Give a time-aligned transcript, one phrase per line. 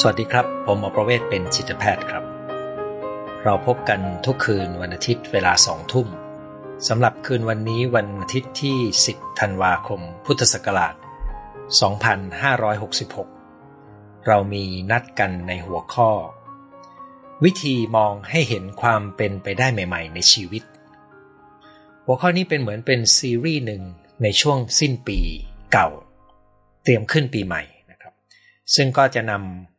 [0.00, 2.24] สวัสดีครับ ผมหมอประเวศเป็นจิตแพทย์ครับ
[3.44, 6.08] เราพบกันทุกคืนวันอาทิตย์เวลาสองทุ่ม
[6.88, 8.78] สำหรับคืนวันนี้วันอาทิตย์ที่
[9.10, 10.94] 10 ธันวาคม พุทธศักราช
[13.40, 16.10] 2566 เรามีนัดกันในหัวข้อ
[17.44, 20.62] วิธีมองให้เห็นความเป็นไปได้ใหม่ ๆ ในชีวิต
[22.06, 23.82] หัวข้อนี้เป็นเหมือนเป็นซีรีส์หนึ่ง
[24.22, 25.18] ในช่วงสิ้นปี
[25.72, 25.88] เก่า
[26.84, 28.12] เตรียมขึ้นปีใหม่นะครับ
[28.74, 29.75] ซึ่งก็จะนำ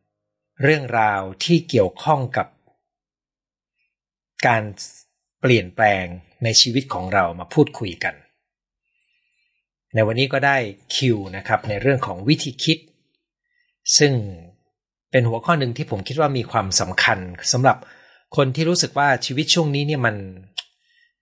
[0.63, 2.47] เรื่องราวที่เกี่ยวข้องกับ
[4.47, 4.63] การ
[5.41, 6.05] เปลี่ยนแปลง
[6.43, 8.15] ในชีวิตของเรามาพูดคุยกัน
[9.93, 10.57] ในวันนี้ก็ได้
[10.95, 12.77] คิวนะครับในเรื่องของวิธีคิด
[13.97, 14.13] ซึ่ง
[15.11, 17.19] เป็นหัวข้อหนึ่งที่ผมคิดว่ามีความสำคัญ
[17.51, 17.77] สำหรับ
[18.35, 20.15] คนที่รู้สึกว่าชีวิตช่วงนี้เนี่ยมัน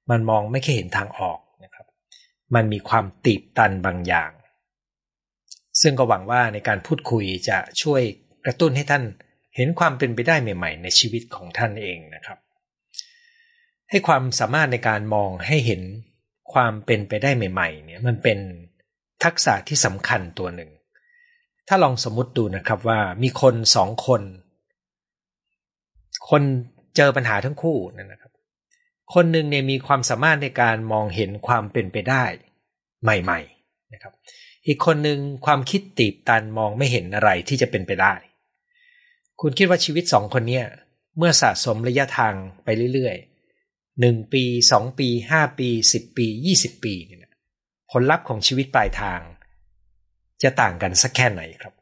[0.09, 1.86] มันมองไม่เคยเห็นทางออกนะครับ
[2.55, 4.31] มันมีความตีบตันบางอย่าง
[5.81, 8.02] ซึ่งก็หวังว่าในการพูดคุยจะช่วย
[8.45, 9.03] กระตุ้นให้ท่าน
[9.56, 12.39] เห็นความเป็นไปได้ใหม่ ๆ ในชีวิตของท่านเองนะครับ
[13.89, 15.81] ให้ความสามารถในการมองให้เห็น
[16.53, 18.39] ความเป็นไปได้ใหม่ ๆ เนี่ยมันเป็น
[19.23, 20.72] ทักษะที่สำคัญตัวหนึ่ง
[21.67, 24.22] ถ้าลองสมมติดูนะครับว่ามีคนสองคน
[26.30, 26.42] คน
[26.95, 28.31] เจอปัญหาทั้งคู่นั่นนะครับ
[29.14, 32.23] คนหนึ่งเนี่ยมีความสามารถในการมองเห็นความเป็นไปได้
[33.03, 34.14] ใหม่ ๆ นะครับ
[34.67, 38.14] อีกคนหนึ่งความคิดตีบตันมองไม่เห็นอะไรที่จะเป็นไปได้
[39.41, 40.61] คุณคิดว่าชีวิตสองคนเนี้
[41.17, 42.33] เมื่อสะสมระยะทาง
[42.64, 47.33] ไปเรื่อยๆหนึ่งปีสองปีห้าปีสิบปียี่สิบปีเนี่ย
[47.92, 49.19] ผลลัพธ์ของชีวิตปลายทาง
[50.44, 51.73] จะต่างกันสักแค่ไหนครับ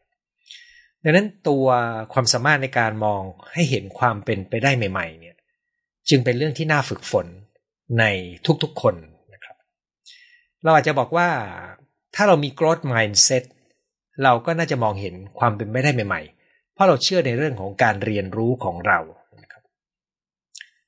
[1.04, 1.66] ดังนั้นตัว
[2.14, 3.22] ความสามารถในการมอง
[3.54, 5.36] ให้เห็นความเป็นไปได้ใหม่ ๆ เนี่ย
[6.10, 7.28] จึงเป็นเรื่องที่น่าฝึกฝน
[8.00, 8.04] ใน
[8.64, 8.95] ทุกๆคน
[9.33, 9.56] นะครับ
[10.64, 11.30] เราอาจจะบอกว่า
[12.16, 13.44] ถ้าเรามี growth mindset
[14.23, 16.42] เราก็น่าจะมองเห็นความเป็นไปได้ใหม่ ๆ
[16.73, 19.00] เพราะเราเชื่อในเรื่องของการเรียนรู้ของเรา
[19.42, 19.64] นะครับ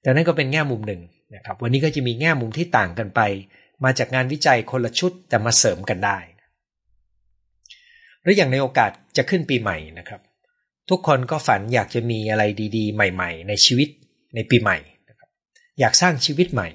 [0.02, 1.02] แต่นั่นก็เป็นแง่มุมหนึ่ง
[1.36, 3.22] นะครับวันนี้ก็จะมีแง่มุมที่ต่างกันไป
[3.84, 6.18] มาจากงานวิจัยคนละชุดแต่มาเสริมกันได้
[8.22, 10.22] หรืออย่างในโอกาสจะขึ้นปีใหม่นะครับ
[10.90, 12.44] ทุกคนก็ฝันอยากจะมีอะไร
[12.78, 13.90] ดี ๆ ใหม่ ๆ ในชีวิต
[14.36, 14.78] ในปีใหม่
[15.10, 15.30] นะครับ
[15.80, 16.70] อยากสร้างชีวิตใหม่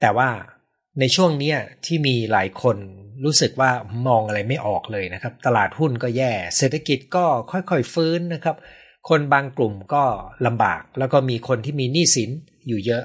[0.00, 0.28] แต่ว่า
[1.00, 1.54] ในช่วงนี้
[1.84, 2.76] ที่มีหลายคน
[3.24, 3.70] รู้สึกว่า
[4.06, 8.56] มองอะไรไม่ออกเลยนะครับ ตลาดหุ้นก็แย่ เศรษฐกิจก็ค่อยๆฟื้นนะครับ
[9.08, 10.04] คนบางกลุ่มก็
[10.46, 12.30] ลำบาก แล้วก็มีคนที่มีหนี้สิน
[12.68, 13.04] อยู่เยอะ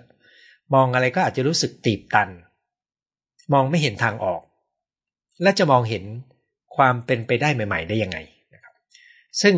[0.74, 2.30] มองอะไรก็อาจจะรู้สึกตีบตัน
[3.53, 4.42] มองไม่เห็นทางออก
[5.42, 6.03] และจะมองเห็น
[6.75, 8.18] ความเป็นไปได้ใหม่ ๆ ได้ยังไง
[8.53, 8.74] นะครับ
[9.42, 9.56] ซึ่ง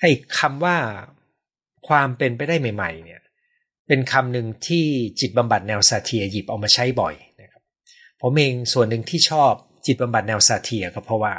[0.00, 0.76] ไอ้คำว่า
[1.88, 3.20] ความเป็นไปได้ใหม่ ๆ เนี่ย
[3.88, 4.86] เป็นคำหนึ่งที่
[5.20, 7.14] จิตบำบัดแนวซาเทียหยิบเอามาใช้บ่อย
[8.22, 9.52] ผมเองส่วนหนึ่งที่ชอบ
[9.86, 11.34] จิตบำบัดแนวซาเทียก็เพราะว่า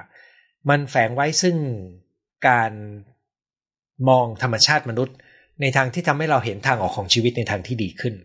[0.69, 1.57] มันแฝงไว้ซึ่ง
[2.47, 2.71] การ
[4.09, 5.15] มองธรรมชาติมนุษย์
[5.61, 8.15] ในทางที่ทำให้เราเห็นทางออกของชีวิตในทางที่ดีขึ้น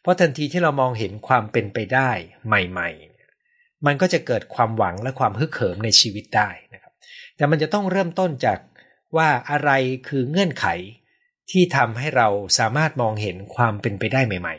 [0.00, 2.10] เพราะทันทีที่เรามองเห็นความเป็นไปได้
[2.46, 2.90] ใหม่
[3.36, 6.92] ๆ มันก็จะเกิดความหวังและความฮึกเหิมในชีวิตได้นะครับ
[7.36, 8.58] แต่มันจะต้องเริ่มต้นจาก
[9.16, 9.70] ว่าอะไร
[10.08, 10.66] คือเงื่อนไข
[11.50, 14.56] ที่ทำให้เราสามารถมองเห็นความเป็นไปได้ใหม่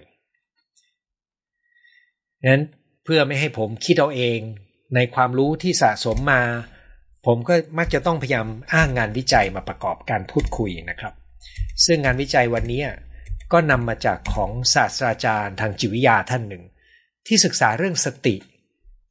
[2.41, 2.63] ๆนั้น
[3.05, 4.39] เพื่อไม่ให้ผมคิดเอาเอง
[4.95, 6.43] ในความรู้ที่สะสมมา
[7.25, 11.13] ผมก็มักจะต้องพยายามอ้างงานวิจัยมาประกอบการพูดคุยนะครับ
[11.85, 12.81] ซึ่งงานวิจัยวันนี้
[13.51, 16.63] ก็นำมาจากของศาสตราจารย์ทางจิตวิทยาท่านหนึ่ง
[17.27, 18.35] ที่ศึกษาเรื่องสติ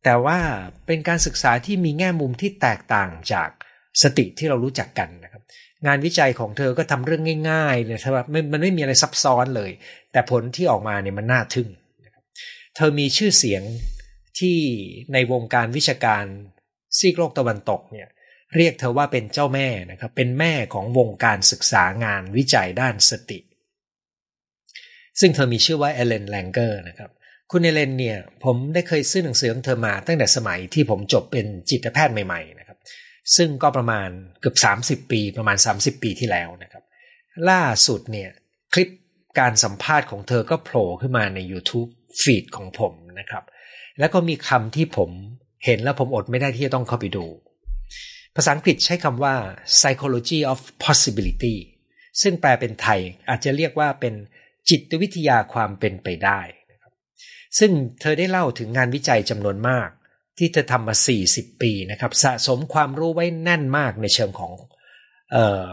[0.05, 0.39] แต่ว่า
[0.87, 3.49] เป็นการศึกษาที่มีแง่มุมที่แตกต่างจาก
[4.03, 5.43] สติที่เรารู้จักกันนะครับ
[5.87, 9.71] งานวิจัยของเธอก็ทำเรื่องง่ายๆเลยครับมันไม่มีอะไรซับซ้อนเลย
[10.13, 11.69] แต่ผลที่ออกมาเนี่ยมันน่าทึ่ง
[12.77, 13.63] เธอมีชื่อเสียง
[14.39, 14.59] ที่
[15.13, 16.25] ในวงการวิชาการ
[16.99, 18.09] ซีกโลกตะวันตกเนี่ย
[18.57, 23.39] เรียกเธอว่าเป็นเจ้าแม่นะครับ เป็นแม่ของวงการศึกษางานวิจัยด้านสติ
[25.21, 27.11] ซึ่งเธอมีชื่อว่าเอเลนแลงเกอร์นะครับ
[27.51, 32.79] คุณเอเลนเนี่ย ผมได้เคยซื้อหนังสือของเธอมาตั้งแต่สมัยที่ผมจบเป็นจิตแพทย์ใหม่ๆนะครับ
[33.37, 34.09] ซึ่งก็ประมาณ
[34.41, 34.57] เกือบ
[35.05, 36.85] 30 ปี ประมาณ 30 ปีที่แล้วนะครับ
[37.51, 38.31] ล่าสุดเนี่ย
[38.73, 38.89] คลิป
[39.41, 41.91] การสัมภาษณ์ของเธอก็โผล่ขึ้นมาใน YouTube
[42.23, 43.45] ฟีดของผมนะครับ
[43.99, 45.11] แล้วก็มีคำที่ผม
[45.65, 47.27] เห็นแล้วผมอดไม่ได้ที่จะต้องเข้าไปดู
[48.37, 49.35] ภาษาอังกฤษใช้คำว่า
[49.79, 51.57] psychology of possibility
[52.23, 54.15] ซึ่งแปลเป็นไทยอาจจะเรียกว่าเป็น
[54.71, 56.41] จิตวิทยาความเป็นไปได้
[56.71, 56.93] นะครับ
[57.59, 57.71] ซึ่ง
[58.01, 59.89] เธอได้เล่าถึงงานวิจัยจำนวนมาก
[60.39, 60.95] ที่เธอทำมา
[61.29, 64.53] 40 ปีนะครับ สะสมความรู้ไว้แน่นมากในเชิงของ
[65.35, 65.37] อ
[65.69, 65.73] อ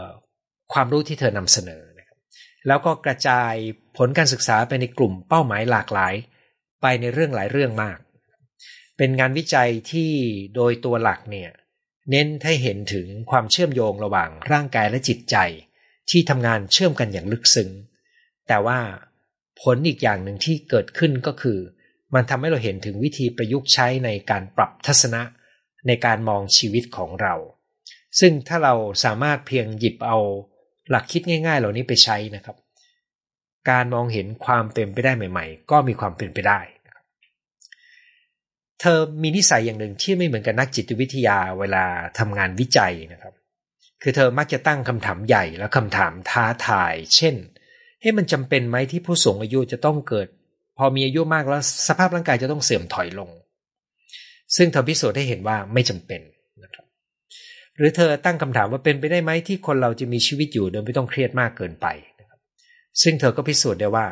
[0.72, 2.18] ความรู้ที่เธอนำเสนอนะครับ
[2.66, 3.52] แล้วก็กระจาย
[3.96, 6.14] ผลการศึกษาไปในกลุ่มเป้าหมายหลากหลาย
[6.82, 7.98] ไปในเรื่องหลายเรื่องมาก
[8.96, 10.10] เป็นงานวิจัยที่
[10.54, 11.50] โดยตัวหลักเนี่ย
[12.10, 15.36] เน้นให้เห็นถึงความเชื่อมโยงระหว่างร่างกายและจิตใจ
[16.10, 17.70] ที่ทำงานเชื่อมกันอย่างลึกซึ้ง
[18.48, 18.78] แต่ว่า
[19.60, 21.58] ผลอีกอย่างหนึ่งที่เกิดขึ้นก็คือ
[22.14, 25.22] มันทำให้เราเห็นถึงวิธีประยุกต์ใช้ในการปรับทัศนะ
[25.86, 27.34] ในการมองชีวิตของเรา
[28.20, 28.74] ซึ่งถ้าเรา
[29.04, 30.18] สามารถเพียงหยิบเอา
[30.90, 32.56] หลักคิดง่าย ๆ เหล่านี้ไปใช้นะครับ
[33.70, 36.60] การมองเห็นความเป็นไปได้ใหม่ ๆ ก็มีความเป็นไปได้
[38.80, 41.84] เธอมีนิสัยอย่างหนึ่งที่ไม่เหมือนกับนักจิตวิทยาเวลา
[42.18, 43.34] ทำงานวิจัยนะครับ
[44.02, 47.34] คือเธอมักจะตั้งคำถามใหญ่และคำถามท้าทาย เช่น
[48.00, 50.28] เฮ้มันจำเป็นไหมที่ผู้สูงอายุจะต้องเกิด
[50.78, 53.30] พอมีอายุมากแล้วสภาพร่างกายจะต้องเสื่อมถอยลง
[54.56, 56.20] ซึ่งเธอพิสูจน์ให้เห็นว่าไม่จำเป็น
[56.62, 56.86] นะครับ
[57.76, 61.86] หรือเธอตั้งคำถามว่าเป็นไปได้ไหมที่คนเราจะมีชีวิตอยู่โดยไม่ต้องเครียดมากเกินไป
[63.02, 64.06] ซึ่งเธอก็พิสูจน์ได้ว่า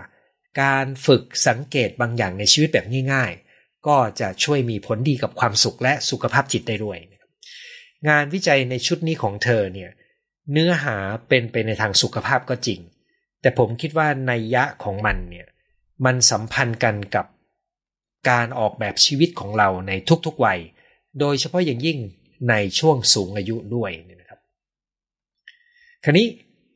[0.62, 6.98] การฝึกสังเกตบางอย่างในชีวิตแบบง่ายๆ ก็จะช่วยมีผลดีกับความสุขและสุขภาพจิตได้ด้วย
[8.08, 9.90] งานวิจัยในชุดนี้ของเธอเนี่ย
[10.52, 10.96] เนื้อหา
[11.28, 12.80] เป็นไปในทางสุขภาพก็จริง
[13.40, 15.46] แต่ผมคิดว่าในยะของมันเนี่ย
[16.04, 17.26] มันสัมพันธ์กันกับ
[18.30, 19.92] การออกแบบชีวิตของเราใน
[20.26, 20.60] ทุกๆวัย
[21.20, 21.98] โดยเฉพาะอย่างยิ่ง
[22.50, 23.90] ในช่วงสูงอายุด้วย
[24.20, 24.40] นะครับ
[26.04, 26.26] คราวนี้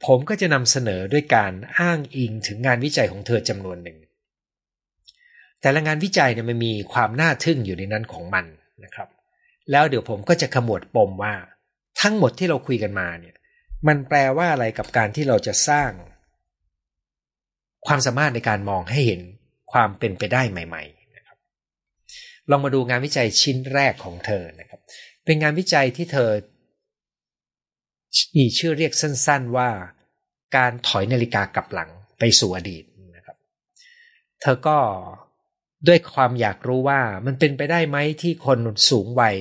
[0.04, 3.98] ผมก็จะนำเสนอด้วยการอ้างอิงถึงงานวิจัยของเธอจำนวนหนึ่ง
[5.60, 8.46] แต่ละงานวิจัยเนี่ยมันมีความน่าทึ่งอยู่ในนั้นของมัน
[8.84, 9.08] นะครับ
[9.70, 11.34] แล้วเดี๋ยวผมก็จะขมวดปมว่า
[12.00, 13.34] ทั้งหมดที่เราคุยกันมาเนี่ย
[13.88, 15.90] มันแปลว่าอะไรกับการที่เราจะสร้าง
[17.86, 19.20] ความสามารถในการมองให้เห็น
[19.72, 21.38] ความเป็นไปได้ใหม่ๆนะครับ
[22.50, 24.80] ลองมาดูงานวิจัยชิ้นแรกของเธอนะครับ
[25.24, 26.30] เป็นงานวิจัยที่เธอ
[28.36, 29.70] มีชื่อเรียกสั้น ๆว่า
[30.56, 32.84] การถอยนาฬิกากลับหลังไปสู่อดีต
[33.16, 33.36] นะครับ
[34.40, 34.78] เธอก็
[35.88, 38.58] ด้วยความอยากรู้ว่ามันเป็นไปได้ไหมที่คน
[38.90, 39.36] สูงวัย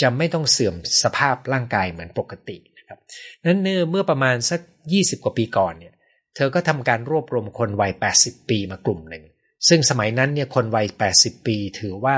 [0.00, 2.98] จะไม่ต้องเสื่อมสภาพร่างกายเหมือนปกตินะครับ
[3.44, 4.60] นั้นเนื้อเมื่อประมาณสัก
[4.92, 5.94] 20 กว่าปีก่อนเนี่ย
[6.36, 9.24] เธอก็ทำการรวบรวมคนวัย 80 ปีมากลุ่มหนึ่ง
[9.68, 12.16] ซึ่งสมัยนั้นเนี่ยคนวัย 80 ปีถือว่า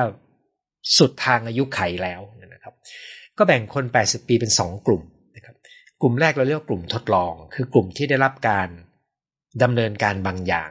[0.98, 2.20] สุดทางอายุไขแล้ว
[2.54, 2.74] นะครับ
[3.38, 5.02] ก็แบ่งคน 80 ปีเป็น 2 กลุ่ม
[6.02, 8.68] กลุ่มแรกเราเรียกกลุ่มทดลอง คือกลุ่มที่ได้รับการ
[9.62, 10.70] ดำเนินการบางอย่าง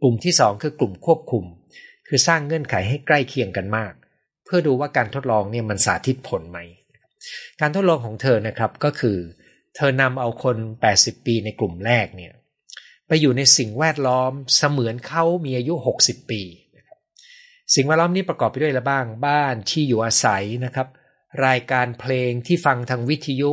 [0.00, 1.44] กลุ่มที่ 2 คือกลุ่มควบคุม
[2.08, 3.92] คือสร้างเงื่อนไขให้ใกล้เคียงกันมาก
[4.44, 6.58] เพื่อดูว่าการทดลองเนี่ยมันสาธิตผลไหม
[7.60, 9.18] การทดลองของเธอนะครับก็คือ
[9.76, 10.56] เธอนำเอาคน
[10.92, 12.32] 80 ปีในกลุ่มแรกเนี่ย
[13.06, 16.42] ไปอยู่ในสิ่งแวดล้อมเสมือนเขามีอายุ 60 ปี
[17.74, 20.88] สิ่งแวดล้อมนี้ประกอบไปด้วยอะไรบ้าง บ้านที่อยู่อาศัยนะครับ
[21.46, 23.52] รายการเพลงที่ฟังทางวิทยุ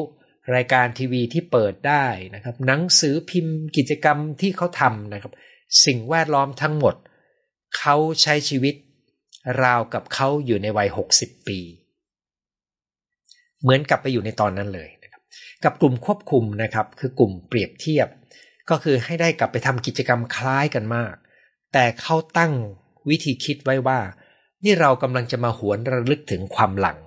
[0.55, 2.05] รายการทีวีที่เปิดได้
[2.35, 5.33] นะครับหนังสือพิมพ์กิจกรรมที่เขาทำนะครับ
[5.85, 6.95] สิ่งแวดล้อมทั้งหมด
[7.77, 8.75] เขาใช้ชีวิต
[9.63, 11.59] ราวกับเขาอยู่ในวัย 60 ปี
[13.61, 15.21] เหมือนกับไปอยู่ในตอนนั้นเลยนะครับ
[15.63, 18.07] กับกลุ่มควบคุมนะครับ คือกลุ่มเปรียบเทียบ
[18.69, 21.15] ก็คือให้ได้กลับไปทำกิจกรรมคล้ายกันมาก
[21.73, 22.53] แต่เขาตั้ง
[23.09, 23.99] วิธีคิดไว้ว่า
[24.63, 26.97] นี่เรากำลังจะมาหวนระลึกถึงความหลัง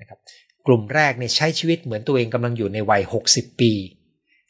[0.00, 0.18] นะครับ
[0.66, 3.72] กลุ่มแรกเนี่ยใช้ชีวิตเหมือนตัวเองกำลังอยู่ในวัย 60 ปี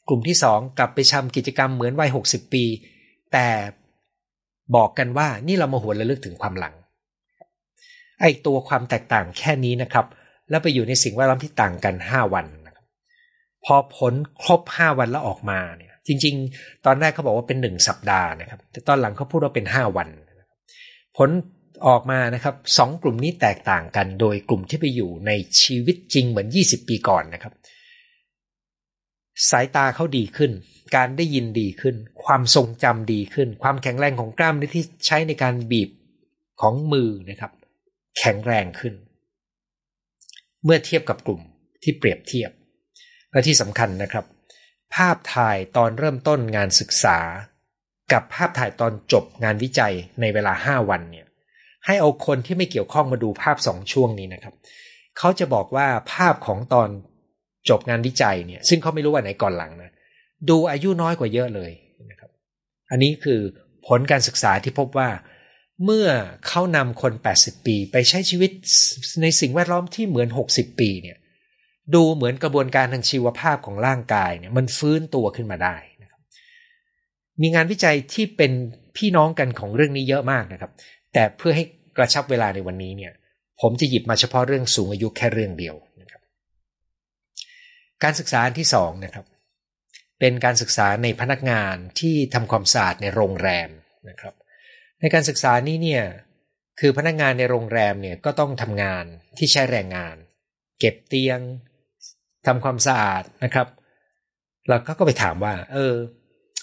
[0.08, 2.64] กลุ่มที่สองกลับไปทำกิจกรรมเหมือนวัย 60 ปี
[3.32, 3.48] แต่
[4.76, 6.74] บอกกันว่านี่เรามาหวนระลึกถึงความหลัง
[8.20, 10.06] ไอตัวความแตกต่างแค่นี้นะครับ
[10.50, 12.84] แล้วไปอยู่ในสิ่งแวดล้อมที่ต่างกัน 5 วันนะครับ
[13.64, 20.08] พอผลครบ 5 วันแล้วออกมาเนี่ยจริง ๆ ตอนแรกเขาบอกว่าเป็นหนึ่งสัปดาห์นะครับ แต่ตอนหลังเขาพูดว่าเป็นห้าวัน
[21.16, 21.30] ผล
[21.86, 27.52] ออกมานะครับสองกลุ่มนี้แตกต่างกัน โดยกลุ่มที่ไปอยู่ในชีวิตจริงเหมือน 20 ปีก่อนนะครับ
[29.50, 30.52] สายตาเขาดีขึ้น
[30.96, 35.90] การได้ยินดีขึ้น ความทรงจำดีขึ้น ความแข็งแรงของกล้ามเนื้อที่ใช้ในการบีบ
[36.60, 37.52] ของมือนะครับ
[38.18, 38.94] แข็งแรงขึ้น
[40.64, 41.40] เมื่อเทียบกับกลุ่ม
[41.82, 42.50] ที่เปรียบเทียบ
[43.32, 44.24] และที่สำคัญนะครับ
[44.94, 47.18] ภาพถ่ายตอนเริ่มต้นงานศึกษา
[48.12, 51.26] กับภาพถ่ายตอนจบงานวิจัยในเวลาห้าวันเนี่ย
[51.86, 54.54] ให้เอาคนที่ไม่เกี่ยวข้องมาดูภาพสองช่วงนี้นะครับ
[55.18, 56.88] เขาจะบอกว่าภาพของตอน
[57.68, 59.90] จบงานวิจัยเนี่ย ซึ่งเขาไม่รู้ว่าไหนก่อนหลังนะ
[60.48, 61.72] ดูอายุน้อยกว่าเยอะเลย
[62.10, 62.30] นะครับ
[62.90, 63.40] อันนี้คือ
[63.86, 65.10] ผลการศึกษาที่พบว่า
[65.84, 66.08] เมื่อ
[66.46, 68.50] เขานำคน 80 ปี ไปใช้ชีวิต
[69.22, 71.16] ในสิ่งแวดล้อมที่เหมือน 60 ปีเนี่ย
[71.94, 76.20] ดูเหมือนกระบวนการทางชีวภาพของร่างกายเนี่ยมันฟื้นตัวขึ้นมาได้นะครับ
[77.42, 78.52] มีงานวิจัยที่เป็น
[78.96, 80.70] พี่น้องกันของเรื่องนี้เยอะมากนะครับ
[81.12, 81.64] แต่เพื่อให้
[81.96, 83.12] กระชับเวลาในวันนี้เนี่ย
[83.60, 86.22] ผมจะหยิบมาเฉพาะเรื่องสูงอายุแค่เรื่องเดียวนะครับ
[88.02, 89.26] การศึกษาที่สองนะครับ
[90.20, 93.70] เป็นการศึกษาในพนักงานที่ทำความสะอาดในโรงแรม
[94.08, 94.34] นะครับ
[95.00, 96.04] ในการศึกษานี้เนี่ย
[96.80, 99.04] คือพนักงานในโรงแรมเนี่ยก็ต้องทำงาน
[99.38, 100.16] ที่ใช้แรงงาน
[100.78, 101.40] เก็บเตียง
[102.46, 103.68] ทำความสะอาดนะครับ
[104.68, 105.94] แล้วก็ไปถามว่า เออ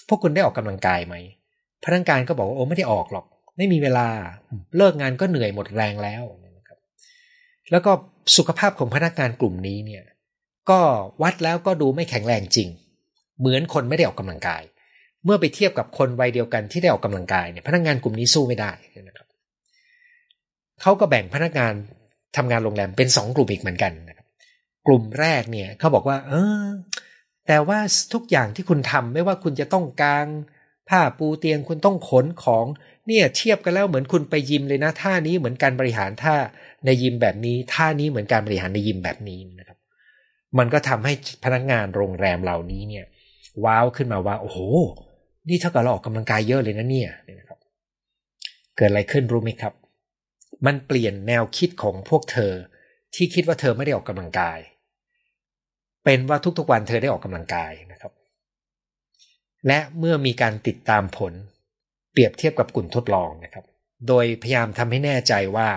[0.08, 1.14] พวกคุณได้ออกกำลังกายไหม
[1.84, 3.26] พนักงานก็บอกว่าโอ้ไม่ได้ออกหรอก
[3.60, 4.08] ไม่มีเวลา
[4.76, 6.22] เลิกงานก็เหนื่อยหมดแรงแล้ว
[6.56, 6.78] นะครับ
[7.70, 7.92] แล้วก็
[8.36, 10.04] สุขภาพของพนักงานกลุ่มนี้เนี่ย
[10.70, 10.80] ก็
[11.22, 12.68] วัดแล้วก็ดูไม่แข็งแรงจริง
[13.38, 14.62] เหมือนคนไม่ได้ออกกำลังกาย
[15.24, 18.72] เมื่อไปเทียบกับคนวัยเดียวกันที่ได้ออกกำลังกายเนี่ยพนักงานกลุ่มนี้สู้ไม่ได้
[19.08, 19.26] นะครับ
[20.82, 21.72] เขาก็แบ่งพนักงาน
[22.36, 24.26] ทำงานโรงแรมเป็นสองกลุ่มอีกเหมือนกันนะครับ
[24.86, 26.32] กลุ่มแรกเนี่ยเขาบอกว่า เอ
[26.64, 26.66] อ
[27.46, 27.78] แต่ว่า
[28.12, 30.26] ทุกอย่างที่คุณทำไม่ว่าคุณจะต้องกาง
[30.88, 32.66] ผ้าปูเตียงคุณต้องขนของ
[33.10, 36.34] เนี่ยเทียบกันแล้วเหมือนคุณไปยิมเลยนะท่านี้เหมือนการบริหารท่า
[36.84, 39.78] ในยิมแบบนี้ท่านี้เหมือนการบริหารในยิมแบบนี้นะครับ
[40.58, 41.12] มันก็ทำให้
[41.44, 43.04] พนักงานโรงแรมเหล่านี้เนี่ย
[43.64, 44.58] ว้าวขึ้นมาว่า โอ้โห
[45.48, 47.58] นี่เท่ากับเราออกกำลังกายเยอะเลยนะเนี่ยนะครับ
[48.76, 49.74] เกิดอะไรขึ้นรู้ไหมครับ
[50.66, 52.52] มันเปลี่ยนแนวคิดของพวกเธอ
[53.14, 54.58] ที่คิดว่าเธอไม่ได้ออกกำลังกาย
[56.04, 58.12] เป็นว่าทุกๆวันเธอได้ออกกำลังกายนะครับ
[59.66, 61.32] และเมื่อมีการติดตามผล
[62.12, 63.64] เปรียบเทียบกับกลุ่มทดลองนะครับ
[64.08, 65.68] โดยพยายามทำให้แน่ใจว่า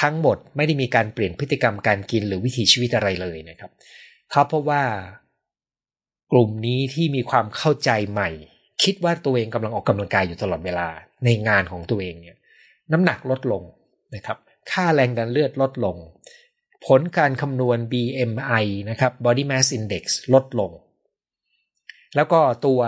[0.00, 3.70] ทั้งหมดไม่ได้มีการเปลี่ยนพฤติกรรมการกินหรือวิถีชีวิตอะไรเลยนะครับ
[4.30, 4.82] เขาพบว่า
[6.32, 8.30] กลุ่มนี้ที่มีความเข้าใจใหม่
[8.82, 10.88] คิดว่าตัวเองกำลังออกกำลังกายอยู่ตลอดเวลา
[11.24, 12.36] ในงานของตัวเองเนี่ย
[12.92, 13.62] น้ำหนักลดลง
[14.14, 14.38] นะครับ
[14.70, 15.96] ค่าแรงดันเลือดลดลง
[16.86, 20.04] ผลการคำนวณ BMI นะครับ Body Mass Index
[20.34, 20.70] ลดลง
[22.16, 22.80] แล้วก็ตัว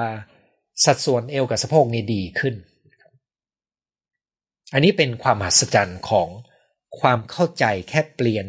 [0.85, 2.55] สัดส่วนเอวกับสะโพกนี่ดีขึ้น
[4.73, 6.29] อันนี้เป็นความมหัศจรรย์ของ
[7.01, 8.47] ความเข้าใจแค่เปลี่ยน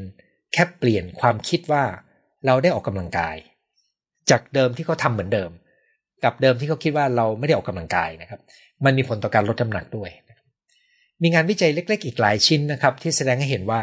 [0.54, 1.84] แค่เปลี่ยนความคิดว่า
[2.46, 3.36] เราได้ออกกำลังกาย
[4.30, 5.52] จากเดิมที่เขาทาเหมือนเดิม
[6.24, 8.40] กับเดิมที่เขาคิดว่าเราไม่ได้ออกกำลังกายนะครับ
[8.86, 10.10] มันมีผลต่อการลดน้ำหนักด้วย
[11.22, 13.82] มีงานวิจัยเล็ก ๆ อีกหลายชิ้นนะครับ ที่แสดงให้เห็นว่า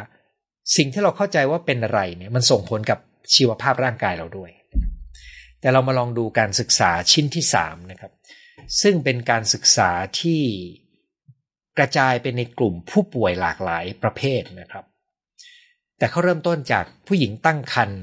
[0.76, 2.99] สิ่งที่เราเข้าใจว่าเป็นอะไรเนี่ยมันส่งผลกับ
[3.35, 4.50] ชีวภาพร่างกายเราด้วย
[5.61, 8.12] แต่เรามาลองดูการศึกษาชิ้นที่สามนะครับ
[8.83, 10.43] ซึ่งเป็นการศึกษาที่
[11.79, 14.85] กระจายไปในกลุ่มผู้ป่วยหลากหลายประเภทนะครับ
[15.99, 18.00] แต่เขาเริ่มต้นจากผู้หญิงตั้งครรภ์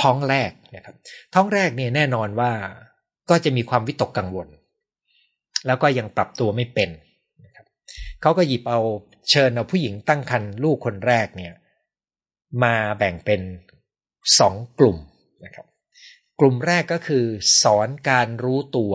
[0.00, 0.96] ท้องแรกนะครับ
[1.34, 2.52] ท้องแรกเนี่ยแน่นอนว่า
[3.30, 4.48] ก็จะมีความวิตกกังวล
[5.66, 6.90] แล้วก็ยังปรับตัวไม่เป็น
[7.44, 7.66] นะครับ
[8.20, 8.80] เขาก็หยิบเอา
[9.30, 11.52] เชิญเอาผู้หญิงตั้งครรภ์ลูกคนแรกเนี่ย
[12.62, 13.40] มาแบ่งเป็น
[14.38, 14.96] สองกลุ่ม
[16.40, 17.24] กลุ่มแรกก็คือ
[17.62, 18.94] สอนการรู้ตัว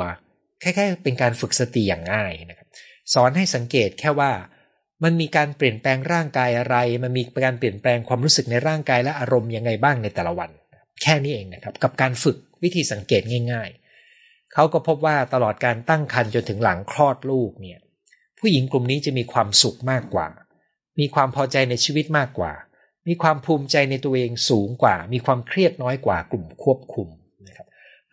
[0.61, 2.67] แค่ๆเป็นการฝึกสติอย่างง่ายนะครับ
[3.13, 4.31] สอนให้สังเกตแค่ว่า
[5.03, 10.49] มันมีการเปลี่ยนแปลงร่างกายอะไร มันมีการเปลี่ยนแปลงความรู้สึกในร่างกายและอารมณ์ยังไงบ้างในแต่ละวัน
[11.01, 13.69] แค่นี้เองนะครับ กับการฝึกวิธีสังเกตง่าย
[14.11, 17.79] ๆ เขาก็พบว่าตลอดการตั้งครรภ์จนถึงหลังคลอดลูกเนี่ย
[18.39, 20.27] ผู้หญิงกลุ่มนี้จะมีความสุขมากกว่า
[20.99, 22.53] มีความพอใจในชีวิตมากกว่า
[23.07, 27.07] มีความภูมิใจในตัวเองสูงกว่า มีความเครียดน้อยกว่ากลุ่มควบคุม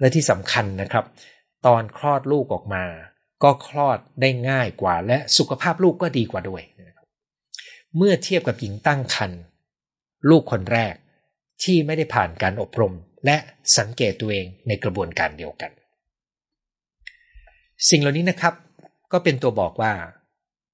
[0.00, 1.04] และที่สำคัญนะครับ
[1.66, 2.84] ตอนคลอดลูกออกมา
[3.42, 6.62] ก็คลอดได้ง่ายกว่า และสุขภาพลูกก็ดีกว่าด้วย
[7.96, 9.40] เมื่อเทียบกับหญิงตั้งครรภ์
[10.30, 10.94] ลูกคนแรก
[11.62, 12.94] ที่ไม่ได้ผ่านการอบรม
[13.26, 13.36] และ
[13.78, 15.70] สังเกตตัวเองในกระบวนการเดียวกัน
[17.88, 18.54] สิ่งเหล่านี้นะครับ
[19.12, 19.92] ก็เป็นตัวบอกว่า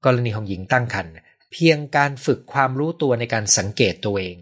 [0.04, 1.12] กรณีของหญิงตั้งครรภ์
[1.52, 4.36] เพียงการฝึกความรู้ตัวในการสังเกตตัวเอง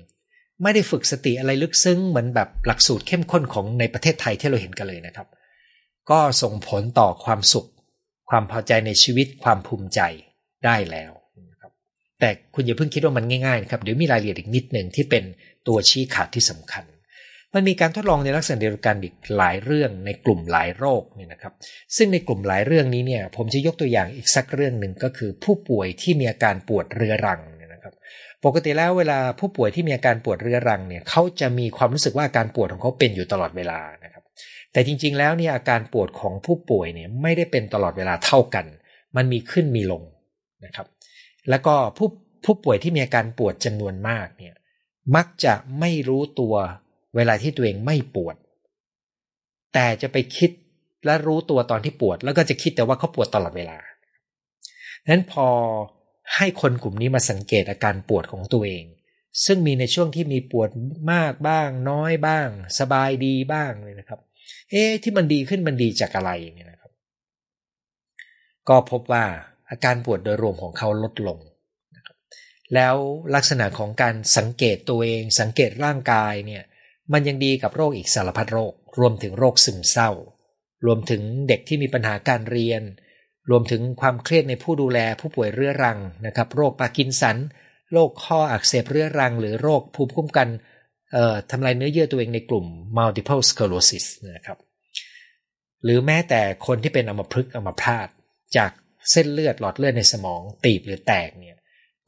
[0.63, 5.29] ไม่ได้ฝึกสติอะไรลึกซึ้งเหมือนแบบหลักสูตรเข้มข้นของในประเทศไทยที่เราเห็นกันเลยนะครับ
[6.11, 7.69] ก็ส่งผลต่อความสุข
[8.31, 10.01] ความพอใจในชีวิตความภูมิใจ
[10.65, 11.13] ได้แล้ว
[11.51, 11.73] นะครับ
[12.21, 15.25] แต่คุณอย่าเพิ่งคิดว่ามันง่ายๆนะครับเดี๋ยวมีรายละเอียดอีกนิดหนึ่งที่เป็น
[15.69, 16.85] ตัวชี้ขาดที่สำคัญ
[17.55, 21.53] มันมีการทดลองในลักษณะเดียวกันอีกหลายเรื่องในกลุ่มหลายโรคเนี่ยนะครับ
[21.97, 27.41] ซึ่งในกลุ่มหลายเรื่องนี้เนี่ยผมจะยกตัวอย่างอีกสักเรื่องหนึ่งก็คือผู้ป่วยที่มีอาการปวดเรื้อรัง
[28.45, 34.23] ปกติแล้วเวลาผู้ป่วยที่มีอาการปวดเรื้อรังเนี่ยเขาจะมีความรู้สึกว่าอาการปวดของเขาเป็นอยู่ตลอดเวลานะครับ
[34.73, 38.67] แต่จริงๆแล้วเนี่ยอาการปวดของผู้ป่วยเนี่ยไม่ได้เป็นตลอดเวลาเท่ากัน
[39.17, 40.03] มันมีขึ้นมีลง
[40.65, 40.87] นะครับ
[41.51, 42.09] แล้วก็ผู้
[42.45, 44.55] ผู้ป่วยที่มีอาการปวดจำนวนมากเนี่ย
[45.17, 46.55] มักจะไม่รู้ตัว
[47.17, 48.37] เวลาที่ตัวเองไม่ปวด
[49.75, 50.51] แต่จะไปคิด
[51.05, 53.79] และรู้ตัวตอนที่ปวด แล้วก็จะคิดแต่ว่าเขาปวดตลอดเวลา
[55.11, 55.47] นั้นพอ
[56.37, 58.85] ให้คนกลุ่มนี้มาสังเกตอาการปวดของตัวเอง
[59.47, 60.71] ซึ่งมีในช่วงที่มีปวด
[61.13, 64.21] มากบ้าง น้อยบ้าง สบายดีบ้างเลยนะครับ
[64.71, 66.93] เอ๊ที่มันดีขึ้นมันดีจากอะไรเนี่ยนะครับ
[68.69, 69.25] ก็พบว่า
[69.71, 71.39] อาการปวดโดยรวมของเขาลดลง
[71.97, 72.17] นะครับ
[72.75, 72.95] แล้ว
[73.35, 76.63] ลักษณะของการสังเกตตัวเอง สังเกตร่างกายเนี่ย
[77.13, 80.11] มันยังดีกับโรคอีกสารพัดโรค รวมถึงโรคซึมเศร้า
[80.87, 82.83] รวมถึงเด็กที่มีปัญหาการเรียน
[83.51, 87.37] รวมถึงความเครียดในผู้ดูแลผู้ป่วยเรื้อรังนะครับ โรคปาร์กินสัน
[87.93, 90.49] โรคข้ออักเสบเรื้อรัง หรือโรคภูมิคุ้มกัน
[91.51, 92.67] ทำลายเนื้อเยื่อตัวเองในกลุ่ม
[92.99, 94.59] multiple sclerosis นะครับ
[95.85, 98.09] หรือแม้แต่คนที่เป็นอัมพฤกษ์อัมพาต
[98.57, 98.71] จาก
[99.11, 101.57] เส้นเลือดหลอดเลือดในสมองตีบหรือแตกเนี่ย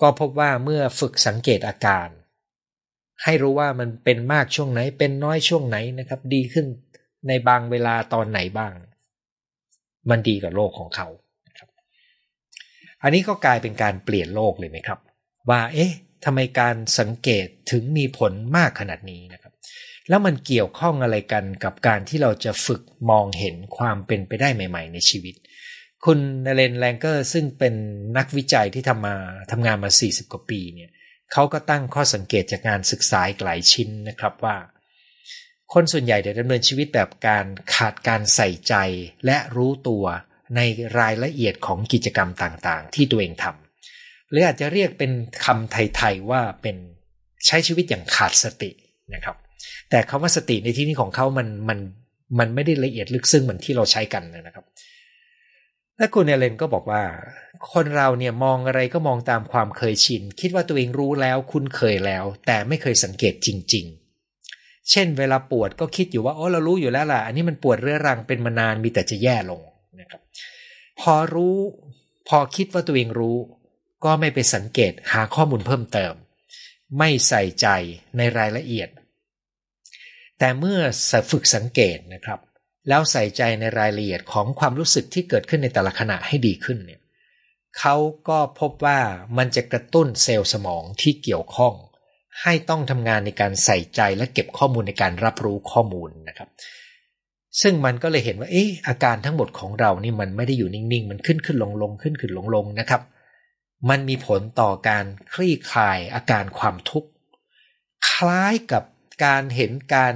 [0.01, 2.09] ก็พบว่าเมื่อฝึกสังเกตอาการ
[3.25, 6.67] ให้รู้ว่ามันเป็นมากช่วงไหน เป็นน้อยช่วงไหนนะครับ ดีขึ้น
[7.29, 8.73] ในบางเวลาตอนไหนบ้าง
[10.11, 11.09] มันดีกับโลกของเขา
[13.03, 14.99] อันนี้ก็กลายเป็นการเปลี่ยนโลกเลยไหมครับ
[15.51, 15.93] ว่าเอ๊ะ
[16.25, 19.53] ทำไมการสังเกตถึงมีผลมากขนาดนี้นะครับ
[20.09, 25.35] แล้วมันเกี่ยวข้องอะไรกันกับการที่เราจะฝึกมองเห็นความเป็นไปได้ใหม่ ๆ ในชีวิต
[26.05, 27.75] คุณนเรนแลงเกอร์ซึ่งเป็น
[28.17, 29.17] นักวิจัยที่ทำมา
[29.51, 30.91] ทำงานมา 40 กว่าปีเนี่ย
[31.33, 34.57] เขาก็ตั้งข้อสังเกตจากงานศึกษาหลายชิ้นนะครับว่า
[35.73, 38.75] คนส่วนใหญ่ดำเนินชีวิตแบบการขาดการใส่ใจ
[39.27, 40.05] และรู้ตัว
[40.57, 40.61] ใน
[40.99, 45.13] รายละเอียดของกิจกรรมต่างๆ ที่ตัวเองทำหรืออาจจะเรียกเป็น
[45.45, 46.77] คำไทยๆว่าเป็น
[47.47, 48.71] ใช้ชีวิตอย่างขาดสติ
[49.15, 49.37] นะครับ
[49.91, 51.79] แต่คำว่าสติในที่นี้ของเขามันมัน
[52.39, 54.65] มันไม่ได้ละเอียดลึกซึ้งเหมือนที่เราใช้กันนะครับ
[55.99, 57.03] และคุณเอเลนก็บอกว่า
[57.73, 63.87] คนเราเนี่ยมองอะไรก็มองตามความเคยชิน คิดว่าตัวเองรู้แล้วคุ้นเคยแล้ว แต่ไม่เคยสังเกตจริง
[64.37, 69.61] ๆ เช่น เวลาปวดก็คิดอยู่ว่าโอ้เรารู้อยู่แล้วล่ะ อันนี้มันปวดเรื้อรังเป็นมานานมีแต่จะแย่ลง
[70.01, 70.23] นะครับ
[71.01, 71.57] พอรู้
[72.29, 73.39] พอคิดว่าตัวเองรู้
[74.05, 76.15] ก็ไม่ไปสังเกตหาข้อมูลเพิ่มเติม
[76.99, 77.69] ไม่ใส่ใจ
[78.17, 78.89] ในรายละเอียด
[80.39, 80.81] แต่เมื่อ
[81.31, 82.41] ฝึกสังเกตนะครับ
[82.89, 87.01] แล้วใส่ใจในรายละเอียดของความรู้สึกที่เกิดขึ้นในแต่ละขณะให้ดีขึ้นเนี่ย
[87.79, 87.97] เขา
[88.29, 89.01] ก็พบว่า
[89.39, 91.75] มันจะกระตุ้นเซลล์สมองที่เกี่ยวข้อง
[92.43, 96.49] ให้ต้องทำงานในการใส่ใจและเก็บข้อมูลในการรับรู้ข้อมูลนะครับ
[97.63, 103.03] ซึ่งมันก็เลยเห็นว่าเอ๊ะอาการทั้งหมดของเรานี่มันไม่ได้อยู่นิ่งๆ มันขึ้นขึ้นลงลงขึ้นขึ้นลงลงนะครับ
[103.91, 107.09] มันมีผลต่อการคลี่คลายอาการความทุกข์
[108.11, 108.83] คล้ายกับ
[109.25, 110.15] การเห็นการ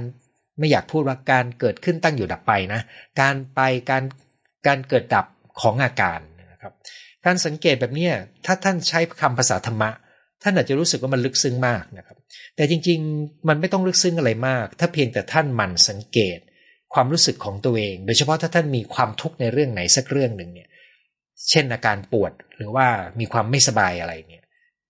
[0.59, 2.81] ไม่อยากพูดว่าการเกิดขึ้นตั้งอยู่ดับไปนะ
[3.21, 4.03] การไปการ
[4.67, 5.25] การเกิดดับ
[5.61, 6.19] ของอาการ
[6.51, 6.73] นะครับ
[7.25, 8.07] การสังเกตแบบนี้
[8.45, 9.89] ถ้าท่านใช้คำภาษาธรรมะ
[10.43, 12.17] ท่านอาจจะรู้สึกว่ามันลึกซึ้งมากนะครับ
[12.55, 16.39] แต่จริงๆ มันไม่ต้องลึกซึ้งอะไรมาก ถ้าเพียงแต่ท่านหมั่นสังเกต
[16.95, 20.69] ความรู้สึกของตัวเอง โดยเฉพาะถ้าท่านมีความทุกข์ในเรื่องไหนสักเรื่องหนึ่งเนี่ย
[21.49, 22.87] เช่นอาการปวดหรือว่า
[23.19, 24.43] มีความไม่สบายอะไรเนี่ย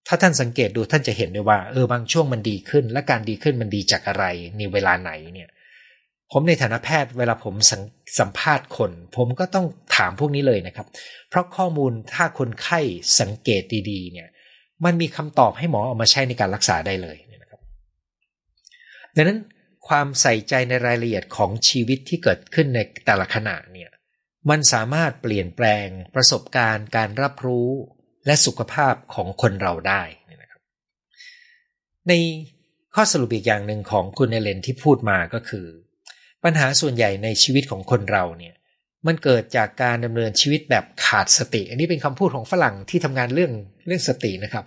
[0.08, 4.26] ถ้าท่านสังเกตดูท่านจะเห็นได้ว่าเออบางช่วงมันดีขึ้น และการดีขึ้นมันดีจากอะไร
[4.58, 5.50] ในเวลาไหนเนี่ย
[6.32, 7.74] ผมในฐานะแพทย์เวลาผมส
[8.20, 9.66] สัมภาษณ์คน ผมก็ต้อง
[9.96, 10.88] ถามพวกนี้เลยนะครับ
[11.30, 12.80] เพราะข้อมูลถ้าคนไข้
[13.20, 14.28] สังเกตดีๆเนี่ย
[14.86, 17.60] มันมีคำตอบให้หมอเอามาใช้ในการรักษาได้เลยนะครับ
[19.16, 19.40] ดังนั้น
[19.88, 23.90] ความใส่ใจในรายละเอียดของชีวิตที่เกิดขึ้นในแต่ละขณะเนี่ย
[24.50, 27.70] มันสามารถเปลี่ยนแปลงประสบการณ์การรับรู้
[28.26, 30.04] และสุขภาพของคนเราได้
[30.42, 30.62] นะครับ
[32.08, 32.14] ใน
[32.96, 35.66] ข้อสรุปอีกอย่างหนึ่งของคุณเอเลนที่พูดมาก็คือ
[36.44, 38.56] ปัญหาส่วนใหญ่ในชีวิตของคนเราเนี่ย
[39.08, 43.52] มันเกิดจากการดำเนินชีวิตแบบขาดสติ อันนี้เป็นคำพูดของฝรั่งที่ทำงานเรื่อง
[43.88, 44.66] เรื่องสตินะครับ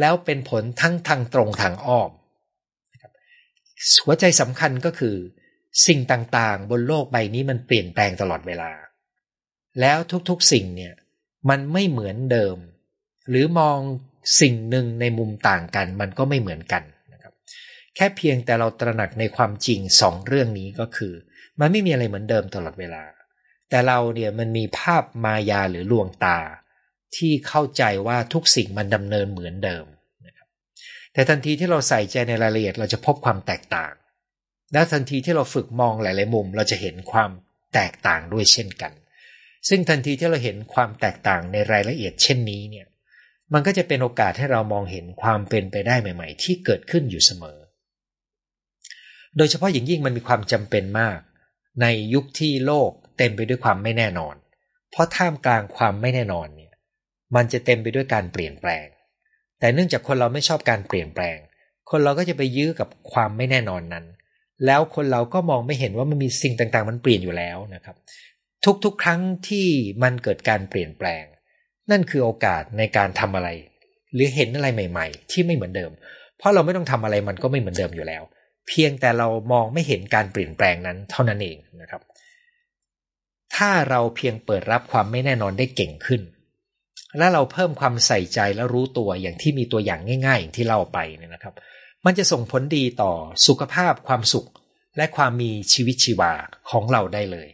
[0.00, 2.10] แล้วเป็นผลทั้งทางตรงทางอ้อม
[4.04, 5.16] หัวใจสำคัญก็คือ
[5.86, 8.70] สิ่งต่างๆ บนโลกใบนี้มันเปลี่ยนแปลงตลอดเวลา
[9.80, 10.94] แล้วทุกๆสิ่งเนี่ย
[11.48, 12.56] มันไม่เหมือนเดิม
[13.28, 13.78] หรือมอง
[14.40, 17.32] สิ่งหนึ่งในมุมต่างกัน มันก็ไม่เหมือนกันนะครับ
[17.94, 21.14] แค่เพียงแต่เราตระหนักในความจริงสองเรื่องนี้ก็คือ
[21.60, 23.04] มันไม่มีอะไรเหมือนเดิมตลอดเวลา
[23.70, 26.38] แต่เราเนี่ยมันมีภาพมายาหรือลวงตา
[27.16, 29.84] ที่เข้าใจว่าทุกสิ่งมันดำเนินเหมือนเดิม
[31.18, 33.92] แต่ทันทีที่เราใส่ใจในรายละเอียดเราจะพบความแตกต่าง
[34.72, 37.30] และทันทีที่เราฝึกมองหลาย ๆ มุม เราจะเห็นความ
[37.74, 38.92] แตกต่างด้วยเช่นกัน
[39.68, 42.86] ซึ่งทันทีที่เราเห็นความแตกต่างในรายละเอียดเช่นนี้เนี่ย
[43.52, 47.58] มันก็จะเป็นโอกาสให้เรามองเห็นความเป็นไปได้ใหม่ ๆ ที่เกิดขึ้นอยู่เสมอ
[49.36, 51.18] โดยเฉพาะอย่างยิ่งมันมีความจำเป็นมาก
[51.82, 54.34] ในยุคที่โลกเต็มไปด้วยความไม่แน่นอน
[54.90, 56.72] เพราะท่ามกลางความไม่แน่นอนเนี่ย
[57.34, 58.86] มันจะเต็มไปด้วยการเปลี่ยนแปลง
[59.60, 61.36] แต่เนื่องจากคนเราไม่ชอบการเปลี่ยนแปลง
[61.90, 64.04] คนเราก็จะไปยื้อกับความไม่แน่นอนนั้น
[64.66, 67.96] แล้วคนเราก็มองไม่เห็นว่ามันมีสิ่งต่างๆ มันเปลี่ยนอยู่แล้วนะครับ
[68.84, 69.66] ทุกๆ ครั้งที่
[70.02, 71.24] มันเกิดการเปลี่ยนแปลง
[71.90, 73.48] นั่นคือโอกาสในการทำอะไร
[74.12, 75.90] หรือเห็นอะไรใหม่ ๆ ที่ไม่เหมือนเดิม
[76.38, 78.22] เพราะเราไม่ต้องทำอะไรมันก็ไม่เหมือนเดิมอยู่แล้ว
[78.68, 82.02] เพียงแต่เรามองไม่เห็นการเปลี่ยนแปลงนั้นเท่านั้นเองนะครับ
[83.56, 86.20] ถ้าเราเพียงเปิดรับความไม่แน่นอนได้เก่งขึ้น
[87.18, 91.54] และเราเพิ่มความใส่ใจและรู้ตัวอย่างที่มีตัวอย่างง่ายๆ อย่างที่เล่าไปเนี่ยนะครับ
[92.04, 93.12] มันจะส่งผลดีต่อ
[93.46, 94.48] สุขภาพความสุข
[94.96, 96.32] และความมีชีวิตชีวา
[96.70, 97.48] ของเราได้เลย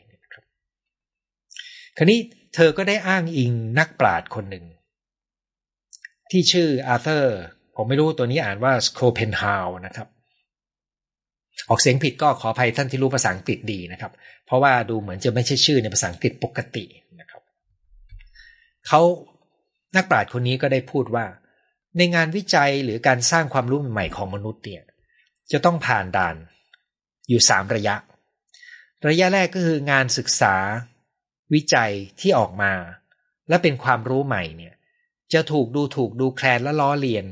[1.97, 2.21] คราวนี้
[2.55, 4.65] เธอก็ได้อ้างอิงนักปราชญ์คนหนึ่ง
[6.31, 7.37] ที่ชื่ออาร์เธอร์
[7.77, 10.09] ผมไม่รู้ตัวนี้อ่านว่าสโคเพนฮาวนะครับ
[11.69, 14.13] ออกเสียงผิดก็ขออภัยท่านที่รู้ภาษาอังกฤษดีนะครับ
[14.47, 16.85] เพราะว่าดูเหมือนจะไม่ใช่ชื่อในภาษาอังกฤษปกติ
[17.21, 17.43] นะครับ
[18.89, 19.01] เขา
[19.97, 21.27] นักปราชญ์คนนี้ก็ได้พูดว่า
[21.97, 24.83] ในงานวิจัยหรือการสร้างความรู้ใหม่ของมนุษย์เนี่ย
[25.53, 26.37] จะต้องผ่านด่าน
[27.29, 27.97] อยู่สามระยะ
[29.09, 30.55] ระยะแรกก็คืองานศึกษา
[31.55, 32.73] วิจัยที่ออกมา
[33.49, 34.75] และเป็นความรู้ใหม่เนี่ย
[35.33, 37.25] จะถูกดูถูกดูแคลนและล้อเลียน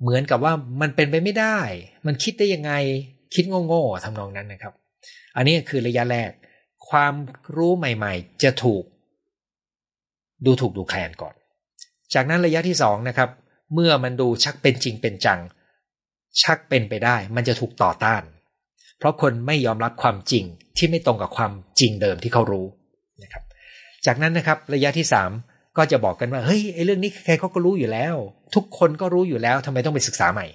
[0.00, 1.58] เหมือนกับว่ามันเป็นไปไม่ได้
[2.06, 2.72] มันคิดได้ยังไง
[3.34, 4.74] คิดโง่ๆทำนองนั้นนะครับ
[5.36, 6.30] อันนี้คือระยะแรก
[6.88, 7.12] ความ
[7.56, 8.84] รู้ใหม่ ๆ จะถูก
[10.44, 11.34] ดูถูกดูแคลนก่อน
[12.14, 13.30] จากนั้นระยะที่สองนะครับ
[13.74, 15.40] เมื่อมันดูชักเป็นจริงเป็นจัง
[16.42, 18.22] ชักเป็นไปได้ มันจะถูกต่อต้าน
[18.98, 20.44] เพราะคนไม่ยอมรับความจริง
[20.76, 22.66] ที่ไม่ตรงกับความจริงเดิมที่เขารู้
[23.22, 23.42] นะครับ
[24.06, 25.30] จากนั้นนะครับ ระยะที่สาม
[25.76, 28.14] ก็จะบอกกันว่าเฮ้ยไอ้เรื่องนี้ใครเขาก็รู้อยู่แล้ว
[28.54, 30.46] ทุกคนก็รู้อยู่แล้วทำไมต้องไปศึกษาใหม่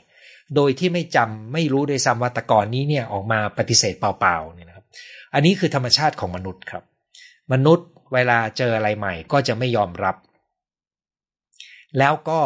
[0.56, 4.86] โดยที่ไม่จำไม่รู้โดยซ้ำว่าตะกอนนี้เนี่ยออกมาปฏิเสธเปล่าๆเนี่ยนะครับ
[5.34, 6.84] อันนี้คือธรรมชาติของมนุษย์ครับ
[7.54, 10.16] มนุษย์เวลาเจออะไรใหม่ ก็จะไม่ยอมรับ
[12.00, 12.42] แล้วก็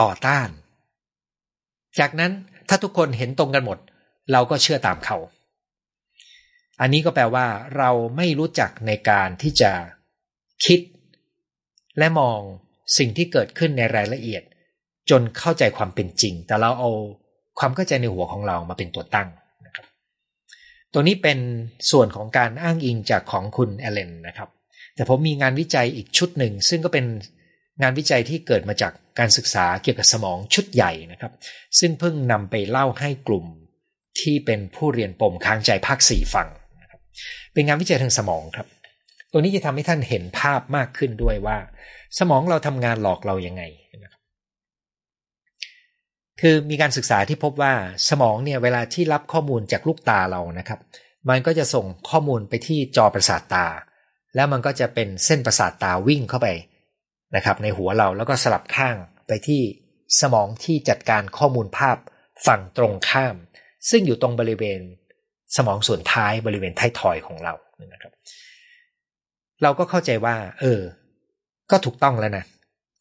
[0.00, 0.48] ต่อต้าน
[1.98, 2.32] จากนั้น
[2.68, 3.78] ถ้าทุกคนเห็นตรงกันหมด
[4.32, 5.16] เราก็เชื่อตามเขา
[6.80, 7.46] อันนี้ก็แปลว่า
[7.78, 9.72] เราไม่รู้จักในการที่จะ
[10.64, 10.80] คิด
[11.98, 12.40] และมอง
[12.98, 14.42] สิ่งที่เกิดขึ้นในรายละเอียด
[15.10, 16.90] จนเข้าใจความเป็นจริง แต่เราเอา
[17.58, 19.28] ความเข้าใจในหัวของเรามาเป็นตัวตั้ง
[19.66, 19.86] นะครับ
[20.92, 21.38] ตัวนี้เป็น
[21.90, 24.48] ส่วนของการอ้างอิงจากของคุณเอเลนนะครับ
[24.94, 27.06] แต่ผมมีงานวิจัยอีกชุดหนึ่ง ซึ่งก็เป็น
[27.82, 31.32] งานวิจัยที่เกิดมาจากการศึกษาเกี่ยวกับสมองชุดใหญ่นะครับ
[31.78, 33.46] ซึ่งเพิ่งนำไปเล่าให้กลุ่ม
[34.20, 36.48] ที่เป็นผู้เรียนปมค้างใจภาคสี่ฟัง
[36.82, 37.00] นะครับ
[37.52, 38.66] เป็นงานวิจัยทางสมองครับ
[39.32, 41.58] ตัวนี้จะทำให้ท่านเห็นภาพมากขึ้นด้วยว่า
[42.18, 43.62] สมองเราทำงานหลอกเรายังไง
[46.40, 47.72] คือมีการศึกษาที่พบว่า
[48.08, 50.80] สมองเนี่ยเวลาที่รับข้อมูลจากลูกตาเรานะครับ
[51.28, 53.66] มันก็จะส่งข้อมูลไปที่จอประสาทตา
[54.34, 56.48] แล้วมันก็จะเป็นเส้นประสาทตาวิ่งเข้าไป
[57.36, 59.62] นะครับ ในหัวเราแล้วก็สลับข้างไปที่
[60.20, 61.96] สมองที่จัดการข้อมูลภาพ
[62.46, 63.36] ฝั่งตรงข้าม
[63.90, 64.80] ซึ่งอยู่ตรงบริเวณ
[65.56, 67.54] สมองส่วนท้ายบริเวณท้ายทอยของเรา
[67.92, 68.12] นะครับ
[69.62, 70.80] เราก็เข้าใจว่า เออ
[71.70, 72.44] ก็ถูกต้องแล้วนะ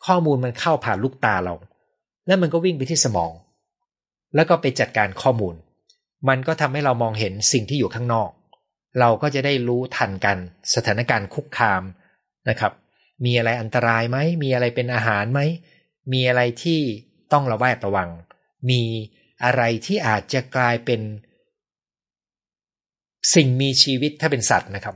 [0.05, 1.53] ข้อมูลมันเข้าผ่านลูกตาเรา
[2.27, 3.31] แล้วมันก็วิ่งไปที่สมอง
[4.35, 5.55] แล้วก็ไปจัดการข้อมูล
[6.29, 8.29] มันก็ทำให้เรามองเห็นสิ่งที่อยู่ข้างนอก
[8.99, 10.37] เราก็จะได้รู้ทันกัน
[10.75, 11.83] สถานการณ์คุกคาม
[12.49, 12.71] นะครับ
[13.25, 15.41] มีอะไรอันตรายไหม มีอะไรเป็นอาหารไหม
[16.13, 16.79] มีอะไรที่
[17.33, 18.09] ต้องระแวดระวัง
[18.69, 18.81] มี
[19.43, 21.01] อะไรที่อาจจะกลายเป็น
[23.35, 24.95] สิ่งมีชีวิตถ้าเป็นสัตว์นะครับ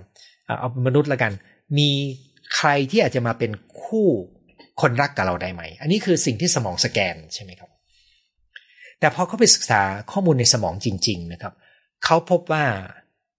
[0.59, 1.33] เอามนุษย์ละกัน
[1.77, 1.89] มี
[2.55, 3.51] ใครที่อาจจะมาเป็น
[3.83, 4.07] คู่
[4.81, 7.69] คนรักกับเราได้ไหม อันนี้คือสิ่งที่สมองสแกนใช่ไหมครับ
[8.99, 9.81] แต่พอเขาไปศึกษา
[10.11, 11.53] ข้อมูลในสมองจริง ๆ นะครับ
[12.05, 12.65] เขาพบว่า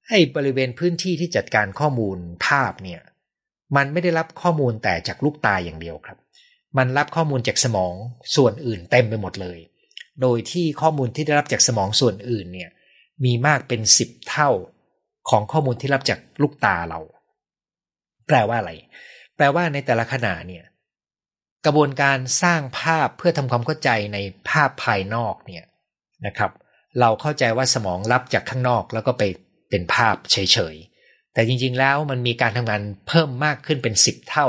[0.08, 3.00] ไอ้บริเวณพื้นที่ที่จัดการข้อมูลภาพเนี่ย
[3.76, 6.18] มันไม่ได้รับข้อมูลแต่จากลูกตาอย่างเดียวครับ
[6.78, 7.94] มันรับข้อมูลจากสมอง
[8.36, 9.58] ส่วนอื่นเต็มไปหมดเลย
[10.22, 12.70] โดยที่ข้อมูลที่ได้รับจากสมองส่วนอื่นเนี่ย
[13.24, 14.50] มีมากเป็นสิบเท่า
[15.30, 17.00] ของข้อมูลที่รับจากลูกตาเรา
[18.26, 18.72] แปลว่าอะไร
[19.36, 20.64] แปลว่าในแต่ละขณะเนี่ย
[21.64, 25.64] กระบวนการสร้างภาพเพื่อทำความเข้าใจในภาพภายนอกเนี่ย
[26.26, 26.50] นะครับ
[27.00, 29.22] เราเข้าใจว่าสมองรับจากข้างนอกแล้วก็ไป
[29.70, 30.91] เป็นภาพเฉยๆ
[31.34, 34.46] แต่จริงๆแล้วมันมีการทำงานเพิ่มมากขึ้นเป็นสิบเท่า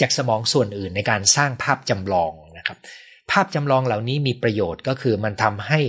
[0.00, 2.78] จากสมองส่วนอื่นในการสร้างภาพจำลองนะครับ
[3.30, 5.80] ภาพจำลองเหล่านี้มีประโยชน์ก็คือมันทำให้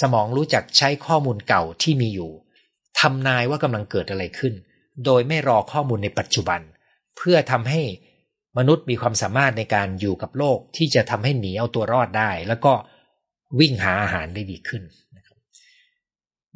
[0.00, 2.30] สมองรู้จักใช้ข้อมูลเก่าที่มีอยู่
[3.00, 4.54] ทำนายว่ากำลังเกิดอะไรขึ้น
[5.04, 6.60] โดยไม่รอข้อมูลในปัจจุบัน
[7.16, 7.80] เพื่อทำให้
[8.58, 12.72] มนุษย์มีความสามารถในการอยู่กับโลกที่จะทำให้หนีเอาตัวรอดได้ แล้วก็
[13.60, 14.82] วิ่งหาอาหารได้ดีขึ้น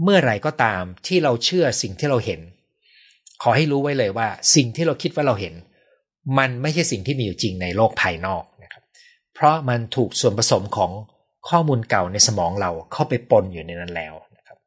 [0.03, 2.41] เมื่อไหร่ก็ตามที่เราเชื่อสิ่งที่เราเห็น
[3.43, 5.55] ขอให้รู้ไว้เลยว่า สิ่งที่เราคิดว่าเราเห็น
[6.39, 8.83] มันไม่ใช่สิ่งที่มีอยู่จริงในโลกภายนอกนะครับ
[9.35, 10.91] เพราะมันถูกส่วนผสมของ
[11.49, 14.59] ข้อมูลเก่าในสมองเราเข้าไปปนอยู่ในนั้นแล้วนะครับ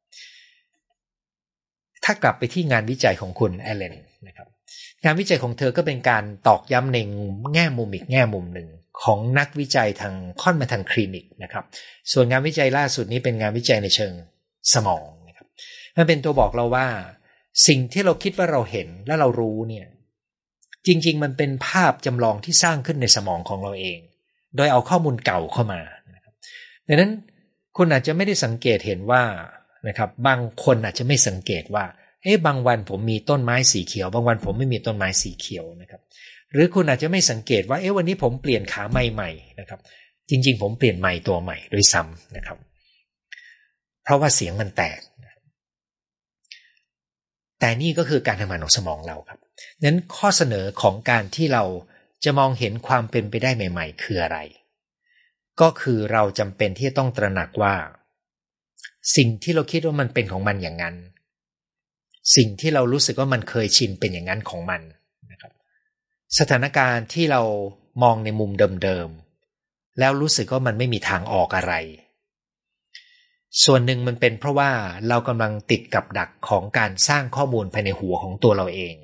[2.04, 3.96] ถ้ากลับไปที่งานวิจัยของคุณแอลเลน
[4.28, 4.48] นะครับ
[5.04, 6.98] งานวิจัยของเธอก็เป็นการตอกย้ำใน
[7.54, 8.68] แง่มุมอีกแง่มุมหนึ่ง
[9.04, 11.66] ของนักวิจัยทางค่อนมาทางคลินิกนะครับ
[12.12, 14.14] ส่วนงานวิจัยล่าสุดนี้เป็นงานวิจัยในเชิง
[14.74, 15.48] สมองนะครับ
[15.98, 16.88] มันเป็นตัวบอกเราว่า
[17.68, 19.88] สิ่งที่เราคิดว่าเราเห็นและเรารู้เนี่ย
[20.88, 24.00] จริง ๆ มันเป็นภาพจำลองที่สร้างขึ้นในสมองของเราเอง
[24.56, 25.82] โดยเอาข้อมูลเก่าเข้ามา
[26.88, 27.12] ดังนั้น
[27.78, 29.24] คุณอาจจะไม่ได้สังเกตเห็นว่า
[29.88, 31.86] นะครับ บางคนอาจจะไม่สังเกตว่า
[32.24, 36.02] เอ๊ะบางวันผมมีต้นไม้สีเขียว บางวันผมไม่มีต้นไม้สีเขียวนะครับ
[36.54, 39.80] หรือคุณอาจจะไม่สังเกตว่าเอ๊ะวันนี้ผมเปลี่ยนขาใหม่ๆนะครับ
[40.30, 42.58] จริง ๆ ผมเปลี่ยนใหม่ตัวใหม่ด้วยซ้ำนะครับ
[44.04, 45.00] เพราะว่าเสียงมันแตก
[47.60, 49.40] แต่นี่ก็คือการทำงานของสมองเราครับ
[49.84, 51.64] นั้นข้อเสนอของการที่เรา
[52.24, 54.38] จะมองเห็นความเป็นไปได้ใหม่ ๆ คืออะไร
[55.62, 57.76] ก็คือเราจำเป็นที่จะต้องตระหนักว่า
[59.16, 60.96] สิ่งที่เราคิดว่ามันเป็นของมันอย่างนั้น
[62.36, 64.82] สิ่งที่เรารู้สึกว่ามันเคยชินเป็นอย่างนั้นของมัน
[65.32, 65.52] นะครับ
[66.40, 67.42] สถานการณ์ที่เรา
[68.04, 68.52] มองในมุม
[68.84, 71.74] เดิมๆแล้วรู้สึกว่ามันไม่มีทางออกอะไร
[73.64, 74.72] ส่วนหนึ่งมันเป็นเพราะว่า
[75.08, 78.96] เรากำลังติดกับดักของการสร้างข้อมูลภายในหัวของตัวเราเอง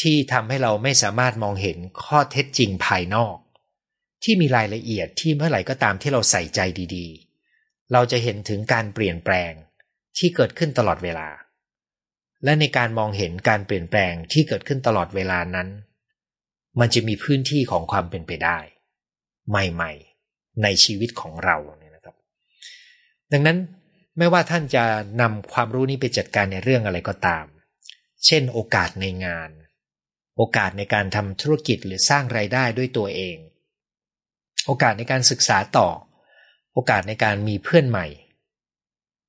[0.00, 3.36] ที่ทำให้เราไม่สามารถมองเห็นข้อเท็จจริงภายนอก
[4.22, 6.60] ที่มีรายละเอียดที่เมื่อไหร่ก็ตามที่เราใส่ใจ
[6.96, 9.52] ดีๆ เราจะเห็นถึงการเปลี่ยนแปลง
[10.18, 11.28] ที่เกิดขึ้นตลอดเวลา
[12.44, 15.68] และในการมองเห็นการเปลี่ยนแปลงที่เกิดขึ้นตลอดเวลานั้น
[16.80, 18.58] มันจะมีพื้นที่ของความเป็นไปได้
[19.48, 19.92] ใหม่
[20.26, 21.56] ๆ ในชีวิตของเรา
[23.32, 23.58] ดังนั้น
[24.18, 24.84] ไม่ว่าท่านจะ
[25.20, 27.44] นำความรู้นี้ไปจัดการในเรื่องอะไรก็ตาม
[28.26, 29.50] เช่น โอกาสในงาน
[30.36, 33.36] โอกาสในการทำธุรกิจหรือสร้างไรายได้ด้วยตัวเอง
[34.66, 35.88] โอกาสในการศึกษาต่อ
[36.74, 38.06] โอกาสในการมีเพื่อนใหม่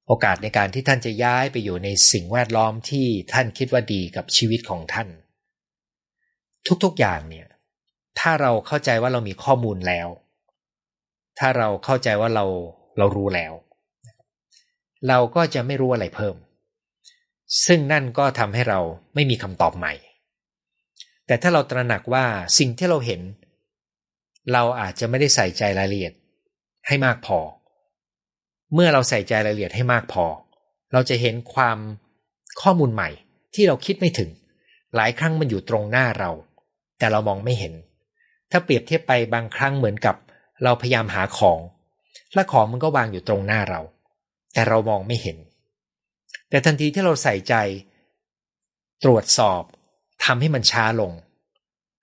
[0.07, 5.07] โอกาสในการที่ท่านจะย้ายไปอยู่ในสิ่งแวดล้อมที่ท่านคิดว่าดีกับชีวิตของท่าน
[6.83, 7.47] ทุกๆอย่างเนี่ย
[8.19, 10.07] ถ้าเราเข้าใจว่าเรามีข้อมูลแล้ว
[11.39, 12.45] ถ้าเราเข้าใจว่าเรา
[12.97, 13.53] เรารู้แล้ว
[15.07, 16.35] เราก็จะไม่รู้อะไรเพิ่ม
[17.65, 18.79] ซึ่งนั่นก็ทำให้เรา
[19.13, 19.93] ไม่มีคำตอบใหม่
[21.27, 22.25] แต่ถ้าเราตระหนักว่า
[22.59, 23.21] สิ่งที่เราเห็น
[24.53, 26.13] เราอาจจะไม่ได้ใส่ใจรายละเอียด
[26.87, 27.39] ให้มากพอ
[28.73, 30.25] เมื่อเราใส่ใจรายละเอียดให้มากพอ
[30.93, 31.77] เราจะเห็นความ
[32.61, 33.09] ข้อมูลใหม่
[33.55, 34.29] ที่เราคิดไม่ถึง
[34.95, 36.31] หลายครั้งมันอยู่ตรงหน้าเรา
[36.97, 37.73] แต่เรามองไม่เห็น
[38.51, 40.15] ถ้าเปรียบเทียบไปบางครั้งเหมือนกับ
[40.63, 41.59] เราพยายามหาของ
[42.33, 43.81] และของมันก็วางอยู่ตรงหน้าเรา
[44.53, 45.37] แต่เรามองไม่เห็น
[46.49, 47.55] แต่ทันทีที่เราใส่ใจ
[49.03, 49.63] ตรวจสอบ
[50.23, 51.11] ทำให้มันช้าลง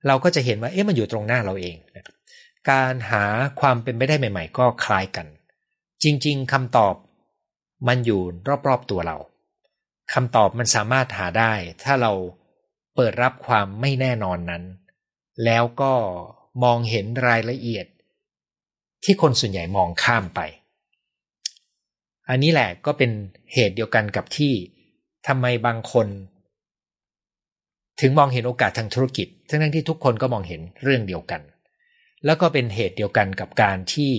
[0.07, 1.77] เราก็จะเห็นว่าเอ๊ะมันอยู่ตรงหน้าเราเอง
[2.71, 3.25] การหา
[3.61, 5.27] ความเป็นไปได้ใหม่ ๆ ก็คล้ายกัน
[6.03, 6.95] จริง ๆคำตอบ
[7.89, 8.21] มันอยู่
[8.69, 9.17] รอบๆตัวเรา
[10.13, 12.13] คำตอบมันสามารถหาได้ ถ้าเรา
[12.95, 14.63] เปิดรับความไม่แน่นอนนั้น
[15.45, 15.93] แล้วก็
[16.63, 17.87] มองเห็นรายละเอียด
[19.05, 20.41] ที่คนส่วนใหญ่มองข้ามไป
[22.31, 23.11] อันนี้แหละก็เป็น
[23.53, 24.53] เหตุเดียวกันกับที่
[25.29, 26.09] ทำไมบางคน
[28.01, 31.41] ถึงมองเห็นโอกาสทางธุรกิจทั้งที่ทุกคนก็มองเห็นเรื่องเดียวกัน
[32.25, 34.13] แล้วก็เป็นเหตุเดียวกันกับการที่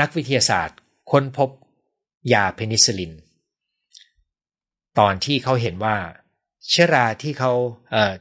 [0.00, 0.78] นักวิทยาศาสตร์
[1.10, 1.50] ค้นพบ
[2.32, 3.12] ยาเพนิซิลิน
[4.98, 5.96] ตอนที่เขาเห็นว่า
[6.68, 7.52] เชื้อราที่เขา
[7.90, 8.14] เอ่อ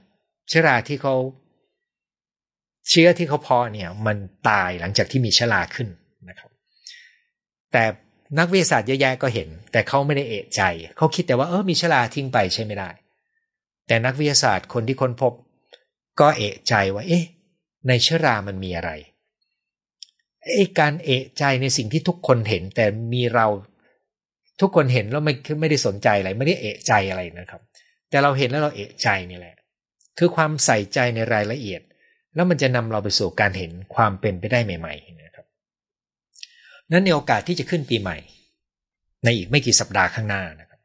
[0.49, 1.15] เชื้อราที่เขา
[2.89, 4.17] เชื้อที่เขาเพาะเนี่ย มัน
[4.49, 5.87] ตายหลังจากที่มีเชื้อราขึ้น
[7.71, 7.83] แต่
[8.39, 10.61] นักวิทยาศาสตร์เยอะแยะก็เห็น แต่เขาไม่ได้เอะใจ
[10.97, 12.89] เขาคิดแต่ว่าเออมีชลาทิ้งไปใช่ไม่ได้
[13.87, 15.33] แต่นักวิทยาศาสตร์คนที่ค้นพบ
[16.19, 17.23] ก็เอะใจว่า เอ๊ะ
[17.87, 18.91] ในชรามันมีอะไร
[20.55, 23.47] ไอ้การเอะใจในสิ่งที่ทุกคนเห็น แต่มีเรา
[24.61, 27.61] ทุกคนเห็นแล้วไม่ไม่ได้สนใจอะไรไม่ได้เอะใจอะไรนะครับ
[28.09, 29.55] แต่เราเห็นแล้วเราเอะใจนี่แหละ
[30.17, 31.81] คือความใส่ใจในรายละเอียด
[32.35, 35.20] แล้วมันจะนำเราไปสู่การเห็นความเป็นไปได้ใหม่ ๆ
[36.91, 38.17] นั้นในโอกาสที่จะขึ้นปีใหม่
[39.23, 40.79] ในอีกไม่กี่สัปดาห์ข้างหน้านะครับ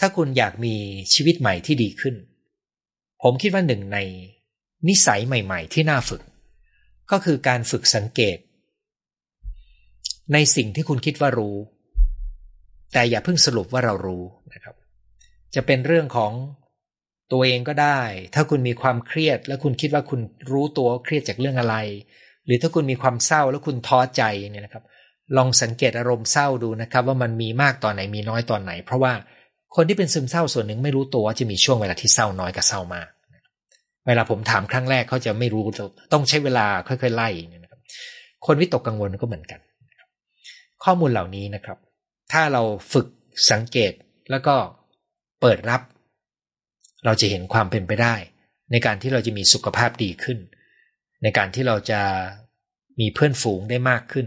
[0.00, 0.74] ถ้าคุณอยากมี
[1.14, 2.14] ชีวิตใหม่ที่ดีขึ้น
[3.22, 3.98] ผมคิดว่าหนึ่งใน
[4.88, 6.22] นิสัยใหม่ ๆ ที่น่าฝึก
[7.10, 8.38] ก็คือการฝึกสังเกต
[10.32, 11.56] ในสิ่งที่คุณคิดว่ารู้
[12.92, 14.24] แต่อย่าเพิ่งสรุปว่าเรารู้
[14.54, 14.74] นะครับ
[15.54, 16.32] จะเป็นเรื่องของ
[17.32, 18.00] ตัวเองก็ได้
[18.34, 20.20] ถ้าคุณมีความเครียด แล้วคุณคิดว่าคุณ
[20.52, 21.76] รู้ตัวเครียดจากเรื่องอะไร
[22.46, 24.84] หรือถ้าคุณมีความเศร้าแล้วคุณท้อใจเนี่ยนะครับ
[25.36, 29.12] ลองสังเกตอารมณ์เศร้าดูนะครับ ว่ามันมีมากตอนไหนมีน้อยตอนไหน เพราะว่า
[29.76, 33.08] คนที่เป็นซึมเศร้าส่วนหนึ่งไม่รู้ตัวว่าจะมีช่วงเวลาที่เศร้าน้อยกับเศร้ามาก
[34.06, 35.62] เวลาผมถามครั้งแรกเขาจะไม่รู้
[36.12, 37.80] ต้องใช้เวลาค่อยๆไล่นะครับ
[38.46, 39.60] คนวิตกกังวลก็เหมือนกัน
[40.84, 41.78] ข้อมูลเหล่านี้นะครับ
[42.32, 43.06] ถ้าเราฝึก
[43.50, 43.92] สังเกต
[44.30, 44.54] แล้วก็
[45.40, 45.82] เปิดรับ
[47.04, 48.14] เราจะเห็นความเป็นไปได้
[48.72, 50.38] ในการที่เราจะมีสุขภาพดีขึ้น
[51.22, 52.00] ในการที่เราจะ
[53.00, 54.26] มีเพื่อนฝูงได้มากขึ้น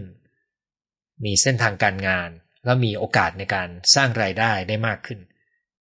[1.24, 2.30] มีเส้นทางการงาน
[2.64, 5.20] แล้วมีโอกาสในการสร้างรายได้ได้มากขึ้น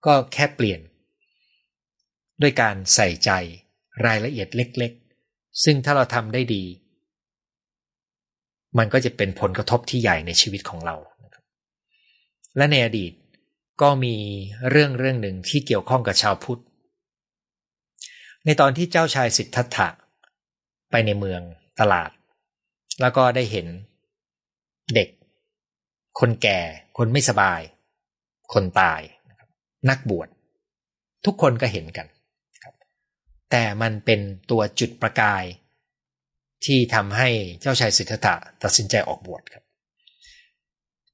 [0.06, 0.82] ก็แค่เปลี่ยน
[2.42, 3.32] ด้วยการใส่ใจ
[4.06, 4.92] รายละเอียดเล็ก
[5.28, 6.64] ๆ ซึ่งถ้าเราทำได้ดี
[8.78, 10.96] มันก็จะเป็นผลกระทบที่ใหญ่ในชีวิตของเรา
[12.58, 13.14] และในอดีต
[13.82, 14.16] ก็มี
[14.70, 16.62] เรื่องเรื่องหนึ่งที่เกี่ยวข้องกับชาวพุทธ
[18.46, 19.90] ในตอนที่เจ้าชายสิทธัตถะ
[20.92, 21.42] ไปในเมือง
[21.80, 22.10] ตลาด
[23.02, 23.68] แล้วก็ได้เห็น
[24.96, 25.10] เด็ก
[26.20, 26.60] คนแก่
[26.98, 27.62] คนไม่สบาย
[28.54, 29.02] คนตาย
[29.90, 30.28] นักบวช
[31.26, 32.08] ทุกคนก็เห็นกัน
[33.52, 34.20] แต่มันเป็น
[34.52, 35.44] ตัวจุดประกาย
[36.66, 37.30] ที่ทำให้
[37.62, 39.64] เจ้าชายสิทธัตถะตัดสินใจออกบวชครับ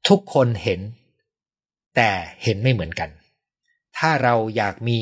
[0.07, 0.81] ทุกคนเห็น
[1.95, 2.09] แต่
[2.43, 3.09] เห็นไม่เหมือนกัน
[3.97, 4.99] ถ้าเราอยากมี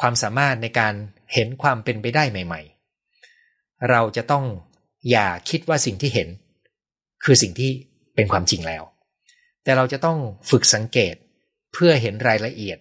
[0.00, 0.94] ความสามารถในการ
[1.32, 2.60] เห็นความเป็นไปได้ใหม่
[3.24, 4.44] ๆ เราจะต้อง
[5.10, 6.28] อย่าคิดว่าสิ่งที่เห็น
[7.24, 7.70] คือสิ่งที่
[8.14, 8.82] เป็นความจริงแล้ว
[9.64, 10.18] แต่เราจะต้อง
[10.50, 11.14] ฝึกสังเกต
[11.72, 12.78] เพื่อเห็นรายละเอียด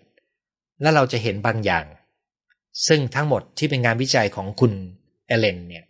[0.82, 1.86] และเราจะเห็นบางอย่าง
[2.88, 4.74] ซึ่งทั้งหมดที่เป็นงานวิจัยของคุณ
[5.28, 5.86] เอเลนเนี่ย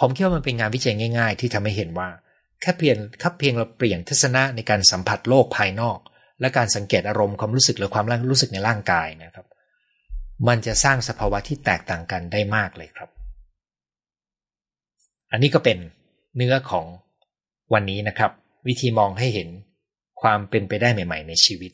[0.00, 2.08] ผมคิดว่ามันเป็นงานวิจัยง่าย ๆ ที่ทำให้เห็นว่า
[2.60, 5.98] แค่เพียงแค่เพียงเราเปลี่ยนทัศนะในการสัมผัสโลกภายนอก
[6.40, 9.46] และการสังเกตอารมณ์ความรู้สึกหรือความรู้สึกในร่างกายนะครับ
[10.48, 13.10] มันจะสร้างสภาวะที่แตกต่างกันได้มากเลยครับ
[15.32, 15.78] อันนี้ก็เป็น
[16.36, 16.86] เนื้อของ
[17.72, 18.30] วันนี้นะครับ
[18.68, 19.48] วิธีมองให้เห็น
[20.22, 21.72] ความเป็นไปได้ใหม่ ๆ ในชีวิต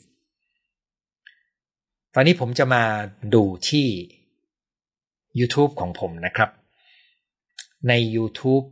[2.15, 2.83] ตอนนี้ผมจะมา
[3.35, 3.87] ดูที่
[5.39, 6.51] YouTube ของผมนะครับ
[7.89, 8.67] ใน YouTube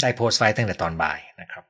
[0.00, 1.64] ได้โพสต์ไว้ตั้งแต่ตอนบ่ายนะครับ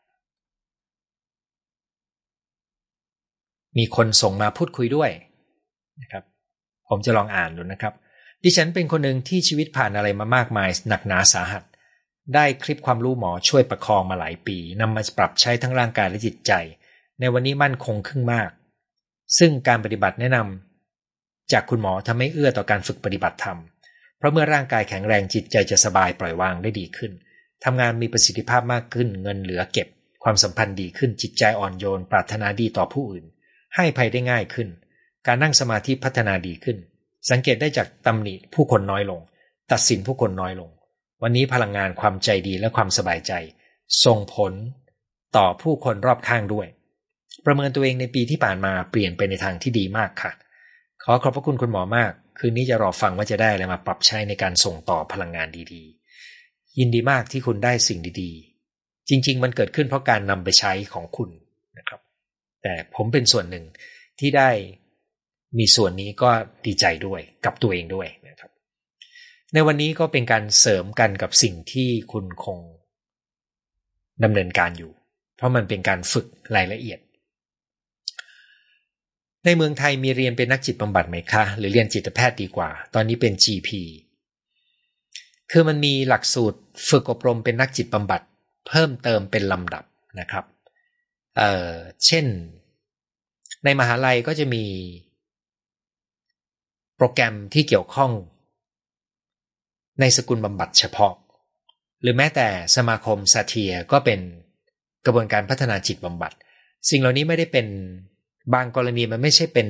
[3.79, 5.11] มีคนส่งมาพูดคุยด้วย
[6.03, 6.25] นะครับ
[6.89, 7.95] ผมจะลองอ่านดูนะครับ
[8.45, 11.63] ดิฉันเป็นคนหนึ่งที่ชีวิตผ่านอะไรมามากมายหนักหนาสาหัส
[12.35, 16.53] ได้คลิปความรู้หมอช่วยประคองมาหลายปีนำมาปรับใช้ทั้งร่างกายและจิตใจ
[17.21, 18.51] ในวันนี้มั่นคงขึ้นมาก
[19.39, 23.59] ซึ่งการปฏิบัติแนะนำจากคุณหมอทำให้เอื้อต่อการฝึกปฏิบัติธรรม
[24.19, 27.13] เพราะเมื่อร่างกายแข็งแรงจิตใจจะสบายปล่อยวางได้ดีขึ้น
[27.65, 29.89] ทำงานมีประสิทธิภาพมากขึ้น เงินเหลือเก็บ
[30.23, 33.25] ความสัมพันธ์ดีขึ้นจิตใจอ่อนโยน ปรารถนาดีต่อผู้อื่น
[33.77, 34.69] ให้ภัยได้ง่ายขึ้น
[35.27, 36.77] การนั่งสมาธิพัฒนาดีขึ้น
[37.31, 39.21] สังเกตได้จากตำหนิผู้คนน้อยลง
[39.73, 40.71] ตัดสินผู้คนน้อยลง
[41.23, 43.33] วันนี้พลังงานความใจดีและความสบายใจ
[44.05, 44.53] ส่งผล
[45.37, 46.67] ต่อผู้คนรอบข้างด้วย
[47.47, 50.33] ประเมินตัวเองในปีที่ผ่านมาเปลี่ยนไปในทางที่ดีมากค่ะ
[51.03, 61.31] ขอขอบพระคุณคุณหมอมาก คืนนี้จะรอฟังว่าจะได้อะไรมาปรับใช้ในการส่งต่อพลังงานดีๆ ยินดีมากที่คุณได้สิ่งดีๆ จริง ๆ มันเกิดขึ้นเพราะการนำไปใช้ของคุณ
[61.79, 62.01] นะครับ
[62.63, 63.65] แต่ผมเป็นส่วนหนึ่ง
[64.21, 64.51] ที่ได้
[65.59, 66.31] มีส่วนนี้ก็
[66.67, 68.09] ดีใจด้วยกับตัวเองด้วย
[69.55, 72.59] ในวันนี้ก็เป็นการเสริมกันกับสิ่งที่คุณคง
[74.25, 74.93] ดำเนินการอยู่
[75.37, 77.01] เพราะมันเป็นการฝึกรายละเอียด
[79.45, 83.71] ในเมืองไทยมีเรียนเป็นนักจิตบำบัดไหมคะ หรือเรียนจิตแพทย์ดีกว่า ตอนนี้เป็น GP
[85.51, 86.59] คือมันมีหลักสูตร
[86.89, 88.23] ฝึกอบรมเป็นนักจิตบำบัด
[88.69, 89.85] เพิ่มเติมเป็นลำดับ
[90.21, 90.45] นะครับ
[91.37, 92.27] เเช่น
[93.65, 94.65] ในมหาลัยก็จะมี
[96.97, 98.13] โปรแกรมที่เกี่ยวข้อง
[100.01, 101.15] ในสกุลบำบัดเฉพาะ
[102.03, 104.21] หรือแม้แต่สมาคมซาเทียก็เป็น
[105.07, 106.33] กระบวนการพัฒนาจิตบำบัด
[106.91, 107.67] สิ่งเหล่านี้ไม่ได้เป็น
[108.55, 109.69] บางกรณีมันไม่ใช่เป็น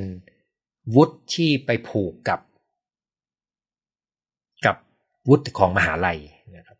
[0.95, 2.41] วุฒิที่ไปผูกกับ
[4.67, 4.77] กับ
[5.29, 6.21] วุฒิของมหาลัย
[6.57, 6.79] นะครับ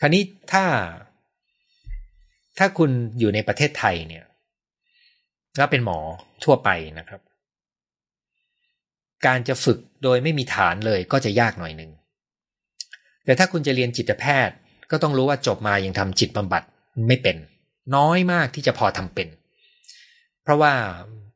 [0.00, 0.22] คราวนี้
[0.52, 0.64] ถ้า
[2.58, 4.24] ถ้าคุณอยู่ในประเทศไทยเนี่ย
[5.56, 5.98] แล้วเป็นหมอ
[6.44, 7.20] ทั่วไปนะครับ
[9.26, 11.90] การจะฝึกโดยไม่มีฐานเลยก็จะยากหน่อยหนึ่ง
[13.24, 14.54] แต่ถ้าคุณจะเรียนจิตแพทย์
[14.90, 16.62] ก็ต้องรู้ว่าจบมายังทำจิตบำบัด
[17.08, 17.36] ไม่เป็น
[17.96, 19.28] น้อยมากที่จะพอทำเป็น
[20.42, 20.72] เพราะว่า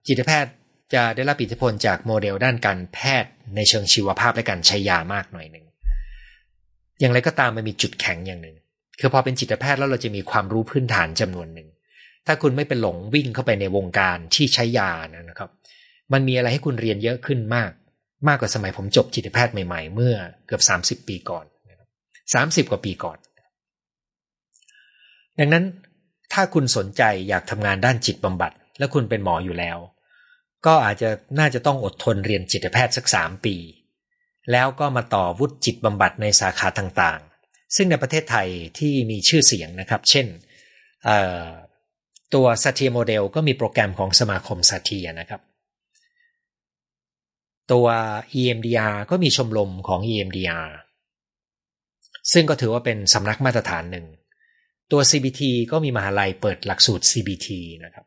[0.06, 0.52] จิตแพทย์
[0.94, 5.64] จะได้รับอิทธิพลจากโมเดลด้านการแพทย์ในเชิงชีวภาพและการใช้ยามากหน่อยหนึ่ง
[7.00, 8.56] อย่างไรก็ตามมันมีจุดแข็งอย่างหนึ่ง
[9.00, 11.68] คือพอเป็นจิตแพทย์แล้วเราจะมีความรู้พื้นฐานจำนวนหนึ่ง
[12.26, 15.50] ถ้าคุณไม่เป็นหลงวิ่งเข้าไปในวงการที่ใช้ยานะครับ
[16.12, 17.70] มันมีอะไรให้คุณเรียนเยอะขึ้นมาก
[18.28, 20.14] มากกว่าสมัยผมจบจิตแพทย์ใหม่ๆ เมื่อ
[20.46, 21.44] เกือบสามสิบปีก่อน
[22.32, 23.18] สามสิบกว่าปีก่อน
[25.38, 25.64] ดังนั้น
[26.32, 29.78] ถ้าคุณสนใจอยากทำงานด้านจิตบำบัด และคุณเป็นหมออยู่แล้ว
[30.66, 33.56] ก็อาจจะน่าจะต้องอดทนเรียนจิตแพทย์สักสามปี
[34.52, 38.48] แล้วก็มาต่อวุฒิจิตบำบัดในสาขาต่างๆ ซึ่งในประเทศไทย
[38.78, 40.26] ที่มีชื่อเสียงนะครับ เช่น
[42.34, 45.40] ตัวสัตียโมเดลก็มีโปรแกรมของสมาคมสัตียนะครับ
[47.72, 47.86] ตัว
[48.40, 50.68] EMDR ก็มีชมรมของ EMDR
[52.32, 54.06] ซึ่งก็ถือว่าเป็นสำนักมาตรฐานหนึ่ง
[54.92, 55.42] ตัว CBT
[55.72, 57.48] ก็มีมหาลัยเปิดหลักสูตร CBT
[57.84, 58.06] นะครับ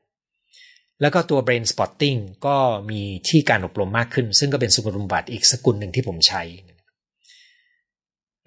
[1.02, 2.58] แล้วก็ตัว brain spotting ก็
[2.92, 6.44] มีที่การอบรมมากขึ้น ซึ่งก็เป็นสกุลบำบัดอีกสกุลหนึ่งที่ผมใช้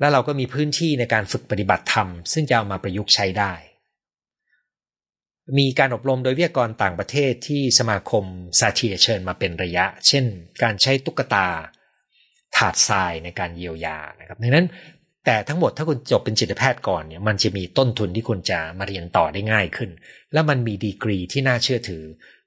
[0.01, 3.53] แล้วเราก็มีพื้นที่ในการฝึกปฏิบัติธรรม ซึ่งจะเอามาประยุกต์ใช้ได้
[5.59, 8.25] มีการอบรมโดยวิทยากรต่างประเทศที่สมาคม
[8.59, 10.25] ซาทีเชิญมาเป็นระยะ เช่น
[10.62, 11.47] การใช้ตุ๊กตา
[12.57, 14.67] ถาดทรายในการเยียวยานะครับดังนั้น
[15.25, 19.91] แต่ทั้งหมดถ้าคุณจบเป็นจิตแพทย์ก่อนเนี่ยมันจะมีต้นทุนที่คุณจะมาเรียนต่อได้ง่ายขึ้น
[20.33, 22.05] แล้วมันมีดีกรีที่น่าเชื่อถือ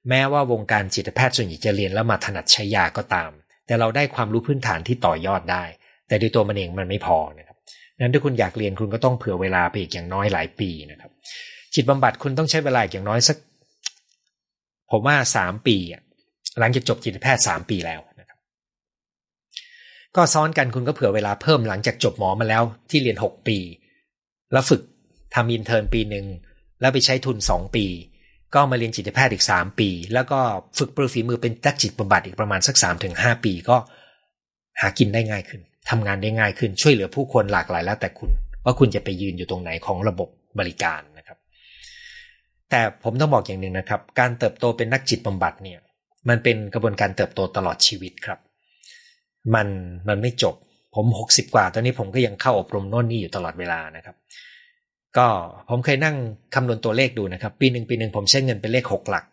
[0.10, 3.32] แม้ว่าวงการจิตแพทย์ส่วนใหญ่จะเรียนแล้วมาถนัดใช้ยาก็ตาม
[3.68, 5.64] แต่เราได้ความรู้พื้นฐานที่ต่อยอดได้
[6.08, 7.58] แต่โดยตัวมันเองมันไม่พอนะครับ
[8.00, 11.12] นั้นถ้าคุณอยากเรียนคุณก็ต้องเผื่อเวลาไปอีกอย่างน้อยหลายปีนะครับ
[11.74, 13.38] จิตบำบัดคุณต้องใช้เวลาอย่างน้อยสัก
[14.92, 15.78] ผมว่าสามปี
[16.60, 18.00] หลังจากจบจิตแพทย์สามปีแล้ว
[20.18, 23.58] ก็ซ้อนกันคุณก็เผื่อเวลาเพิ่มหลังจากจบหมอมาแล้วที่เรียนหกปี
[24.54, 24.82] แล้วฝึก
[25.36, 26.26] ทำอินเทอร์นปีหนึ่ง
[26.82, 27.86] แล้วไปใช้ทุนสองปี
[28.56, 30.40] ก็มาเรียนจิตแพทย์อีกสามปี แล้วก็
[30.78, 33.78] ฝึกปรือฝีมือเป็นนักจิตบำบัดอีกประมาณสักสามถึงห้าปีก็
[34.82, 38.30] หากินได้ง่ายขึ้นทำงานได้ง่ายขึ้นช่วยเหลือผู้คนหลากหลายแล้วแต่คุณ
[38.64, 41.38] ว่าคุณจะไปยืนอยู่ตรงไหนของระบบบริการนะครับ
[42.70, 45.80] แต่ผมต้องบอกอย่างหนึ่งนะครับ การเติบโตเป็นนักจิตบำบัดเนี่ย
[46.30, 48.40] มันเป็นกระบวนการเติบโตตลอดชีวิตครับ
[49.56, 49.68] มัน
[50.08, 50.56] มันไม่จบ
[50.96, 54.16] ผมหกสิบกว่า ตอนนี้ผมก็ยังเข้าอบรมโน่นนี่อยู่ตลอดเวลานะครับ
[55.18, 55.28] ก็
[55.70, 56.16] ผมเคยนั่ง
[56.56, 59.26] คำนวณตัวเลขดูนะครับ ปีหนึ่งปีหนึ่งผมใช้เงินเป็นเลขหกหลัก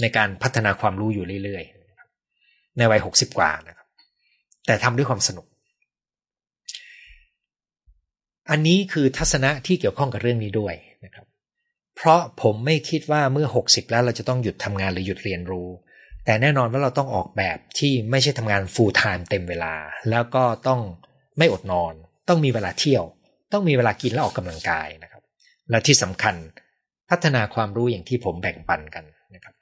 [0.00, 3.86] ในการพัฒนาความรู้อยู่เรื่อยๆในวัยหกสิบกว่านะครับ
[4.66, 5.46] แต่ทำด้วยความสนุก
[8.50, 11.26] อันนี้คือทัศนะที่เกี่ยวข้องกับเรื่องนี้ด้วยนะครับ
[11.96, 15.68] เพราะผมไม่คิดว่าเมื่อหกสิบแล้วเราจะต้องหยุดทำงานหรือหยุดเรียนรู้
[16.24, 19.74] แต่แน่นอนว่าเราต้องออกแบบที่ไม่ใช่ทำงาน full time เต็มเวลา
[20.10, 20.80] แล้วก็ต้อง
[21.38, 21.92] ไม่อดนอน
[22.28, 23.04] ต้องมีเวลาเที่ยว
[23.52, 25.22] ต้องมีเวลากินและออกกำลังกายนะครับ
[25.70, 26.34] และที่สำคัญ
[27.10, 29.04] พัฒนาความรู้อย่างที่ผมแบ่งปันกัน
[29.34, 29.54] นะครับ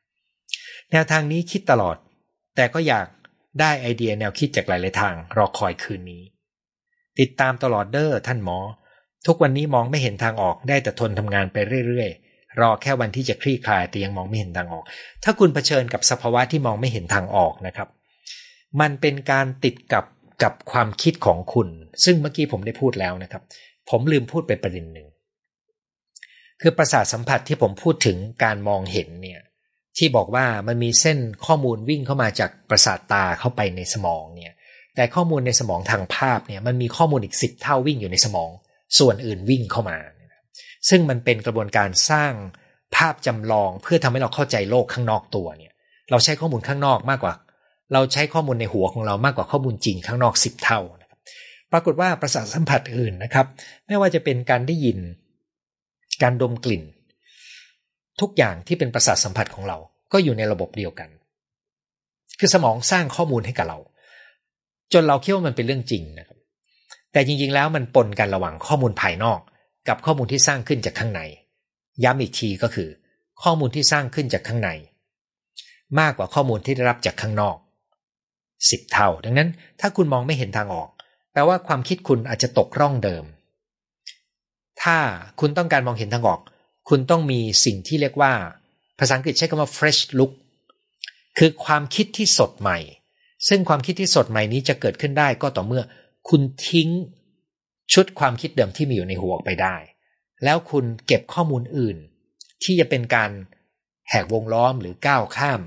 [0.93, 1.97] แนวทางนี้คิดตลอด
[2.57, 3.07] แต่ก็อยาก
[3.61, 6.23] ได้ไอเดียแนวคิดจากหลายๆทาง รอคอยคืนนี้
[7.21, 8.59] ติดตามตลอดเด้อท่านหมอ
[9.27, 11.57] ทุกวันนี้มองไม่เห็นทางออกได้แต่ทนทำงานไป
[11.87, 12.11] เรื่อย
[12.61, 14.85] รอแค่วันที่จะคลี่คลายแต่ยังมองไม่เห็นทางออก
[15.25, 17.89] ถ้าคุณเผชิญกับสภาวะที่มองไม่เห็นทางออกนะครับ
[18.81, 20.05] มันเป็นการติดกับ
[20.43, 21.69] กับความคิดของคุณ
[22.05, 23.43] ซึ่งเมื่อกี้ผมได้พูดแล้วนะครับ
[23.91, 25.09] ผมลืมพูดไปประเด็นหนึ่ง
[26.61, 29.41] คือประสาทสัมผัสที่ผมพูดถึงการมองเห็นเนี่ย
[29.99, 34.55] ที่บอกว่ามันมีเส้นข้อมูลวิ่งเข้ามาจากประสาทตาเข้าไปในสมองเนี่ย
[34.95, 38.51] แต่ข้อมูลในสมองทางภาพเนี่ยมันมีข้อมูลอีกสิบเท่าวิ่งอยู่ในสมอง
[38.99, 39.99] ส่วนอื่นวิ่งเข้ามา
[40.89, 42.33] ซึ่งมันเป็นกระบวนการสร้าง
[42.97, 45.73] ภาพจำลองเพื่อทำให้เราเข้าใจโลกข้างนอกตัวเนี่ย
[46.11, 47.35] เราใช้ข้อมูลข้างนอกมากกว่า
[47.93, 51.19] เราใช้ข้อมูลในหัวของเรามากกว่าข้อมูลจริงข้างนอกสิบเท่านะครับ
[51.73, 53.47] ปรากฏว่าประสาทสัมผัสอื่นนะครับ
[53.87, 54.99] ไม่ว่าจะเป็นการได้ยิน
[56.23, 56.83] การดมกลิ่น
[58.21, 59.79] ทุกอย่างที่เป็นประสาทสัมผัสของเรา
[60.13, 61.09] ก็อยู่ในระบบเดียวกัน
[62.39, 63.79] คือสมองสร้างข้อมูลให้กับเรา
[64.93, 66.39] จนเราคิดว่ามันเป็นเรื่องจริงนะครับ
[67.13, 69.41] แต่จริงๆแล้วมันปนกันระหว่างข้อมูลภายนอก
[69.89, 71.21] กับข้อมูลที่สร้างขึ้นจากข้างใน
[72.05, 72.89] ย้ำอีกทีก็คือ
[73.43, 74.71] ข้อมูลที่สร้างขึ้นจากข้างใน
[76.01, 77.57] มากกว่าข้อมูลที่ได้รับจากข้างนอก
[78.71, 79.49] สิบเท่า ดังนั้น
[79.81, 80.89] ถ้าคุณมองไม่เห็นทางออก
[81.33, 83.25] แปลว่าความคิดคุณอาจจะตกร่องเดิม
[84.83, 84.97] ถ้า
[85.41, 86.41] คุณต้องการมองเห็นทางออก
[86.89, 88.33] คุณต้องมีสิ่งที่เรียกว่า
[88.99, 90.33] ภาษาอังกฤษใช้คำว่า fresh look
[91.39, 92.79] คือความคิดที่สดใหม่
[93.49, 95.83] ซึ่งความคิดที่สดใหม่นี้จะเกิดขึ้นได้ก็ต่อเมื่อ
[96.29, 96.89] คุณทิ้ง
[97.93, 99.77] ชุดความคิดเดิมที่มีอยู่ในหัวออกไปได้
[100.45, 101.97] แล้วคุณเก็บข้อมูลอื่น
[102.63, 103.31] ที่จะเป็นการ
[104.09, 105.61] แหกวงล้อมหรือก้าวข้าม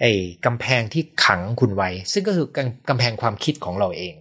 [0.00, 0.12] ไอ้
[0.46, 2.46] กำแพงที่ขังคุณไว้ ซึ่งก็คือ
[2.88, 4.14] กำแพงความคิดของเราเอง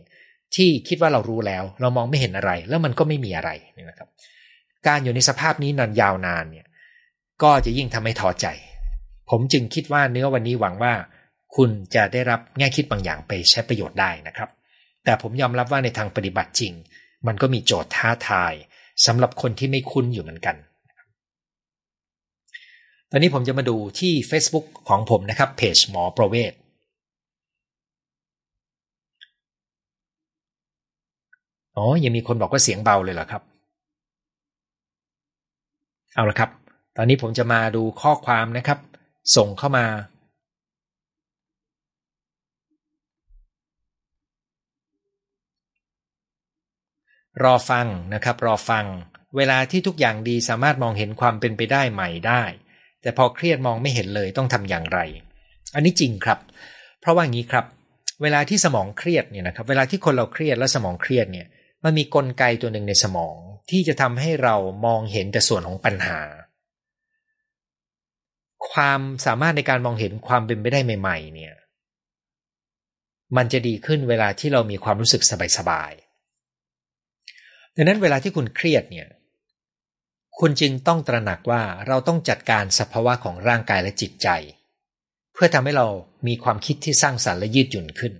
[0.55, 4.10] ที่คิดว่าเรารู้แล้ว เรามองไม่เห็นอะไร แล้วมันก็ไม่มีอะไรนี่นะครับ
[4.88, 6.68] การอยู่ในสภาพนี้นานยาวนานเนี่ย
[7.43, 8.47] ก็จะยิ่งทำให้ท้อใจ
[9.30, 10.93] ผมจึงคิดว่าเนื้อวันนี้หวังว่า
[11.55, 14.49] คุณจะได้รับแง่คิดบางอย่างไปใช้ประโยชน์ได้นะครับ
[15.08, 16.74] แต่ผมยอมรับว่าในทางปฏิบัติจริง
[17.28, 18.53] มันก็มีโจทย์ท้าทาย
[19.05, 20.55] สำหรับคนที่ไม่คุ้นอยู่เหมือนกัน
[23.12, 26.53] ตอนนี้ผมจะมาดูที่ Facebook ของผมนะครับเพจหมอประเวศ
[31.78, 33.43] อ๋อ ยังมีคนบอกว่าเสียงเบาเลยเหรอครับ
[36.14, 36.49] เอาละครับ
[36.97, 38.80] ตอนนี้ผมจะมาดูข้อความนะครับ
[39.36, 39.86] ส่งเข้ามา
[47.44, 48.86] รอฟังนะครับ รอฟัง
[49.36, 52.44] เวลาที่ทุกอย่างดีสามารถมองเห็นความเป็นไปได้ใหม่ได้
[53.02, 55.00] แต่พอเครียดมองไม่เห็นเลยต้องทำอย่างไร
[55.76, 56.40] อันนี้จริงครับ
[57.00, 57.66] เพราะว่างี้ครับ
[58.22, 61.48] เวลาที่สมองเครียดเนี่ยนะครับ เวลาที่คนเราเครียดและสมองเครียดเนี่ย
[61.84, 63.36] มันมีกลไกตัวหนึ่งในสมอง
[63.72, 66.20] ที่จะทำให้เรามองเห็นแต่ส่วนของปัญหา
[68.72, 71.54] ความสามารถในการมองเห็นความเป็นไปได้ใหม่ ๆ เนี่ย
[73.38, 75.92] มันจะดีขึ้นเวลาที่เรามีความรู้สึกสบาย
[77.80, 79.08] ดังนั้นเวลาที่คุณเครียดเนี่ย
[80.40, 84.28] คุณจึงต้องตระหนักว่าเราต้องจัดการสภาวะของร่างกายและจิตใจ
[85.34, 85.88] เพื่อทำให้เรา
[86.28, 88.14] มีความคิดที่สร้างสรรค์และยืดหยุ่นขึ้น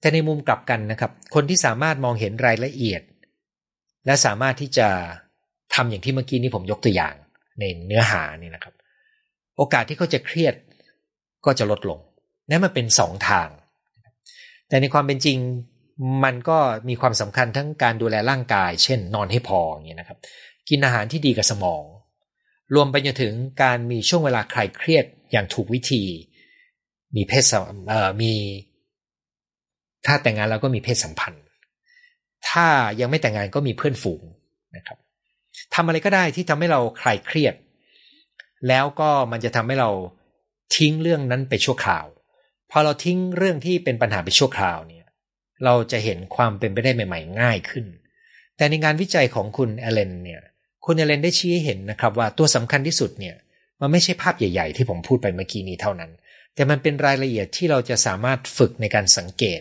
[0.00, 3.02] แต่ในมุมกลับกันนะครับ คนที่สามารถมองเห็นรายละเอียด
[4.06, 4.88] และสามารถที่จะ
[5.74, 7.14] ทำอย่างที่เมื่อกี้นี้ผมยกตัวอย่าง
[7.60, 8.74] ในเนื้อหานี่นะครับ
[9.56, 10.54] โอกาสที่เขาจะเครียด
[11.44, 11.98] ก็จะลดลง
[12.48, 13.48] นั่นมันเป็นสองทาง
[14.68, 15.38] แต่ในความเป็นจริง
[16.24, 20.18] มันก็มีความสำคัญทั้งการดูแลร่างกาย เช่น นอนให้พออย่างนี้ยนะครับ
[20.68, 21.84] กินอาหารที่ดีกับสมอง
[22.74, 23.32] รวมไปจนถึง
[23.62, 26.02] การมีช่วงเวลาคลายเครียดอย่างถูกวิธี
[27.16, 27.44] มีเพศ
[27.88, 28.32] เอ่อมี
[30.06, 31.44] ถ้าแต่งงานแล้วก็มีเพศสัมพันธ์
[32.48, 32.66] ถ้า
[33.00, 34.22] ยังไม่แต่งงานก็มีเพื่อนฝูง
[34.76, 34.98] นะครับ
[35.74, 37.54] ทำอะไรก็ได้ที่ทำให้เราคลายเครียด
[38.68, 39.90] แล้วก็มันจะทำให้เรา
[40.76, 42.06] ทิ้งเรื่องนั้นไปชั่วคราว
[42.70, 45.01] พอเราทิ้งเรื่องที่เป็นปัญหาไปชั่วคราวเนี่ย
[45.64, 47.86] เราจะเห็นความเป็นไปได้ใหม่ ๆ ง่ายขึ้น
[48.56, 50.42] แต่ในงานวิจัยของคุณเอเลนเนี่ย
[50.84, 53.34] คุณเอเลนได้ชี้ให้เห็นนะครับว่าตัวสำคัญที่สุดเนี่ย
[53.80, 56.10] มันไม่ใช่ภาพใหญ่ ๆ ที่ผมพูดไปเมื่อกี้นี้เท่านั้น
[56.54, 59.60] แต่มันเป็นรายละเอียดที่เราจะสามารถฝึกในการสังเกต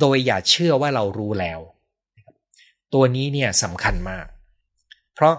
[0.00, 1.60] โดยอย่าเชื่อว่าเรารู้แล้ว
[2.94, 4.26] ตัวนี้เนี่ยสำคัญมาก
[5.14, 5.34] เพราะ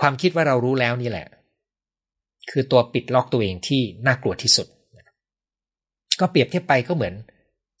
[0.00, 1.28] ความคิดว่าเรารู้แล้วนี่แหละ
[2.50, 4.66] คือตัวปิดล็อกตัวเองที่น่ากลัวที่สุด
[6.20, 7.14] ก็เปรียบเทียบไปก็เหมือน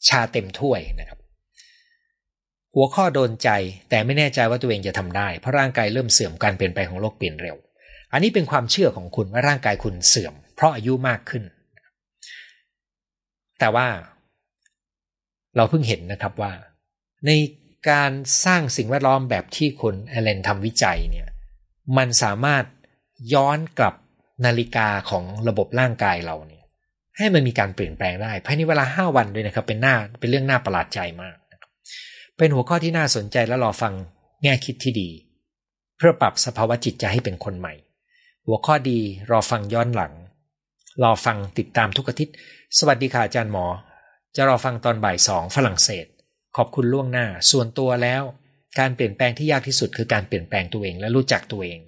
[0.08, 1.18] ชาเต็มถ้วยนะครับ
[2.74, 3.48] หัวข้อโดนใจ
[3.90, 7.56] แต่ไม่แน่ใจว่าตัวเองจะทำได้ เพราะร่างกายเริ่มเสื่อมการเปลี่ยนแปของโลกเปลี่ยนเร็ว
[8.12, 11.44] อันนี้เป็นความเชื่อของคุณว่าร่างกายคุณเสื่อม เพราะอายุมากขึ้น
[13.58, 13.88] แต่ว่า
[15.56, 16.52] เราเพิ่งเห็นนะครับว่า
[17.26, 17.30] ใน
[17.90, 18.12] การ
[18.44, 21.28] สร้างสิ่งแวดล้อมแบบที่คุณเอเลนทำวิจัยเนี่ย
[21.96, 22.64] มันสามารถ
[23.34, 23.94] ย้อนกลับ
[24.44, 26.55] นาฬิกาของระบบร่างกายเราเนี่ย
[27.18, 31.36] ให้มันมีการเปลี่ยนแปลงได้ ภายในเวลาห้าวันด้วยนะครับ เป็นหน้าเป็นเรื่องน่าประหลาดใจมาก
[32.38, 33.92] เป็นหัวข้อที่น่าสนใจและรอฟัง
[34.42, 35.08] แง่คิดที่ดี
[35.96, 37.74] เพื่อปรับสภาวะจิตใจให้เป็นคนใหม่
[38.46, 38.98] หัวข้อดี
[39.30, 40.12] รอฟังย้อนหลัง
[41.02, 42.34] รอฟังติดตามทุกอาทิตย์
[42.78, 43.66] สวัสดีค่ะอาจารย์หมอ
[44.36, 46.06] จะรอฟังตอนบ่ายสองฝรั่งเศส
[46.56, 48.22] ขอบคุณล่วงหน้า ส่วนตัวแล้ว
[48.78, 51.80] การเปลี่ยนแปลงที่ยากที่สุดคือการเปลี่ยนแปลงตัวเองและรู้จักตัวเอง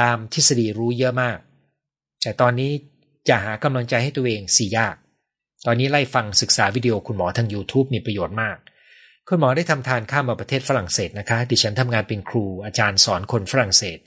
[0.00, 1.38] ตามทฤษฎีรู้เยอะมาก
[2.22, 2.70] แต่ตอนนี้
[3.28, 4.96] จะหากำลังใจให้ตัวเองสี่ยาก
[5.66, 8.56] ตอนนี้ไล่ฟังศึกษาวิดีโอคุณหมอทาง YouTube มีประโยชน์มาก
[9.28, 13.98] คุณหมอได้ทำทานข้ามมาประเทศฝรั่งเศสนะคะ ดิฉันทำงานเป็นครูอาจารย์สอนคนฝรั่งเศส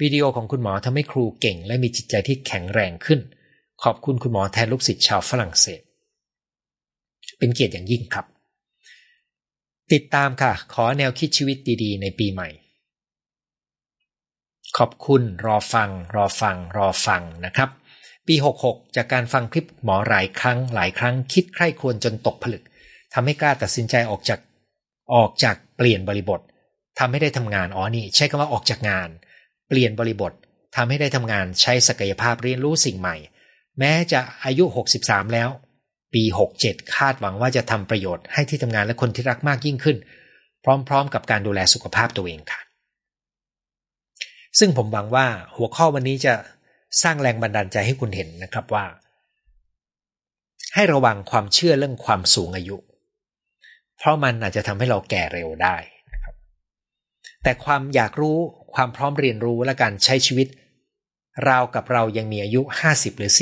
[0.00, 3.20] วิดีโอของคุณหมอทำให้ครูเก่ง และมีจิตใจที่แข็งแรงขึ้น
[3.84, 5.80] ขอบคุณคุณหมอแทนลูกศิษย์ชาวฝรั่งเศส
[7.38, 8.26] เป็นเกียรติอย่างยิ่งครับ
[9.92, 12.48] ติดตามค่ะ ขอแนวคิดชีวิตดีๆ ในปีใหม่
[14.78, 17.70] ขอบคุณรอฟัง รอฟัง รอฟังนะครับ
[18.28, 22.62] ปี 66 จากการฟังคลิปหมอหลายครั้งหลายครั้งคิดใคร่ควรจนตกผลึก
[23.14, 24.40] ทำให้กล้าตัดสินใจออกจาก
[25.14, 26.40] ออกจากเปลี่ยนบริบท
[26.98, 29.08] ทำให้ได้ทำงานอ๋อนี่ ใช้คำว่าออกจากงาน
[29.68, 30.32] เปลี่ยนบริบท
[30.76, 33.16] ทำให้ได้ทำงานใช้ศักยภาพเรียนรู้สิ่งใหม่
[33.78, 34.64] แม้จะอายุ
[35.00, 35.50] 63 แล้ว
[36.14, 36.22] ปี
[36.60, 39.96] 67 คาดหวังว่าจะทำประโยชน์ให้ที่ทำงานและคนที่รักมากยิ่งขึ้น
[40.88, 42.60] พร้อมๆ กับการดูแลสุขภาพตัวเองค่ะ
[44.58, 45.26] ซึ่งผมหวังว่า
[45.56, 46.34] หัวข้อวันนี้จะ
[47.02, 48.84] สร้างแรงบันดาลใจให้คุณเห็นนะครับว่า
[50.74, 52.76] ให้ระวังความเชื่อเรื่องความสูงอายุ
[53.98, 55.76] เพราะมันอาจจะทำให้เราแก่เร็วได้
[56.12, 56.34] นะครับ
[57.42, 58.38] แต่ความอยากรู้
[58.74, 60.48] ความพร้อมเรียนรู้และการใช้ชีวิต
[61.48, 62.60] ราวกับเรายังมีอายุ
[62.90, 63.32] 50 หรือ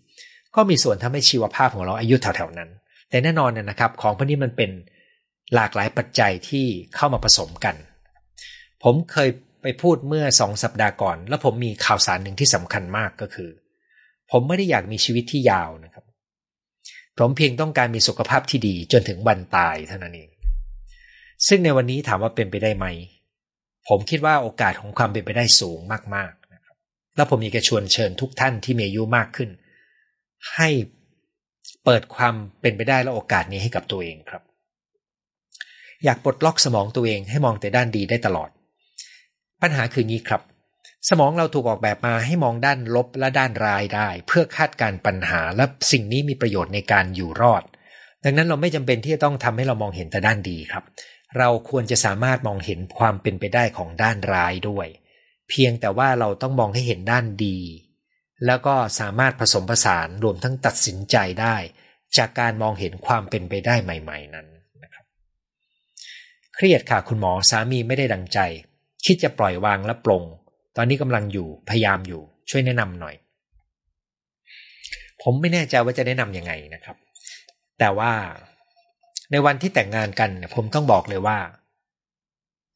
[0.00, 2.70] 40 ก็มีส่วนทำให้ชีวภาพของเราอายุแถวๆนั้น
[3.10, 4.70] แต่แน่นอนนะครับ ของพวกนี้มันเป็น
[5.54, 7.76] หลากหลายปัจจัยที่เข้ามาผสมกัน
[8.82, 9.28] ผมเคย
[9.66, 13.50] ไปพูดเมื่อสองสัปดาห์ก่อน แล้วผมมีข่าวสารหนึ่งที่สำคัญมากก็คือ
[14.30, 16.04] ผมไม่ได้อยากมีชีวิตที่ยาวนะครับ
[17.18, 20.30] ผมเพียงต้องการมีสุขภาพที่ดีจนถึงวันตายเท่านั้นเอง
[21.48, 22.86] ซึ่งในวันนี้ถามว่าเป็นไปได้ไหม
[23.88, 25.78] ผมคิดว่าโอกาสของความเป็นไปได้สูง
[26.14, 26.76] มากๆนะครับ
[27.16, 29.50] แล้วผมอยากจะชวนเชิญทุกท่านที่มีอายุมากขึ้น
[30.54, 30.68] ให้
[31.84, 34.42] เปิดความเป็นไปได้และโอกาสนี้ให้กับตัวเองครับ
[36.04, 38.50] อยากปลดล็อกสมองตัวเองให้มองแต่ด้านดีได้ตลอด
[39.64, 40.42] ปัญหาคืองี้ครับ
[41.08, 47.62] สมองเราถูกออกแบบมาให้มองด้านลบและด้านร้ายได้ เพื่อคาดการปัญหาและสิ่งนี้มีประโยชน์ในการอยู่รอด
[48.24, 50.84] ดังนั้นเราไม่จำเป็นที่จะต้องทำให้เรามองเห็นแต่ด้านดีครับ
[51.38, 54.86] เราควรจะสามารถมองเห็นความเป็นไปได้ของด้านร้ายด้วย
[55.48, 57.58] เพียงแต่ว่าเราต้องมองให้เห็นด้านดี
[58.46, 61.56] แล้วก็สามารถผสมผสานรวมทั้งตัดสินใจได้
[62.16, 64.46] จากการมองเห็นความเป็นไปได้ใหม่ ๆ นั้น
[64.82, 65.04] นะครับ
[66.54, 68.40] เครียดค่ะคุณหมอสามีไม่ได้ดังใจ
[69.04, 70.22] คิดจะปล่อยวางและปลง
[70.76, 73.14] ตอนนี้กำลังอยู่พยายามอยู่ ช่วยแนะนำหน่อย
[75.22, 76.96] ผมไม่แน่ใจว่าจะแนะนำยังไงนะครับ
[77.78, 78.12] แต่ว่า
[79.30, 81.38] ในวันที่แต่งงานกันผมต้องบอกเลยว่า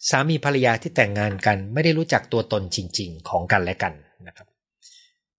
[0.09, 3.93] สามีภรรยาที่แต่งงานกัน ไม่ได้รู้จักตัวตนจริง ๆ ของกันและกัน
[4.27, 4.49] นะครับ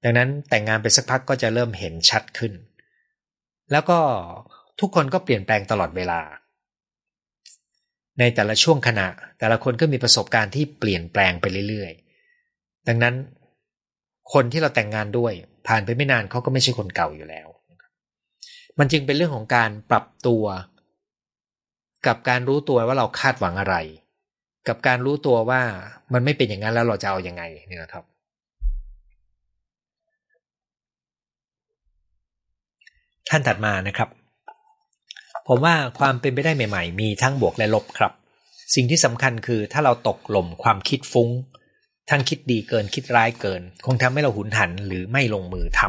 [0.04, 2.54] ดังนั้นแต่งงานไปสักพักก็จะเริ่มเห็นชัดขึ้น
[3.72, 4.00] แล้วก็
[4.80, 6.20] ทุกคนก็เปลี่ยนแปลงตลอดเวลา
[8.20, 9.08] ในแต่ละช่วงขณะ
[9.40, 13.16] แต่ละคนก็มีประสบการณ์ที่เปลี่ยนแปลงไปเรื่อยๆ ดังนั้น
[14.34, 15.34] คนที่เราแต่งงานด้วย
[15.68, 17.48] ผ่านไปไม่นานเขาก็ไม่ใช่คนเก่าอยู่แล้ว
[18.80, 20.44] มันจึงเป็นเรื่องของการปรับตัว
[22.08, 23.76] กับการรู้ตัวว่าเราคาดหวังอะไร
[24.68, 25.62] กับการรู้ตัวว่า
[26.14, 28.04] มันไม่เป็นอย่างนั้นแล้วเราจะเอาอยัางไงนี่นะครับ
[33.30, 34.10] ท่านถัดมานะครับ
[35.52, 38.12] ผมว่าความเป็นไปได้ใหม่ ๆ มีทั้งบวกและลบครับ
[38.76, 41.30] สิ่งที่สำคัญคือถ้าเราตกหล่มความคิดฟุง้ง
[42.10, 45.82] ทั้งคิดดีเกินคิดร้ายเกิน คงทำให้เราหุนหันหรือไม่ลงมือท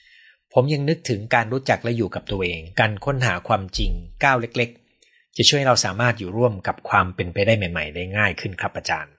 [0.00, 3.90] ำผมยังนึกถึงการรู้จักและอยู่กับตัวเอง การค้นหาความจริง
[4.24, 4.70] ก้าวเล็ก
[5.04, 9.12] ๆ จะช่วยเราสามารถอยู่ร่วมกับความเป็นไปได้ใหม่ ๆ ได้ง่ายขึ้นครับอาจารย์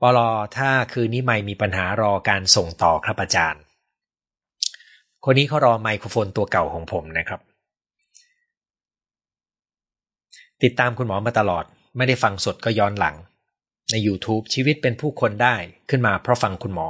[0.00, 3.60] ปลอถ้าคืนนี้ไม่มีปัญหารอการส่งต่อครับอาจารย์
[5.24, 7.40] คนนี้เขารอไมโครโฟนตัวเก่าของผมนะครับ
[10.62, 11.64] ติดตามคุณหมอมาตลอด
[11.96, 13.16] ไม่ได้ฟังสดก็ย้อนหลัง
[13.90, 15.56] ใน YouTube ชีวิตเป็นผู้คนได้
[15.90, 16.88] ขึ้นมาเพราะฟังคุณหมอ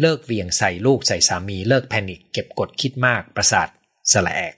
[0.00, 3.68] เลิกเวียงใส่ลูกใส่สามีเลิกแพนิคเก็บกดคิดมากประสาท
[4.12, 4.54] สละแอก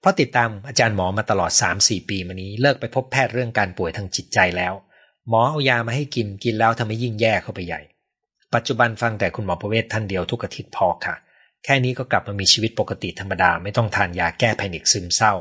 [0.00, 4.74] เพราะติดตามอาจารย์หมอมาตลอด 3-4 ปีมานี้เลิกไปพบแพทย์เรื่องการป่วยทางจิตใจแล้ว
[5.28, 7.80] หมอเอายามาให้กินกินแล้วทำให้ยิ่งแย่เข้าไปใหญ่
[8.54, 11.14] ปัจจุบันฟังแต่คุณหมอประเวศท่านเดียวทุกอาทิตย์พอค่ะ
[11.64, 15.34] แค่นี้ก็กลับมามีชีวิตปกติธรรมดาไม่ต้องทานยาแก้แพนิคซึมเศร้า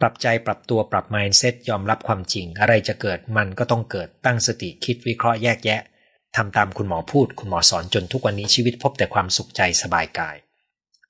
[0.00, 5.80] ปรับใจปรับตัวปรับ mindset ยอมรับความจริง อะไรจะเกิดมันก็ต้องเกิดตั้งสติคิดวิเคราะห์แยกแยะ
[6.36, 10.36] ทำตามคุณหมอพูด คุณหมอสอนจนทุกวันนี้ชีวิตพบแต่ความสุขใจสบายกาย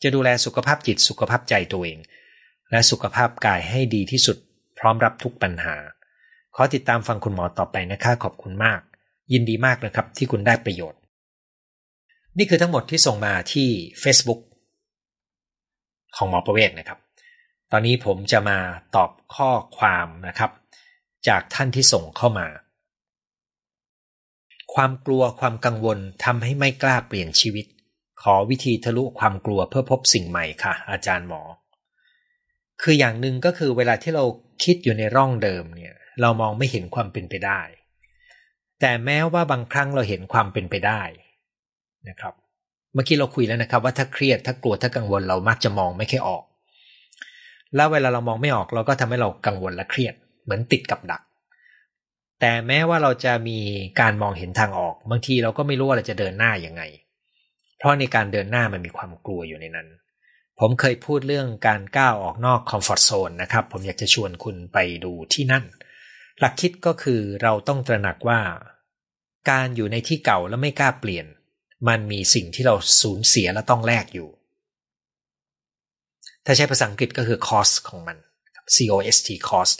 [0.02, 1.98] จะดูแลสุขภาพจิตสุขภาพใจตัวเอง
[2.70, 4.36] และสุขภาพกายให้ดีที่สุด
[4.78, 5.76] พร้อมรับทุกปัญหา
[6.54, 8.80] ขอติดตามฟังคุณหมอต่อไปนะคะขอบคุณมาก
[9.32, 11.00] ยินดีมากนะครับที่คุณได้ประโยชน์
[12.38, 13.68] นี่คือทั้งหมดที่ส่งมาที่
[14.02, 14.40] Facebook
[16.16, 16.98] ของหมอประเวศนะครับ
[17.72, 18.58] ตอนนี้ผมจะมา
[18.96, 20.50] ตอบข้อความนะครับ
[21.28, 22.48] จากท่านที่ส่งเข้ามา
[24.74, 27.66] ความกลัวความกังวลทำให้ไม่กล้าเปลี่ยนชีวิต
[28.22, 31.42] ขอวิธีทะลุความกลัวเพื่อพบสิ่งใหม่ค่ะ อาจารย์หมอ
[32.82, 34.24] คืออย่างหนึ่งก็คือเวลาที่เรา
[34.64, 37.60] คิดอยู่ในร่องเดิมเนี่ย เรามองไม่เห็นความเป็นไปได้
[38.80, 41.02] แต่แม้ว่าบางครั้งเราเห็นความเป็นไปได้
[42.08, 42.34] นะครับ
[42.94, 46.44] เมื่อกี้เราคุยแล้วนะครับ ว่าถ้าเครียดถ้ากลัวถ้ากังวลเรามักจะมองไม่ค่อยออก
[47.76, 50.14] แล้วเวลาเรามองไม่ออกเราก็ทำให้เรากังวลและเครียด
[50.44, 51.22] เหมือนติดกับดัก
[52.40, 53.58] แต่แม้ว่าเราจะมี
[54.00, 56.82] การมองเห็นทางออก บางทีเราก็ไม่รู้ว่าเราจะเดินหน้ายังไง
[57.78, 59.88] เพราะในการเดินหน้ามันมีความกลัวอยู่ในนั้น
[60.60, 65.64] ผมเคยพูดเรื่องการก้าวออกนอกคอมฟอร์ทโซนนะครับ ผมอยากจะชวนคุณไปดูที่นั่น
[66.40, 68.40] หลักคิดก็คือเราต้องตระหนักว่า
[69.50, 71.26] การอยู่ในที่เก่าแล้วไม่กล้าเปลี่ยน
[71.88, 74.28] มันมีสิ่งที่เราสูญเสียและต้องแลกอยู่
[76.46, 78.16] ถ้าใช้ภาษาอังกฤษก็คือ cost ของมัน
[78.68, 79.78] cost cost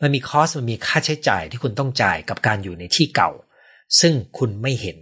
[0.00, 3.30] มันมี cost มันมีค่าใช้จ่ายที่คุณต้องจ่ายกับการอยู่ในที่เก่า
[4.00, 4.98] ซึ่งคุณไม่เห็น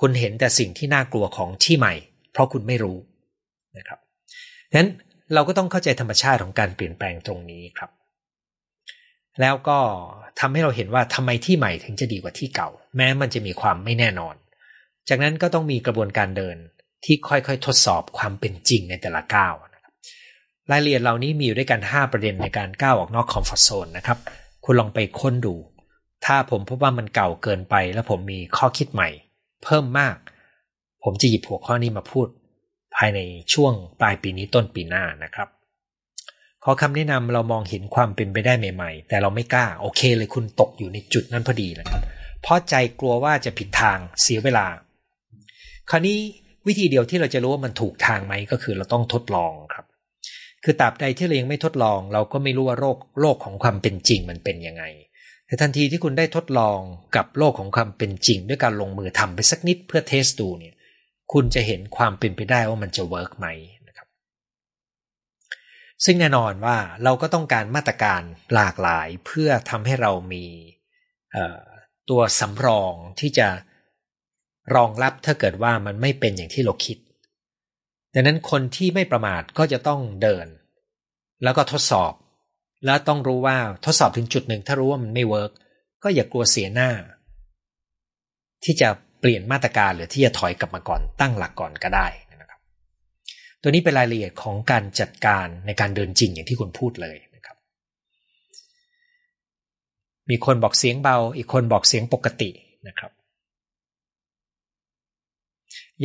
[0.00, 1.94] คุณเห็นแต่สิ่งที่น่ากลัวของที่ใหม่
[2.32, 2.98] เพราะคุณไม่รู้
[3.76, 3.98] นะครับ
[4.78, 4.90] นั้น
[5.34, 7.90] เราก็ต้องเข้าใจธรรมชาติของการเปลี่ยนแปลงตรงนี้ครับ
[9.40, 9.78] แล้วก็
[10.40, 14.34] ทำให้เราเห็นว่าทำไมที่ใหม่ถึงจะดีกว่าที่เก่า แม้มันจะมีความไม่แน่นอน
[15.08, 16.56] จากนั้นก็ต้องมีกระบวนการเดิน
[17.04, 19.54] ที่ค่อยๆ ทดสอบความเป็นจริงในแต่ละก้าว
[20.70, 24.18] รายละเอียดเหล่านี้มีอยู่ด้วยกัน 5 ประเด็นในการก้าวออกนอกคอมฟอร์ทโซนนะครับ
[24.64, 25.54] คุณลองไปค้นดู
[26.24, 29.08] ถ้าผมพบว่ามันเก่าเกินไป แล้วผมมีข้อคิดใหม่
[29.64, 30.16] เพิ่มมาก
[31.04, 32.26] ผมจะหยิบหัวข้อนี้มาพูด
[32.96, 33.20] ภายใน
[33.52, 35.48] ช่วงปลายปีนี้ต้นปีหน้านะครับ
[36.64, 42.02] ขอคำแนะนำเรามองเห็นความเป็นไปได้ใหม่ๆ แต่เราไม่กล้า โอเคเลยคุณตกอยู่ในจุดนั้นพอดีนะครับ
[42.42, 44.66] เพราะใจกลัวว่าจะผิดทางเสียเวลา
[45.90, 46.18] คราวนี้
[46.66, 49.52] วิธีเดียวที่เราจะรู้ว่ามันถูกทางไหมก็คือเราต้องทดลอง
[50.68, 54.84] คือตราบใดที่เรายังไม่ทดลอง เราก็ไม่รู้ว่าโรคโลกของความเป็นจริงมันเป็นยังไง
[55.46, 56.78] แต่ทันทีที่คุณได้ทดลอง
[57.16, 60.74] กับโลกของความเป็นจริง ด้วยการลงมือทำไปสักนิดเพื่อ test ดูเนี่ย
[61.32, 63.46] คุณจะเห็นความเป็นไปได้ว่ามันจะ work ไหม
[63.88, 64.08] นะครับ
[66.04, 68.22] ซึ่งแน่นอนว่าเราก็ต้องการมาตรการ
[68.54, 70.44] หลากหลายเพื่อทำให้เรามี
[72.10, 73.48] ตัวสำรองที่จะ
[74.74, 76.98] รองรับถ้าเกิดว่ามันไม่เป็นอย่างที่เราคิด
[78.18, 80.46] ดังนั้นคนที่ไม่ประมาทก็จะต้องเดิน
[81.42, 82.12] แล้วก็ทดสอบ
[82.86, 85.52] แล้วต้องรู้ว่าทดสอบถึงจุดหนึ่งถ้ารู้ว่ามันไม่ work
[86.02, 86.90] ก็อย่ากลัวเสียหน้า
[88.64, 88.88] ที่จะ
[89.20, 92.60] เปลี่ยนมาตรการหรือที่จะถอยกลับมาก่อนตั้งหลักก่อนก็ได้นะครับ
[93.62, 97.56] ตัวนี้เป็นรายละเอียดของการจัดการในการเดินจริงอย่างที่คุณพูดเลยนะครับ
[100.30, 102.50] มีคนบอกเสียงเบา อีกคนบอกเสียงปกติ
[102.88, 103.10] นะครับ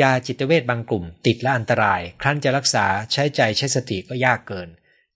[0.02, 4.70] ยาจิตเวชบางกลุ่มติดและอันตราย ครั้นจะรักษาใช้ใจใช้สติก็ยากเกิน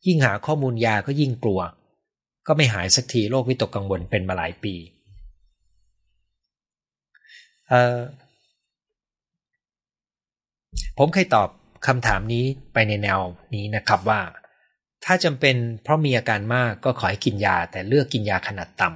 [0.05, 1.61] ยิ่งหาข้อมูลยาก็ยิ่งกลัว
[2.47, 4.75] ก็ไม่หายสักทีโรควิตกกังวลเป็นมาหลายปี
[10.97, 11.49] ผมเคยตอบ
[11.87, 13.19] คำถามนี้ไปในแนว
[13.55, 14.21] นี้นะครับว่า
[15.05, 18.89] ถ้าจำเป็นเพราะมีอาการมากก็ขอให้กินยาแต่เลือกกินยาขนาดต่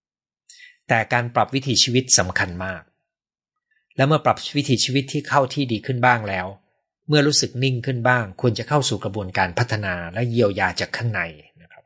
[0.00, 2.82] ำแต่การปรับวิถีชีวิตสำคัญมาก
[3.96, 6.46] และเมื่อปรับวิถีชีวิตที่เข้าที่ดีขึ้นบ้างแล้ว
[7.08, 11.20] เมื่อรู้สึกนิ่งขึ้นบ้าง ควรจะเข้าสู่กระบวนการพัฒนาและเยียวยาจากข้างใน
[11.62, 11.84] นะครับ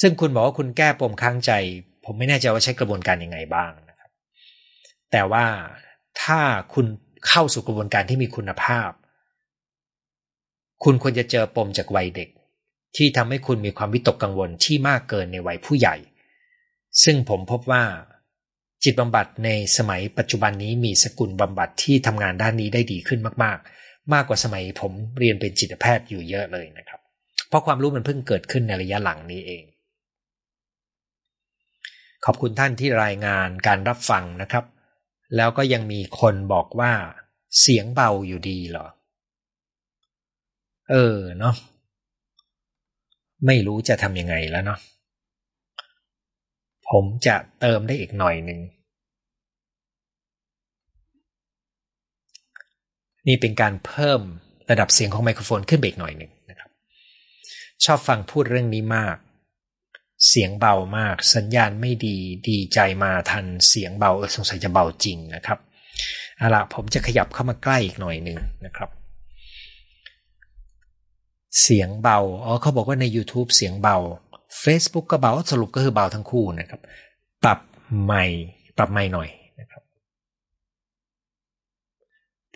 [0.00, 1.52] ซึ่งคุณบอกว่าคุณแก้ปมค้างใจ
[2.04, 4.10] ผมไม่แน่ใจว่าใช้กระบวนการยังไงบ้างนะครับ
[5.12, 5.46] แต่ว่า
[6.22, 6.40] ถ้า
[6.74, 6.86] คุณ
[7.28, 8.90] เข้าสู่กระบวนการที่มีคุณภาพ
[10.84, 12.28] คุณควรจะเจอปมจากวัยเด็ก
[12.96, 15.96] ที่ทำให้คุณมีความวิตกกังวลที่มากเกินในวัยผู้ใหญ่
[17.04, 17.84] ซึ่งผมพบว่า
[18.84, 27.00] จิตบำบัดในสมัยปัจจุบันนี้มีสกุลบำบัดที่ทำงานด้านนี้ได้ดีขึ้นมาก ๆ มากกว่าสมัยผมเรียนเป็นจิตแพทย์อยู่เยอะเลยนะครับ
[27.48, 29.64] เพราะความรู้มันเพิ่งเกิดขึ้นในระยะหลังนี้เอง
[32.24, 34.64] ขอบคุณท่านที่รายงานการรับฟังนะครับ
[35.36, 36.92] แล้วก็ยังมีคนบอกว่า
[37.60, 38.86] เสียงเบาอยู่ดีเหรอ
[40.90, 41.54] เออเนาะ
[43.46, 44.78] ไม่รู้จะทำยังไงแล้วเนาะ
[46.90, 48.60] ผมจะเติมได้อีกหน่อยหนึ่ง
[53.28, 54.20] นี่เป็นการเพิ่ม
[54.70, 56.70] ระดับเสียงของไมโครโฟนขึ้นไปอีกหน่อยหนึ่งนะครับ
[57.84, 59.16] ชอบฟังพูดเรื่องนี้มาก
[60.28, 62.16] เสียงเบามาก สัญญาณไม่ดี
[62.48, 65.58] ดีใจมาทันเสียงเบาสงสัยจะเบาจริงนะครับ
[66.38, 68.90] เอาละผมจะขยับเข้ามาใกล้อีกหน่อยหนึ่งนะครับ
[71.62, 73.96] เสียงเบาอ๋อเขาบอกว่าใน YouTube เสียงเบา
[74.62, 76.80] Facebook ก็เบาสรุปก็คือเบาทั้งคู่นะครับ
[77.44, 77.58] ปรับ
[78.02, 78.24] ใหม่
[78.76, 79.28] ปรับใหม่หน่อย
[79.60, 79.82] นะครับ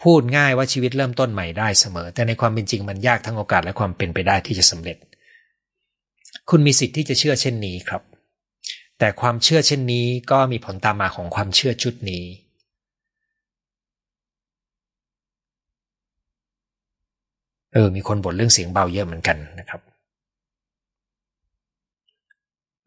[0.03, 4.97] พูดง่ายว่าชีวิตเริ่มต้นใหม่ได้เสมอ แต่ในความเป็นจริงมันยากทั้งโอกาสและความเป็นไปได้ที่จะสำเร็จ
[6.51, 8.03] คุณมีสิทธิ์ที่จะเชื่อเช่นนี้ครับ
[8.99, 12.25] แต่ความเชื่อเช่นนี้ก็มีผลตามมาของความเชื่อชุดนี้
[17.73, 19.81] เออมีคนบ่นเรื่องเสียงเบาเยอะเหมือนกันนะครับ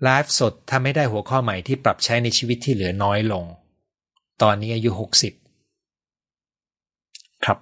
[0.04, 3.46] ไลฟ์สดทำให้ได้หัวข้อใหม่ที่ปรับใช้ในชีวิตที่เหลือน้อยลง
[4.42, 5.34] ตอนนี้อายุหกสิบ
[7.46, 7.60] ครับ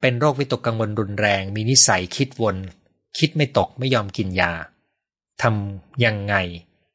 [0.00, 2.56] เป็นโรควิตกกังวลรุนแรง มีนิสัยคิดวน
[3.18, 4.52] คิดไม่ตกไม่ยอมกินยา
[5.42, 6.34] ทำยังไง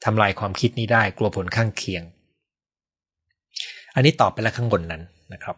[0.06, 2.04] ทำลายความคิดนี้ได้กลัวผลข้างเคียง
[3.96, 5.04] อันนี้ตอบไปแล้วข้างบนนั้น
[5.34, 5.58] นะครับ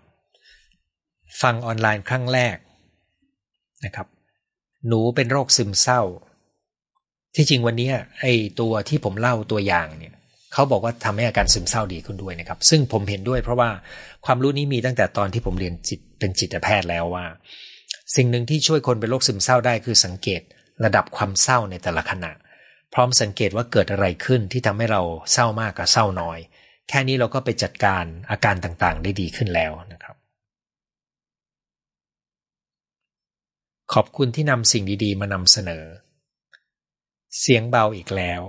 [1.41, 2.57] ฟังออนไลน์ครั้งแรก
[3.86, 4.07] นะครับ
[4.88, 6.01] หนูเป็นโรคซึมเศร้า
[7.38, 7.89] ที่จริงวันนี้
[8.21, 10.13] ไอ้ตัวที่ผมเล่าตัวอย่างเนี่ย
[10.53, 13.69] เขาบอกว่าทำให้อาการซึมเศร้าดีขึ้นด้วยนะครับ ซึ่งผมเห็นด้วยเพราะว่า
[14.25, 17.25] ความรู้นี้มีตั้งแต่ตอนที่ผมเรียนจิตเป็นจิตแพทย์แล้วว่า
[18.15, 20.41] สิ่งหนึ่งที่ช่วยคนเป็นโรคซึมเศร้าได้คือสังเกต
[20.85, 22.31] ระดับความเศร้าในแต่ละขณะ
[22.93, 25.01] พร้อมสังเกตว่าเกิดอะไรขึ้นที่ทำให้เรา
[25.33, 26.39] เศร้ามากกับเศร้าน้อย
[26.89, 30.15] แค่นี้เราก็ไปจัดการอาการต่างๆ ได้ดีขึ้นแล้วนะครับ
[33.93, 35.83] ขอบคุณที่นำสิ่งดีๆ มานำเสนอ
[37.39, 38.43] เสียงเบาอีกแล้ว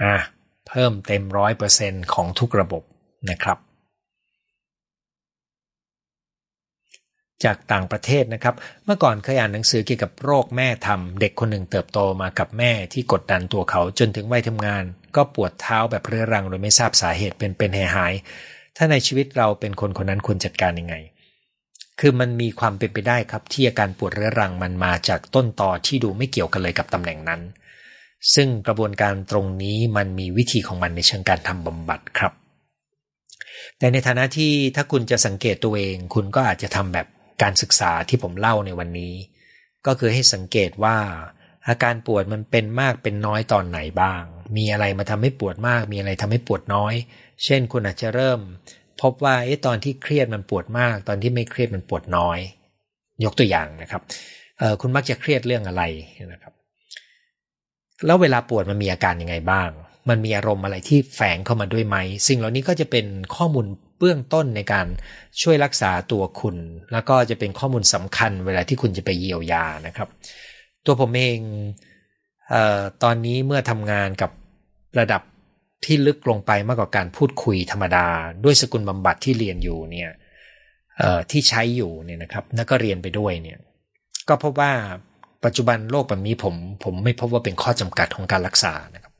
[0.00, 0.16] อะ
[0.68, 2.82] เพิ่มเต็มร้อยเปอร์เซ็นของทุกระบบ
[3.30, 3.58] นะครับ
[7.44, 8.54] จากต่างประเทศนะครับ
[8.84, 14.84] เมื่อก่อนเคยอ่านหนังสือเกี่ยวกับโรคแม่ทำเด็กคนหนึ่งเติบโตมากับแม่ที่กดดันตัวเขาจนถึงวัยทำงาน
[15.16, 18.12] ก็ปวดเท้าแบบเรื้อรังโดยไม่ทราบสาเหตุเป็นเป็นหายหาย
[18.76, 20.94] ถ้าในชีวิตเราเป็นคนคนนั้นควรจัดการยังไง
[22.00, 27.40] คือมันมีความเป็นไปได้ครับที่อาการปวดเรื้อรังมันมาจากต้นตอที่ดูไม่เกี่ยวกันเลยกับตำแหน่งนั้น
[28.34, 32.32] ซึ่งกระบวนการตรงนี้มันมีวิธีของมันในเชิงการทำบำบัดครับ
[33.78, 37.06] แต่ในฐานะที่ถ้าคุณจะสังเกตตัวเอง คุณก็อาจจะทำแบบ
[37.42, 39.14] การศึกษาที่ผมเล่าในวันนี้
[39.86, 40.96] ก็คือให้สังเกตว่า
[41.68, 44.22] อาการปวดมันเป็นมากเป็นน้อยตอนไหนบ้าง
[44.56, 46.94] มีอะไรมาทำให้ปวดมาก มีอะไรทำให้ปวดน้อย
[47.44, 48.40] เช่น คุณอาจจะเริ่ม
[49.02, 52.38] พบว่าไอ้ตอนที่เครียดมันปวดมาก ตอนที่ไม่เครียดมันปวดน้อย
[53.24, 54.02] ยกตัวอย่างนะครับ
[54.80, 55.82] คุณมักจะเครียดเรื่องอะไร
[56.32, 56.52] นะครับ
[58.06, 59.68] แล้วเวลาปวดมันมีอาการยังไงบ้าง
[60.08, 61.96] มันมีอารมณ์อะไรที่แฝงเข้ามาด้วยไหม
[62.28, 63.66] สิ่งเหล่านี้ก็จะเป็นข้อมูล
[63.98, 64.86] เบื้องต้นในการ
[65.42, 66.56] ช่วยรักษาตัวคุณ
[66.92, 70.08] แล้วก็จะเป็นข้อมูลสำคัญ เวลาที่คุณจะไปเยียวยานะครับ
[70.86, 71.38] ตัวผมเอง
[72.50, 74.30] เออตอนนี้เมื่อทำงานกับ
[74.98, 75.22] ระดับ
[75.84, 78.06] ที่ลึกลงไปมากกว่าการพูดคุยธรรมดา
[78.44, 80.10] ด้วยสกุลบำบัดที่เรียนอยู่เนี่ย
[81.30, 83.58] ที่ใช้อยู่เนี่ยนะครับแล้วก็เรียนไปด้วยเนี่ย
[84.28, 84.72] ก็พบว่า
[85.44, 86.54] ปัจจุบันโรคแบบนี้ผม
[86.84, 89.12] ผมไม่พบว่าเป็นข้อจำกัดของการรักษานะครับ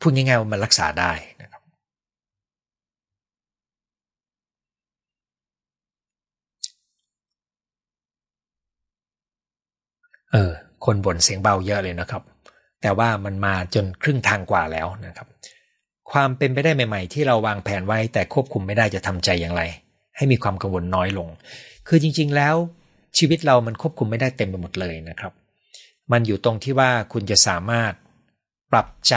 [0.00, 1.12] พูดง่ายๆว่ามันรักษาได้
[1.42, 1.62] นะครับ
[10.32, 10.52] เออ
[10.84, 12.22] คนบ่นเสียงเบาเยอะเลยนะครับ
[12.82, 15.28] แต่ว่ามันมาจนครึ่งทางกว่าแล้วนะครับ
[16.10, 19.62] ความเป็นไปได้ใหม่ ๆ ที่เราวางแผนไว้แต่ควบคุมไม่ได้จะทำใจอย่างไร
[20.16, 21.28] ให้มีความกังวลน้อยลง
[21.88, 22.56] คือจริง ๆ แล้ว
[23.18, 25.32] ชีวิตเรามันควบคุมไม่ได้เต็มไปหมดเลยนะครับ
[26.12, 27.92] มันอยู่ตรงที่ว่าคุณจะสามารถ
[28.72, 29.16] ปรับใจ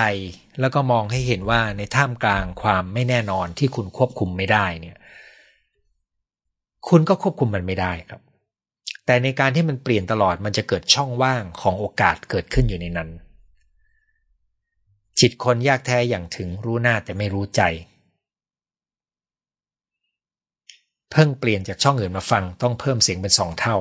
[0.60, 4.98] แล้วก็มองให้เห็นว่าในท่ามกลางความไม่แน่นอนที่คุณควบคุมไม่ได้เนี่ย
[6.90, 8.22] คุณก็ควบคุมมันไม่ได้ครับ
[9.06, 13.10] แต่ในการที่มันเปลี่ยนตลอดมันจะเกิดช่องว่างของโอกาสเกิดขึ้นอยู่ในนั้น
[15.20, 17.62] จิตคนยากแท้อย่างถึงรู้หน้าแต่ไม่รู้ใจ
[21.12, 23.78] เพิ่งเปลี่ยนจากช่องอื่นมาฟังต้องเพิ่มเสียงเป็นสองเท่า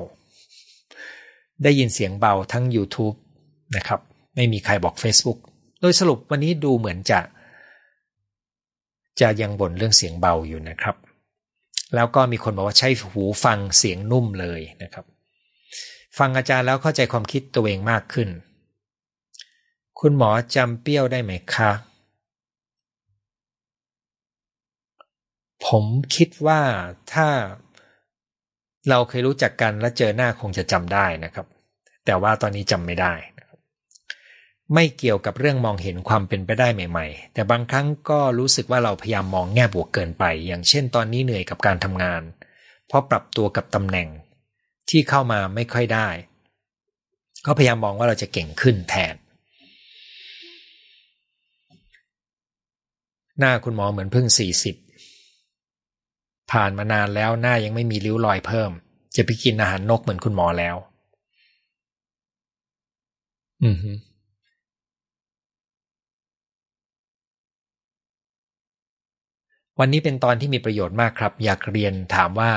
[1.62, 3.16] ได้ยินเสียงเบาทั้ง YouTube
[3.76, 4.00] นะครับ
[4.34, 5.38] ไม่มีใครบอก Facebook
[5.80, 7.20] โดยสรุปวันนี้ดูเหมือนจะ
[9.20, 10.96] จะยังบ่นเรื่องเสียงเบาอยู่นะครับ
[11.94, 15.04] แล้วก็มีคนบอกว่าใช้หูฟังเสียงนุ่มเลยนะครับ
[16.18, 18.28] ฟังอาจารย์แล้วเข้าใจความคิดตัวเองมากขึ้น
[20.04, 21.70] คุณหมอจำเปี้ยวได้ไหมคะ
[25.66, 25.84] ผม
[26.14, 26.60] คิดว่า
[27.12, 27.28] ถ้า
[28.88, 31.46] เราเคยรู้จักกันและเจอหน้าคงจะจำได้นะครับ
[32.04, 33.14] แต่ว่าตอนนี้จำไม่ได้
[34.74, 42.22] ไม่เกี่ยวกับเรื่องมองเห็นความเป็นไปได้ใหม่ ๆ แต่บางครั้งก็รู้สึกว่าเราพยายามมองแง่บวกเกินไป อย่างเช่นตอนนี้เหนื่อยกับการทำงาน
[42.86, 44.08] เพราะปรับตัวกับตำแหน่ง
[44.90, 46.08] ที่เข้ามาไม่ค่อยได้
[47.46, 49.14] ก็พยายามมองว่าเราจะเก่งขึ้นแทน
[53.38, 54.76] หน้าคุณหมอเหมือนเพิ่งสี่สิบ
[56.52, 58.70] ผ่านมานานแล้วหน้ายังไม่มีริ้วรอยเพิ่ม
[59.16, 60.76] จะไปกินอาหารนกเหมือนคุณหมอแล้ว
[63.64, 63.92] อือฮึ
[69.78, 72.52] วันนี้เป็นตอนที่มีประโยชน์มากครับ อยากเรียนถามว่า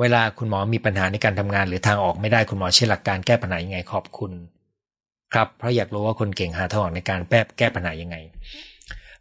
[0.00, 4.32] เวลาคุณหมอมีปัญหาในการทำงาน หรือทางออกไม่ได้คุณหมอใช้หลักการแก้ปัญหายังไงขอบคุณ
[5.32, 8.16] ครับ เพราะอยากรู้ว่าคนเก่งหาทางออกในการแก้แก้ปัญหายังไง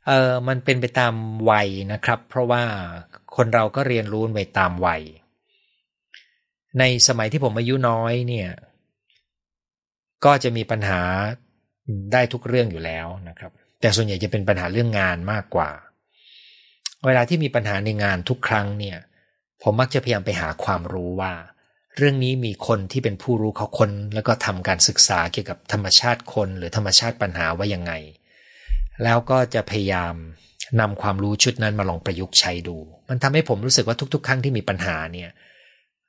[0.07, 1.13] เออมันเป็นไปตาม
[1.49, 2.63] วัยนะครับ เพราะว่า
[3.35, 5.01] คนเราก็เรียนรู้ไปตามวัย
[6.79, 8.49] ในสมัยที่ผมอายุน้อยเนี่ย
[10.25, 11.01] ก็จะมีปัญหา
[12.13, 13.51] ได้ทุกเรื่องอยู่แล้วนะครับ
[13.81, 15.69] แต่ส่วนใหญ่จะเป็นปัญหาเรื่องงานมากกว่า
[17.05, 18.97] เวลาที่มีปัญหาในงานทุกครั้งเนี่ย
[19.61, 21.33] ผมมักจะพยายามไปหาความรู้ว่า
[21.97, 27.93] เรื่องนี้มีคนที่เป็นผู้รู้เขาคนแล้วก็ทำการศึกษาเกี่ยวกับธรรมชาติคน หรือธรรมชาติปัญหาว่ายังไง
[29.03, 30.13] แล้วก็จะพยายาม
[30.79, 32.77] นำความรู้ชุดนั้นมาลองประยุกต์ใช้ดู
[33.09, 35.29] มันทำให้ผมรู้สึกว่าทุก ๆ ครั้งที่มีปัญหาเนี่ย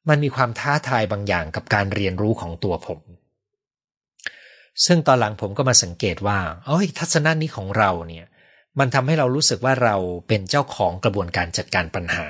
[0.08, 3.00] มันมีความท้าทายบางอย่างกับการเรียนรู้ของตัวผม
[4.86, 8.26] ซึ่งตอนหลังผมก็มาสังเกตว่าเอ้ยทัศนนี้ของเราเนี่ย
[8.78, 9.96] มันทำให้เรารู้สึกว่าเรา
[10.28, 12.28] เป็นเจ้าของกระบวนการจัดการปัญหา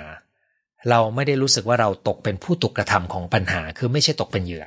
[0.90, 4.64] เราไม่ได้รู้สึกว่าเราตกเป็นผู้ถูกกระทำของปัญหา คือไม่ใช่ตกเป็นเหยื่อ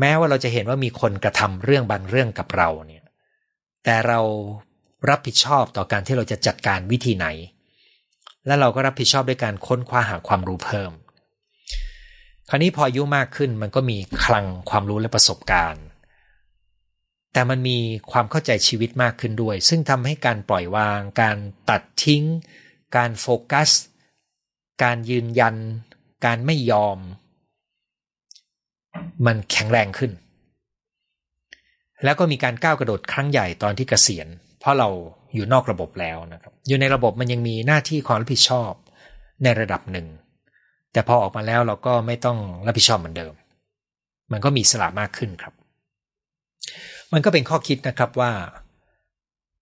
[0.00, 3.04] แม้ว่าเราจะเห็นว่ามีคนกระทำเรื่องบางเรื่องกับเราเนี่ย
[3.84, 4.20] แต่เรา
[5.10, 7.26] รับผิดชอบต่อการที่เราจะจัดการวิธีไหน
[8.46, 10.92] และเราก็รับผิดชอบด้วยการค้นคว้าหาความรู้เพิ่ม
[12.48, 15.84] คราวนี้พออายุมากขึ้นมันก็มีคลังความรู้และประสบการณ์
[17.32, 17.78] แต่มันมี
[18.12, 21.36] ความเข้าใจชีวิตมากขึ้นด้วย ซึ่งทำให้การปล่อยวาง การ
[21.70, 22.24] ตัดทิ้ง
[22.96, 23.70] การโฟกัส
[24.82, 25.56] การยืนยัน
[26.26, 26.98] การไม่ยอม
[29.26, 30.12] มันแข็งแรงขึ้น
[32.04, 34.28] แล้วก็มีการก้าวกระโดดครั้งใหญ่ตอนที่เกษียณ
[34.64, 34.90] เพราะเรา
[35.34, 38.72] อยู่นอกระบบแล้วนะครับ อยู่ในระบบมันยังมีหน้าที่ความรับผิดชอบ
[39.44, 40.06] ในระดับหนึ่ง
[40.92, 43.32] แต่พอออกมาแล้วเราก็ไม่ต้องรับผิดชอบเหมือนเดิม
[44.32, 45.54] มันก็มีสละมากขึ้นครับ
[47.12, 48.32] มันก็เป็นข้อคิดนะครับว่า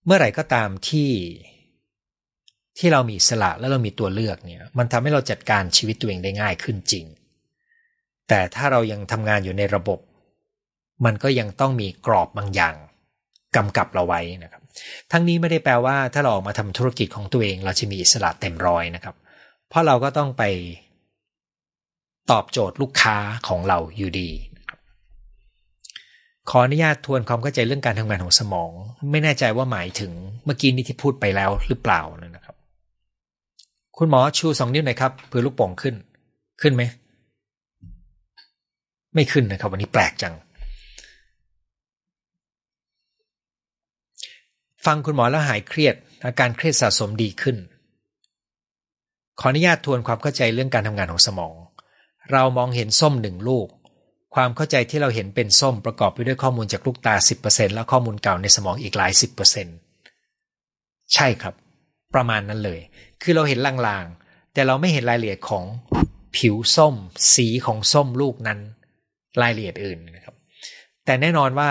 [0.07, 1.11] เมื่อไหร่ก็ตามที่
[2.78, 7.05] ที่เรามีสละและเรามีตัวเลือกเนี่ย มันทำให้เราจัดการชีวิตตัวเองได้ง่ายขึ้นจริง
[8.28, 9.98] แต่ถ้าเรายังทำงานอยู่ในระบบ
[11.05, 12.74] มันก็ยังต้องมีกรอบบางอย่าง
[13.57, 14.61] กำกับเราไว้นะครับ
[15.12, 19.16] ทั้งนี้ไม่ได้แปลว่าถ้าเราออกมาทำธุรกิจของตัวเอง เราจะมีอิสระเต็มร้อยนะครับ
[19.68, 20.43] เพราะเราก็ต้องไป
[22.31, 23.16] ตอบโจทย์ลูกค้า
[23.49, 24.31] ของเราอยู่ดี
[26.51, 28.70] ขออนุญาตทวนความเข้าใจเรื่องการทำงานของสมอง
[29.11, 30.12] ไม่แน่ใจว่าหมายถึง
[30.45, 32.57] เมื่อกี้นี้ที่พูดไปแล้วหรือเปล่านะครับ
[33.99, 35.95] คุณหมอชูสองนิ้วหน่อยครับเพื่อลูกโป่งขึ้น
[36.61, 36.83] ขึ้นไหม
[39.14, 40.35] ไม่ขึ้นนะครับ วันนี้แปลกจัง
[44.87, 47.57] ฟังคุณหมอแล้วหายเครียด อาการเครียดสะสมดีขึ้น
[49.41, 51.55] ขออนุญาตทวนความเข้าใจเรื่องการทำงานของสมอง
[52.33, 53.68] เรามองเห็นส้มหนึ่งลูก
[54.35, 57.14] ความเข้าใจที่เราเห็นเป็นส้มประกอบไปด้วยข้อมูลจากลูกตา
[57.45, 59.12] 10%และข้อมูลเก่าในสมองอีกหลาย
[59.93, 61.55] 10%ใช่ครับ
[62.14, 62.80] ประมาณนั้นเลย
[63.22, 65.64] คือเราเห็นลางๆ แต่เราไม่เห็นรายละเอียดของ
[66.37, 66.95] ผิวส้ม
[67.35, 68.59] สีของส้มลูกนั้น
[69.41, 70.37] รายละเอียดอื่นนะครับ
[71.05, 71.70] แต่แน่นอนว่า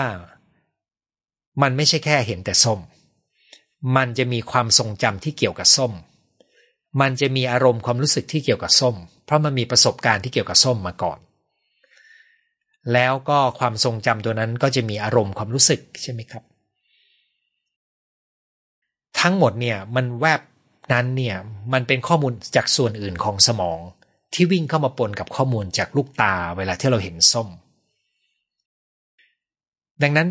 [1.62, 2.80] มันไม่ใช่แค่เห็นแต่ส้ม
[3.96, 5.92] มันจะมีความทรงจำที่เกี่ยวกับส้ม
[7.00, 11.18] มันจะมีอารมณ์ความรู้สึกที่เกี่ยวกับส้ม เพราะมันมีประสบการณ์ที่เกี่ยวกับส้มมาก่อน
[12.92, 16.44] แล้วก็ความทรงจำตัวนั้นก็จะมีอารมณ์ความรู้สึกใช่ไหมครับ
[19.20, 20.40] ทั้งหมดเนี่ยมันแวบ
[20.92, 21.36] นั้นเนี่ย
[21.72, 23.78] มันเป็นข้อมูลจากส่วนอื่นของสมอง
[24.34, 27.48] ที่วิ่งเข้ามาปนกับข้อมูลจากลูกตาเวลาที่เราเห็นส้ม
[30.02, 30.28] ดังนั้น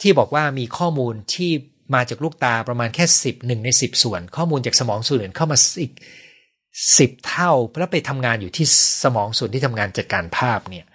[0.00, 1.50] ที่บอกว่ามีข้อมูลที่
[1.94, 5.92] มาจากลูกตาประมาณแค่สิบหนึ่งในสิบส่วน ข้อมูลจากสมองส่วนอื่นเข้ามาอีก
[6.98, 8.66] สิบเท่าแล้วไปทำงานอยู่ที่
[9.02, 10.86] สมองส่วนที่ทำงานจัดการภาพเนี่ย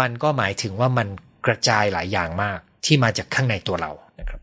[0.00, 1.08] มันก็หมายถึงว่ามัน
[1.46, 4.40] กระจายหลายอย่างมากที่มาจากข้างในตัวเรานะครับ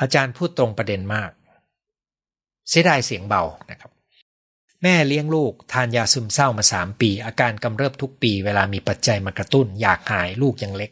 [0.00, 1.30] อาจารย์พูดตรงประเด็นมาก
[2.68, 3.90] เสียดายเสียงเบานะครับ
[4.82, 10.90] แม่เลี้ยงลูกทานยาซึมเศร้ามาสามปี อาการกำเริบทุกปี เวลามีปัจจัยมากระตุ้น อยากหายลูกยังเล็ก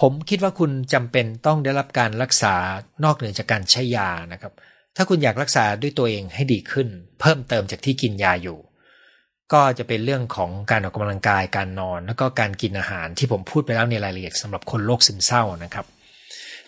[0.00, 2.54] ผมคิดว่าคุณจำเป็นต้องได้รับการรักษา
[3.04, 4.52] นอกเหนือจากการใช้ยานะครับ
[4.96, 6.88] ถ้าคุณอยากรักษาด้วยตัวเองให้ดีขึ้น
[7.20, 8.58] เพิ่มเติมจากที่กินยาอยู่
[9.52, 15.86] ก็จะเป็นเรื่องของการออกกำลังกายการนอน แล้วก็การกินอาหารที่ผมพูดไปแล้วในรายละเอียดสำหรับคนโรคซึมเศร้านะครับ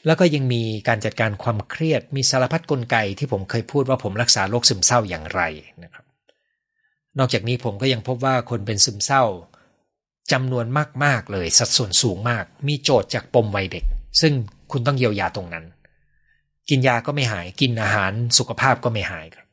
[0.07, 5.43] แล้วก็ยังมีการจัดการความเครียดมีสารพัดกลไกที่ผมเคยพูดว่าผมรักษาโรคซึมเศร้าอย่างไร
[5.83, 6.05] นะครับ
[7.19, 9.25] นอกจากนี้ผมก็ยังพบว่าคนเป็นซึมเศร้า
[10.33, 10.67] จำนวน
[11.05, 13.85] มาก ๆ เลย สัดส่วนสูงมาก มีโจทย์จากปมวัยเด็ก
[14.21, 14.33] ซึ่ง
[14.73, 15.65] คุณต้องเยียวยาตรงนั้น
[16.69, 19.47] กินยาก็ไม่หาย กินอาหารสุขภาพก็ไม่หายครับ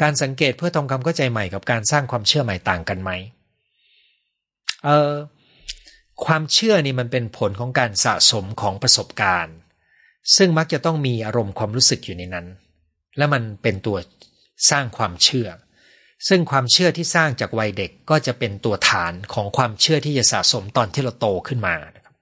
[0.00, 3.10] การสังเกตเพื่อทำความเข้าใจใหม่กับการสร้างความเชื่อใหม่ต่างกันไหม
[4.84, 5.12] เออ
[6.24, 9.56] ความเชื่อนี่มันเป็นผลของการสะสมของประสบการณ์
[10.36, 12.46] ซึ่งมักจะต้องมีอารมณ์ความรู้สึกอยู่ในนั้น
[13.16, 13.96] และมันเป็นตัว
[14.70, 15.48] สร้างความเชื่อ
[16.28, 22.14] ซึ่งความเชื่อที่สร้างจากวัยเด็กก็จะเป็นตัวฐานของความเชื่อที่จะสะสมตอนที่เราโตขึ้นมานะครับ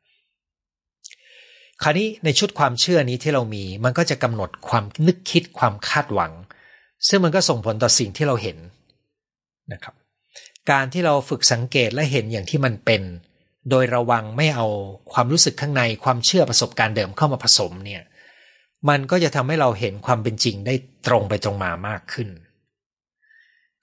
[1.82, 6.32] คราวนี้ในชุดความเชื่อนี้ที่เรามีมันก็จะกำหนดความนึกคิดความคาดหวัง
[7.08, 8.58] ซึ่งมันก็ส่งผลต่อสิ่งที่เราเห็น
[9.72, 9.94] นะครับ
[10.70, 13.02] การที่เราฝึกสังเกตและเห็นอย่างที่มันเป็น
[13.70, 14.66] โดยระวังไม่เอา
[15.12, 18.02] ความรู้สึกข้างในความเชื่อประสบการณ์เดิมเข้ามาผสมเนี่ย
[18.88, 20.74] มันก็จะทำให้เราเห็นความเป็นจริงได้
[21.06, 22.28] ตรงไปตรงมามากขึ้น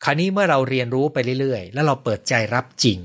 [0.03, 2.99] คราวนี้เมื่อเราเรียนรู้ไปเรื่อยๆ แล้วเราเปิดใจรับจริง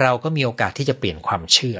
[0.00, 1.78] เราก็มีโอกาสที่จะเปลี่ยนความเชื่อ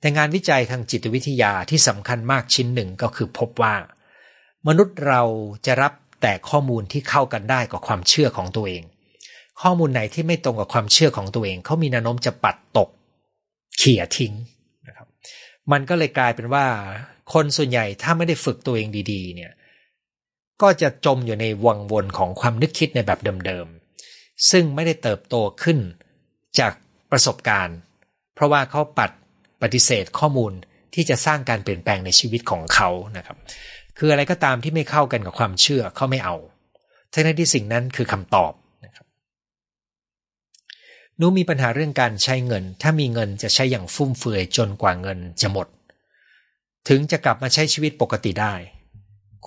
[0.00, 3.74] แต่งานวิจัยทางจิตวิทยาที่สำคัญมากชิ้นหนึ่งก็คือพบว่า
[4.68, 5.22] มนุษย์เรา
[5.66, 8.82] จะรับแต่ข้อมูลที่เข้ากันได้กับความเชื่อของตัวเอง
[9.62, 12.88] ข้อมูลไหนที่ไม่ตรงกับความเชื่อของตัวเองเขามีแนวโน้มจะปัดตก
[13.78, 14.32] เขี่ยทิ้ง
[14.86, 15.06] นะครับ
[15.72, 16.64] มันก็เลยกลายเป็นว่า
[17.32, 19.52] คนส่วนใหญ่ถ้าไม่ได้ฝึกตัวเองดี ๆ เนี่ย
[20.62, 25.78] ก็จะจมอยู่ในวังวนของความนึกคิดในแบบเดิมๆ ซึ่งไม่ได้เติบโตขึ้น
[26.58, 26.72] จาก
[27.10, 27.76] ประสบการณ์
[28.34, 29.10] เพราะว่าเขาปัด
[29.62, 30.52] ปฏิเสธข้อมูล
[30.94, 33.36] ที่จะสร้างการเปลี่ยนแปลงในชีวิตของเขานะครับ
[33.98, 36.36] คืออะไรก็ตามที่ไม่เข้ากันกับความเชื่อเขาไม่เอา
[37.12, 38.52] ทั้งที่สิ่งนั้นคือคำตอบ
[38.84, 39.06] นะครับ
[41.20, 45.68] นูมีปัญหาเรื่องการใช้เงิน ถ้ามีเงินจะใช้อย่างฟุ่มเฟือยจนกว่าเงินจะหมด
[46.88, 48.54] ถึงจะกลับมาใช้ชีวิตปกติได้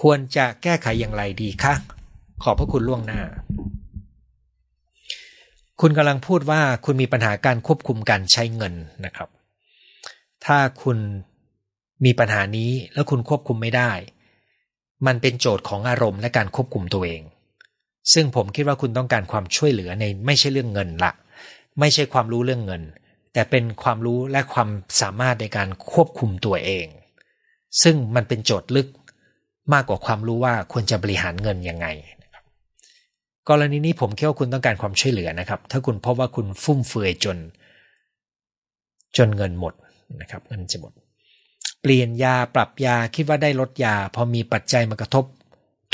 [0.01, 1.73] ควรจะแก้ไขอย่างไรดีคะ
[2.43, 3.21] ขอบพระคุณล่วงหน้า
[5.81, 8.73] คุณกำลังพูดว่าคุณมีปัญหาการควบคุมการใช้เงิน
[9.05, 9.29] นะครับ
[10.45, 10.97] ถ้าคุณ
[12.05, 13.91] มีปัญหานี้แล้วคุณควบคุมไม่ได้
[15.07, 17.21] มันเป็นโจทย์ของอารมณ์และการควบคุมตัวเอง
[18.13, 21.11] ซึ่งผมคิดว่าคุณต้องการความช่วยเหลือในไม่ใช่เรื่องเงินละ
[21.79, 22.81] ไม่ใช่ความรู้เรื่องเงิน
[23.33, 24.69] แต่เป็นความรู้และความ
[25.01, 26.87] สามารถในการควบคุมตัวเอง
[27.83, 28.87] ซึ่งมันเป็นโจทย์ลึก
[29.74, 31.88] มากกว่าความรู้ว่าควรจะบริหารเงินยังไง
[32.24, 32.43] นะครับ
[33.49, 37.38] กรณีนี้ผมคิดว่าคุณต้องการความช่วยเหลือนะครับ ถ้าคุณพบว่าคุณฟุ่มเฟือยจน
[39.18, 39.74] จนเงินหมด
[40.22, 40.93] นะครับเงินจะหมด
[41.82, 45.26] เปลี่ยนยาปรับยาคิดว่าได้ลดยา พอมีปัจจัยมากระทบ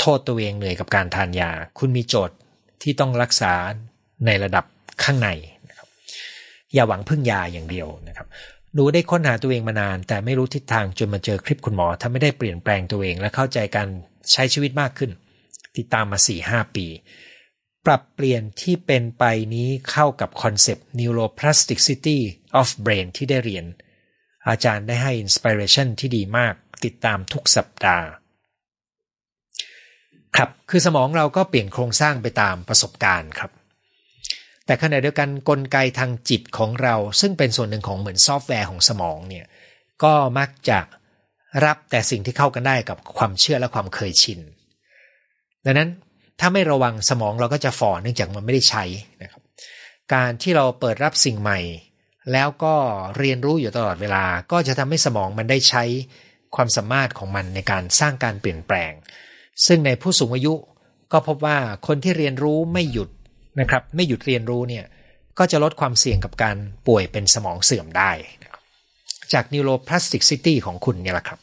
[0.00, 2.36] โทษตัวเองเหนื่อยกับการทานยา คุณมีโจทย์
[2.82, 3.52] ที่ต้องรักษา
[4.26, 4.64] ในระดับ
[5.02, 5.28] ข้างใน
[5.68, 5.88] นะครับ
[6.74, 8.26] อย่าหวังพึ่งยาอย่างเดียวนะครับ
[8.74, 13.88] หนูได้ค้นหาตัวเองมานาน แต่ไม่รู้ทิศทางจนมาเจอคลิปคุณหมอทำไม่ได้เปลี่ยนแปลงตัวเอง และเข้าใจการ
[14.32, 15.10] ใช้ชีวิตมากขึ้น
[15.76, 16.86] ติดตามมา4ี่ห้าปี
[17.86, 22.18] ปรับเปลี่ยนที่เป็นไปนี้เข้ากับ concept neuroplasticity
[22.60, 23.64] of brain ที่ได้เรียน
[24.48, 26.54] อาจารย์ได้ให้ inspiration ที่ดีมาก
[26.84, 28.06] ติดตามทุกสัปดาห์
[30.36, 33.50] ครับคือสมองเราก็เปลี่ยนโครงสร้างไปตามประสบการณ์ครับ
[34.68, 39.46] แต่ขณะเดียวกันกลไกทางจิตของเรา ซึ่งเป็นส่วนหนึ่งของเหมือนซอฟต์แวร์ของสมองเนี่ย
[40.02, 40.78] ก็มักจะ
[41.64, 44.40] รับแต่สิ่งที่เข้ากันได้กับความเชื่อและความเคยชิน
[45.64, 45.90] ดังนั้น
[46.40, 48.84] ถ้าไม่ระวังสมองเราก็จะฝ่อเนื่องจากมันไม่ได้ใช้
[49.22, 49.42] นะครับ
[50.14, 51.58] การที่เราเปิดรับสิ่งใหม่
[52.32, 52.74] แล้วก็
[53.18, 55.84] เรียนรู้อยู่ตลอดเวลา ก็จะทำให้สมองมันได้ใช้
[56.54, 58.92] ความสามารถของมันในการสร้างการเปลี่ยนแปลง
[59.66, 60.54] ซึ่งในผู้สูงอายุ
[61.12, 63.08] ก็พบว่าคนที่เรียนรู้ไม่หยุด
[63.60, 64.84] นะครับ ไม่หยุดเรียนรู้เนี่ย
[65.38, 68.10] ก็จะลดความเสี่ยงกับการป่วยเป็นสมองเสื่อมได้
[69.32, 71.38] จาก neuroplasticity ของคุณเนี่ยแหละครับ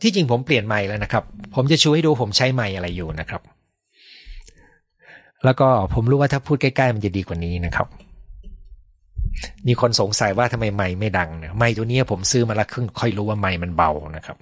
[0.00, 1.24] ที่จริงผมเปลี่ยนใหม่แล้วนะครับ
[1.54, 3.42] ผมจะชูให้ดูผมใช้ใหม่อะไรอยู่นะครับ
[5.44, 7.88] แล้วก็ผมรู้ว่าถ้าพูดใกล้ๆมันจะดีกว่านี้นะครับ
[9.66, 14.36] มีคนสงสัยว่าทำไมไม่ไม่ดังเนี่ยไม่ตัวนี้ผมซื้อมาแล้วครึ่งค่อยรู้ว่าไม่มันเบานะครับ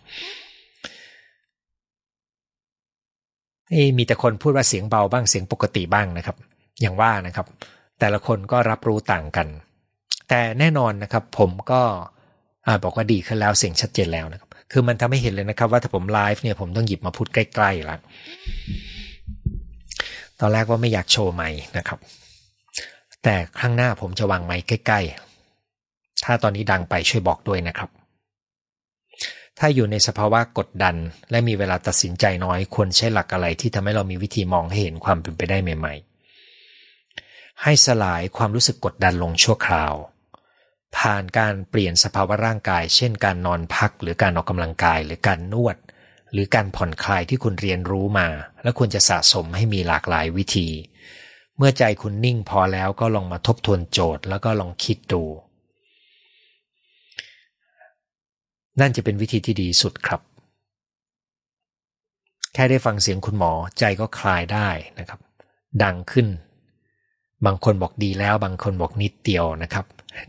[3.99, 6.37] มีแต่คนพูดว่าเสียงเบาบ้างเสียงปกติบ้างนะครับ
[6.81, 7.47] อย่างว่านะครับ
[8.01, 9.47] แต่ละคนก็รับรู้ต่างกัน
[10.29, 11.83] แต่แน่นอนนะครับ ผมก็
[12.83, 18.01] บอกว่าดีขึ้นแล้วเสียงชัดเจนแล้วนะครับ คือมันทำให้เห็นเลยนะครับ ว่าถ้าผมไลฟ์เนี่ยผมต้องหยิบมาพูดใกล้ๆแล้ว
[20.41, 21.49] ตอนแรกว่าไม่อยากโชว์ไม้
[21.79, 21.99] นะครับ
[23.25, 27.91] แต่ครั้งหน้าผมจะวางไม้ใกล้ๆ ถ้าตอนนี้ดังไปช่วยบอกด้วยนะครับ
[29.63, 30.97] ถ้าอยู่ในสภาวะกดดัน
[31.31, 35.95] และมีเวลาตัดสินใจน้อย ควรใช้หลักอะไรที่ทำให้เรามีวิธีมองให้เห็นความเป็นไปได้ใหม่
[36.79, 39.95] ๆ ให้สลายความรู้สึกกดดันลงชั่วคราว
[40.97, 45.77] ผ่านการเปลี่ยนสภาวะร่างกาย เช่น การนอนพักหรือการออกกำลังกายหรือการนวด
[46.33, 48.29] หรือการผ่อนคลายที่คุณเรียนรู้มา
[48.63, 50.69] และควรจะสะสมให้มีหลากหลายวิธี
[51.57, 55.23] เมื่อใจคุณนิ่งพอแล้วก็ลองมาทบทวนโจทย์แล้วก็ลองคิดดู
[58.81, 60.21] นั่นจะเป็นวิธีที่ดีสุดครับ
[62.55, 64.69] แค่ได้ฟังเสียงคุณหมอใจก็คลายได้
[64.99, 65.21] นะครับ
[65.83, 66.27] ดังขึ้น
[67.47, 69.85] บางคนบอกดีแล้ว บางคนบอกนิดเดียวนะครับ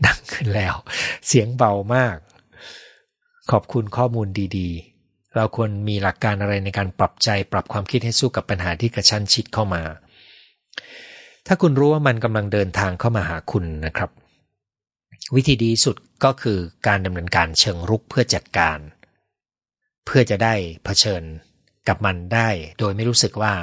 [0.06, 0.74] ดังขึ้นแล้ว
[1.26, 2.16] เสียงเบามาก
[3.50, 4.28] ขอบคุณข้อมูล
[4.58, 9.82] ดีๆ เราควรมีหลักการอะไรในการปรับใจปรับความคิดให้สู้กับปัญหาที่กระชั้นชิดเข้ามา
[11.46, 14.10] ถ้าคุณรู้ว่ามันกำลังเดินทางเข้ามาหาคุณนะครับ
[15.36, 18.78] วิธีดีสุดก็คือการดำเนินการเชิงรุกเพื่อจัดการ
[20.06, 20.54] เพื่อจะได้
[20.84, 21.22] เผชิญ
[21.88, 22.48] กับมันได้
[22.78, 23.54] โดยไม่รู้สึกว่า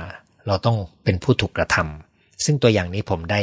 [0.48, 3.42] เราต้องเป็นผู้ถูกกระทำซึ่งตัวอย่างนี้ผมได้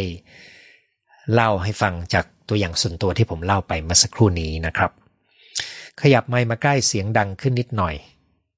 [1.33, 4.91] เล่าให้ฟังจากตัวอย่างส่วนตัวที่ผมเล่าไปเมื่อสักครู่นี้นะครับ
[6.01, 7.95] ขยับไมค์มาใกล้เสียงดังขึ้นนิดหน่อย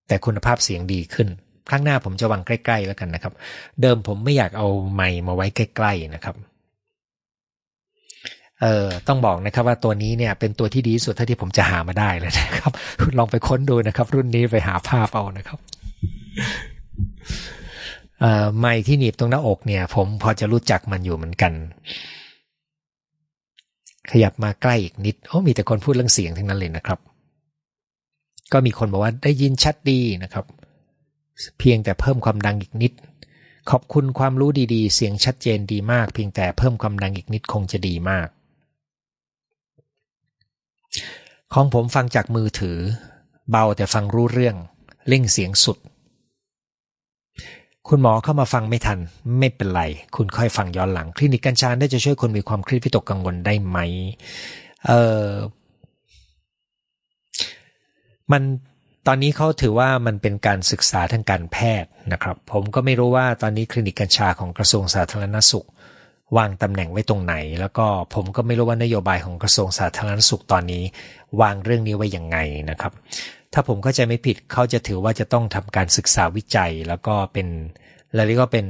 [0.08, 1.28] แต่คุณภาพเสียงดีขึ้น
[1.68, 3.34] ครั้งหน้าผมจะวางใกล้ ๆ แล้วกันนะครับ
[3.82, 6.36] เดิมผมไม่อยากเอาไมค์มาไว้ใกล้ ๆ นะครับ
[8.62, 12.72] เออต้องบอกนะครับว่าตัวนี้เนี่ยเป็นตัวที่ดีสุดเท่าที่ผมจะหามาได้เลยนะครับ
[13.18, 15.58] ลองไปค้นดูนะครับ รุ่นนี้ไปหาภาพเอานะครับ
[18.20, 21.52] เอ่อไมค์ที่หนีบตรงหน้าอกเนี่ย ผมพอจะรู้จักมันอยู่เหมือนกัน
[24.10, 26.98] ขยับมาใกล้อีกนิดโอ้มีแต่คนพูดเรื่องเสียงทั้งนั้นเลยนะครับ
[28.52, 30.44] ก็มีคนบอกว่าได้ยินชัดดีนะครับ
[31.58, 32.92] เพียงแต่เพิ่มความดังอีกนิด
[33.70, 38.28] ขอบคุณความรู้ดีๆ เสียงชัดเจนดีมาก เพียงแต่เพิ่มความดังอีกนิดคงจะดีมาก
[41.54, 42.78] ของผมฟังจากมือถือ
[43.50, 44.56] เบาแต่ฟังรู้เรื่อง
[45.08, 45.78] เร่งเสียงสุด
[47.88, 48.98] คุณหมอเข้ามาฟังไม่ทัน
[49.38, 49.82] ไม่เป็นไร
[50.16, 53.78] คุณค่อยฟังย้อนหลัง คลินิกกัญชาได้จะช่วยคนมีความเครียดวิตกกังวลได้ไหม
[54.86, 54.92] เอ
[55.26, 55.28] อ
[58.32, 58.42] มัน
[59.06, 65.66] ตอนนี้เขาถือว่ามันเป็นการศึกษาทางการแพทย์นะครับ ผมก็ไม่รู้ว่าตอนนี้คลินิกกัญชาของกระทรวงสาธารณสุข
[66.36, 70.82] วางตำแหน่งไว้ตรงไหน แล้วก็ผมก็ไม่รู้ว่านโยบายของกระทรวงสาธารณสุขตอนนี้
[71.40, 72.38] วางเรื่องนี้ไว้อย่างไง
[72.70, 72.92] นะครับ
[73.52, 77.48] ถ้าผมเข้าใจไม่ผิดเขาจะถือว่าจะต้องทำการศึกษาวิจัย แล้วก็เป็น
[78.14, 78.66] แล้วนี่ก็เป็น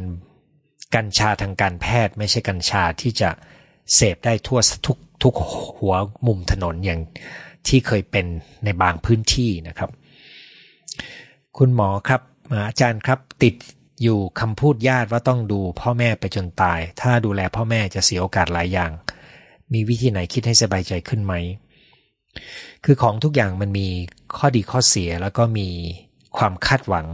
[0.94, 3.30] กัญชาทางการแพทย์ ไม่ใช่กัญชาที่จะ
[3.94, 5.34] เสพได้ทั่วทุกทุก
[5.78, 5.94] หัว
[6.26, 7.00] มุมถนนอย่าง
[7.68, 8.26] ที่เคยเป็น
[8.64, 9.90] ในบางพื้นที่นะครับ
[11.58, 12.20] คุณหมอครับ
[12.68, 13.54] อาจารย์ครับติด
[14.02, 18.90] อยู่คำพูดญาติว่าต้องดูพ่อแม่ไปจนตาย ถ้าดูแลพ่อแม่จะเสียโอกาสหลายอย่าง
[19.72, 21.34] มีวิธีไหนคิดให้สบายใจขึ้นไหม
[22.84, 23.88] คือของทุกอย่างมันมี
[24.36, 25.68] ข้อดีข้อเสียแล้วก็มี
[26.36, 27.06] ความคาดหวัง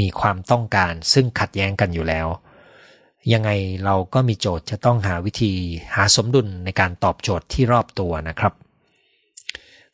[0.00, 2.26] มีความต้องการซึ่งขัดแย้งกันอยู่แล้ว
[3.32, 3.50] ยังไง
[3.84, 5.52] เราก็มีโจทย์จะต้องหาวิธี
[5.94, 8.52] หาสมดุลในการตอบโจทย์ที่รอบตัวนะครับ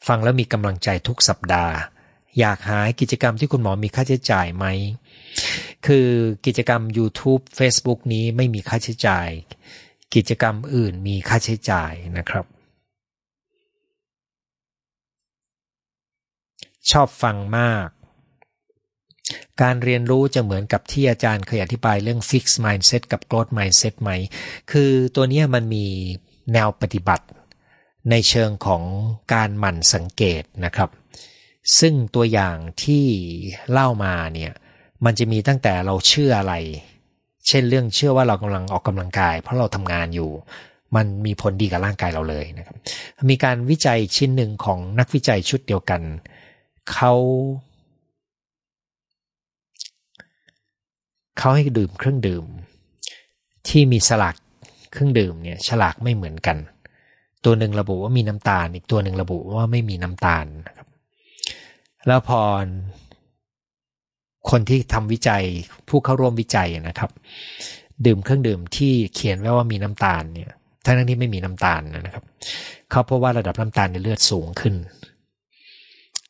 [0.06, 1.74] ฟังแล้วมีกำลังใจทุกสัปดาห์
[2.38, 4.66] อยากหากิจกรรมที่คุณหมอมีค่าใช้จ่ายไหม
[5.86, 6.09] คือ
[6.46, 9.28] กิจกรรม YouTube Facebook นี้ไม่มีค่าใช้จ่าย
[10.14, 12.44] กิจกรรมอื่นมีค่าใช้จ่ายนะครับ
[16.90, 17.88] ชอบฟังมาก
[19.62, 24.10] การเรียนรู้จะเหมือนกับที่อาจารย์เคยอธิบายเรื่อง fix mindset กับ growth mindset ไหม
[24.70, 25.86] คือตัวนี้มันมี
[26.52, 27.26] แนวปฏิบัติ
[28.10, 28.82] ในเชิงของ
[29.32, 30.90] การหมั่นสังเกตนะครับ
[31.78, 33.05] ซึ่งตัวอย่างที่
[33.70, 34.52] เล่ามาเนี่ย
[35.04, 36.54] มันจะมีตั้งแต่เราเชื่ออะไร
[37.48, 40.30] เช่นเรื่องเชื่อว่าเรากำลังออกกำลังกาย เพราะเราทำงานอยู่
[40.96, 42.76] มันมีผลดีกับร่างกายเราเลยนะครับ
[43.30, 46.02] มีการวิจัยชิ้นหนึ่งของนักวิจัยชุดเดียวกัน
[46.92, 47.12] เขา
[51.38, 52.44] เขาให้ดื่มเครื่องดื่ม
[53.68, 54.34] ที่มีสลาก
[54.92, 56.56] เครื่องดื่มเนี่ยฉลากไม่เหมือนกัน
[57.44, 60.88] ตัวหนึ่งระบุว่ามีน้ำตาล อีกตัวหนึ่งระบุว่าไม่มีน้ำตาลนะครับ
[62.06, 62.40] แล้วพอ
[64.50, 65.42] คนที่ทำวิจัย
[65.88, 67.10] ผู้เข้าร่วมวิจัยนะครับ
[68.06, 70.50] ดื่มเครื่องดื่มที่เขียนไว้ว่ามีน้ำตาลเนี่ย
[70.84, 72.24] ทั้งที่ไม่มีน้ำตาลนะครับ
[72.90, 74.74] เขาพบว่าระดับน้ำตาลในเลือดสูงขึ้น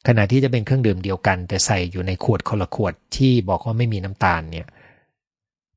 [0.07, 4.67] ขณะที่จะเป็นเครื่องดื่มเดียวกัน แต่ใส่อยู่ในขวดคนละขวดที่บอกว่าไม่มีน้ำตาลเนี่ย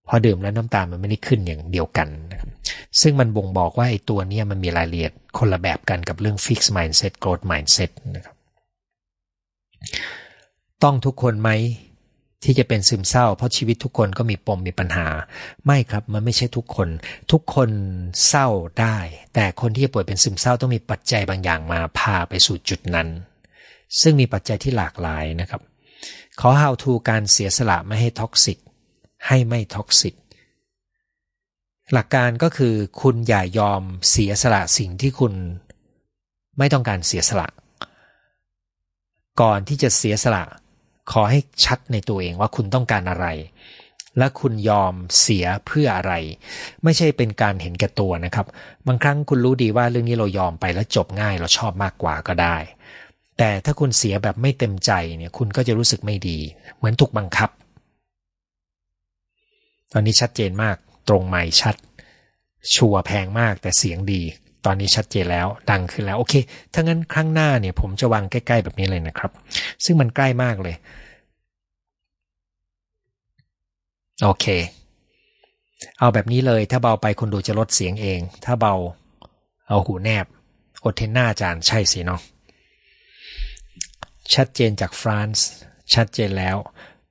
[0.08, 2.50] พอดื่มแล้วน้ำตาลมันไม่ได้ขึ้นอย่างเดียวกันนะครับ
[3.02, 8.36] ซึ่งมันบ่งบอกว่าไอ้ตัวนี้มันมีรายละเอียดคนละแบบกันกับเรื่อง fixed mindset growth mindset นะครับ
[10.84, 11.50] ต้องทุกคนไหม
[12.44, 15.08] ที่จะเป็นซึมเศร้า เพราะชีวิตทุกคนก็มีปมมีปัญหา
[15.66, 16.90] ไม่ครับมันไม่ใช่ทุกคน
[17.32, 17.70] ทุกคน
[18.28, 18.48] เศร้า
[18.80, 18.98] ได้
[19.34, 23.08] แต่คนที่จะป่วยเป็นซึมเศร้าต้องมีปัจจัยบางอย่างมาพาไปสู่จุดนั้น
[24.02, 25.62] ซึ่งมีปัจจัยที่หลากหลายนะครับ
[26.40, 28.58] ขอ how to การเสียสละไม่ให้ toxic
[29.28, 30.16] ให้ไม่ toxic
[31.94, 35.34] หลักการก็คือคุณอย่ายอมเสียสละสิ่งที่คุณ
[36.58, 37.48] ไม่ต้องการเสียสละ
[39.42, 40.44] ก่อนที่จะเสียสละ
[41.12, 43.28] ขอให้ชัดในตัวเองว่าคุณต้องการอะไร
[44.18, 46.14] และคุณยอมเสียเพื่ออะไร
[46.84, 48.46] ไม่ใช่เป็นการเห็นแก่ตัวนะครับ
[48.88, 52.58] บางครั้งคุณรู้ดีว่าเรื่องนี้เรายอมไปแล้วจบง่ายเราชอบมากกว่าก็ได้
[53.38, 56.38] แต่ถ้าคุณเสียแบบไม่เต็มใจเนี่ยคุณก็จะรู้สึกไม่ดี
[56.76, 57.50] เหมือนถูกบังคับ
[59.92, 60.76] ตอนนี้ชัดเจนมาก
[61.08, 61.76] ตรงไม่ชัด
[62.76, 64.22] ชัวแพงมากแต่เสียงดี
[64.66, 66.34] ตอนนี้ชัดเจนแล้วดังขึ้นแล้วโอเค
[66.74, 69.32] ถ้างั้นครั้งหน้าเนี่ย ผมจะวางใกล้ๆแบบนี้เลยนะครับ
[69.86, 70.76] ซึ่งมันใกล้มากเลย
[74.24, 74.46] โอเค
[76.00, 78.76] เอาแบบนี้เลย ถ้าเบาไปคนดูจะลดเสียงเอง ถ้าเบา
[79.68, 80.26] เอาหูแนบ
[80.84, 82.22] อดเทนหน้าจานใช่สิเนาะ
[84.34, 85.48] ชัดเจนจากฟรานซ์
[85.94, 86.58] ชัดเจนแล้ว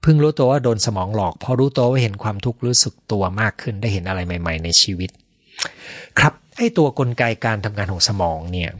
[0.02, 5.10] เพิ่งรู้ตัวว่าโดนสมองหลอกพอรู้ตัวว่าเห็นความทุกข์รู้สึกตัวมากขึ้นได้เห็นอะไรใหม่ ๆ ในชีวิต
[6.18, 8.70] ครับ ไอ้ตัวกลไกการทำงานของสมองเนี่ย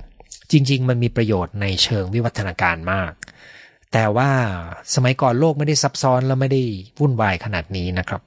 [0.51, 3.12] จริง ๆ มันมีประโยชน์ในเชิงวิวัฒนาการมาก
[3.93, 4.31] แต่ว่า
[4.94, 6.62] สมัยก่อนโลกไม่ได้ซับซ้อนและไม่ได้
[7.01, 8.23] วุ่นวายขนาดนี้นะครับ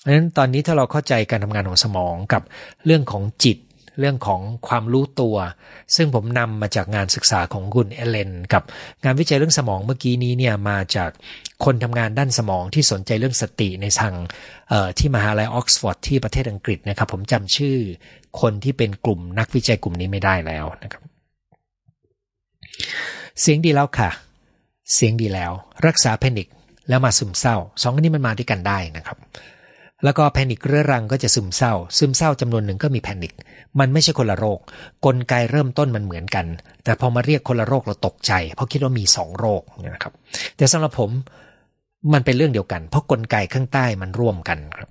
[0.00, 2.42] เพราะฉะนั้นตอนนี้ถ้าเราเข้าใจการทำงานของสมองกับ
[2.86, 3.58] เรื่องของจิต
[4.00, 5.36] เรื่องของความรู้ตัว
[5.96, 8.62] ซึ่งผมนำมาจากงานศึกษาของคุณเอเลน กับ
[9.04, 11.10] งานวิจัยเรื่องสมองเมื่อกี้นี้เนี่ยมาจาก
[11.64, 14.14] คนทำงานด้านสมองที่สนใจเรื่องสติในทาง
[14.98, 17.76] ที่มหาลัยออกซฟอร์ดที่ประเทศอังกฤษนะครับ ผมจำชื่อ
[18.40, 21.02] คนที่เป็นกลุ่มนักวิจัยกลุ่มนี้ไม่ได้แล้วนะครับ
[23.40, 24.10] เสียงดีแล้วค่ะ
[24.94, 25.52] เสียงดีแล้ว
[25.86, 26.48] รักษาแพนิค
[26.88, 29.18] แล้วมาซึมเศร้าสองอันนี้มันมาด้วยกันได้นะครับ
[30.04, 33.32] แล้วก็แพนิคเรื้อรังก็จะซึมเศร้า ซึมเศร้าจำนวนหนึ่งก็มีแพนิค
[33.78, 34.58] มันไม่ใช่คนละโรค
[35.06, 36.46] กลไกเริ่มต้นมันเหมือนกัน
[36.84, 39.62] แต่พอมาเรียกคนละโรคเราตกใจ เพราะคิดว่ามีสองโรค
[39.94, 40.12] นะครับ
[40.56, 41.10] แต่สำหรับผม
[42.12, 44.88] มันเป็นเรื่องเดียวกัน เพราะกลไกข้างใต้มันร่วมกันครับ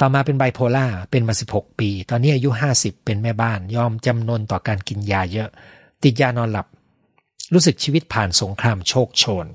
[0.00, 5.48] ต่อมาเป็นไบโพล่าเป็นมาสิบหกปี ตอนนี้อายุห้าสิบเป็นแม่บ้าน ยอมจำนนต่อการกินยาเยอะ
[6.02, 6.66] ติดยานอนหลับ
[7.52, 9.46] รู้สึกชีวิตผ่านสงครามโชคโชน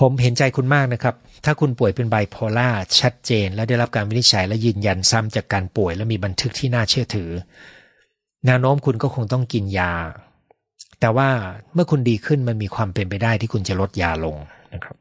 [0.00, 2.68] ผมเห็นใจคุณมากนะครับ ถ้าคุณป่วยเป็นไบโพล่า
[3.00, 7.30] ชัดเจน และได้รับการวินิจฉัยและยืนยันซ้ำจากการป่วยและมีบันทึกที่น่าเชื่อถือ
[8.46, 9.92] แนวโน้มคุณก็คงต้องกินยา
[11.00, 11.28] แต่ว่า
[11.74, 14.36] เมื่อคุณดีขึ้นมันมีความเป็นไปได้ที่คุณจะลดยาลง
[14.74, 14.96] นะครับ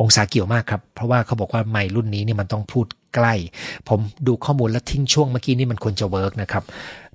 [0.00, 3.34] องศาเกี่ยวมากครับ เพราะว่าเขาบอกว่าไมรุ่นนี้นี่มันต้องพูดใกล้
[3.88, 6.64] ผมดูข้อมูลแล้วทิ้งช่วงเมื่อกี้นี่มันควรจะเวิร์กนะครับ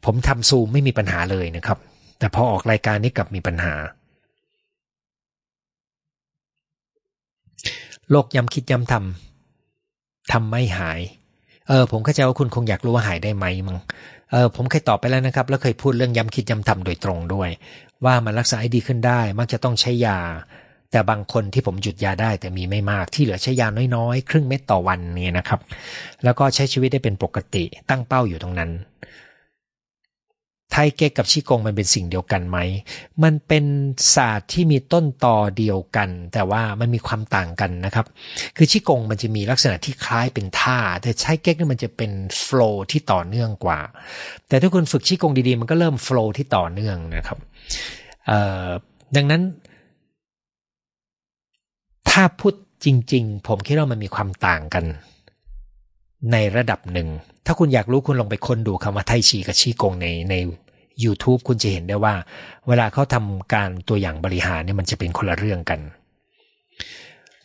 [0.06, 1.78] ผมทำซูมไม่มีปัญหาเลยนะครับ
[2.20, 3.74] แต่พอออกรายการนี้กลับมีปัญหา
[8.12, 11.00] โลกย้ำคิดย้ำทำทำไม่หาย
[11.68, 13.80] เออ ผมเข้าใจว่าคุณคงอยากรู้ว่าหายได้ไหมมั้ง
[14.32, 17.50] เออผมเคยตอบไปแล้วนะครับ แล้วเคยพูดเรื่องย้ำคิดย้ำทำโดยตรงด้วย
[18.06, 20.20] ว่ามันรักษาให้ดีขึ้นได้ มักจะต้องใช้ยา
[20.92, 25.60] แต่บางคนที่ผมหยุดยาได้แต่มีไม่มากที่เหลือใช้ยาน้อยๆ ครึ่งเม็ดต่อวันเนี่ยนะครับ
[26.24, 28.72] แล้วก็ใช้ชีวิตได้เป็นปกติตั้งเป้าอยู่ตรงนั้น
[30.72, 32.58] ไทเก๊กกับชิกงมันเป็นสิ่งเดียวกันไหม
[33.24, 33.66] มันเป็น
[34.16, 38.06] ศาสตร์ที่มีต้นตอเดียวกัน แต่ว่ามันมีความต่างกันนะครับ
[38.58, 43.80] คือชิกงมันจะมีลักษณะที่คล้ายเป็นท่า แต่ไทเก๊กนี่มันจะเป็นโฟล์ที่ต่อเนื่องกว่า
[44.48, 47.38] แต่ถ้าคุณฝึกชิกงดีๆ มันก็เริ่มโฟล์ที่ต่อเนื่องนะครับ
[49.16, 49.42] ดังนั้น
[52.18, 52.54] ถ้าพูด
[52.86, 54.86] จริง ๆ ผมคิดว่ามันมีความต่างกัน
[56.32, 57.08] ในระดับหนึ่ง
[57.46, 60.36] ถ้าคุณอยากรู้คุณลองไปค้นดูคำว่าไทชีกับชีกงในใน
[61.04, 62.16] YouTube คุณจะเห็นได้ว่า
[62.68, 65.80] เวลาเขาทำการตัวอย่างบริหารเนี่ยมันจะเป็นคนละเรื่องกัน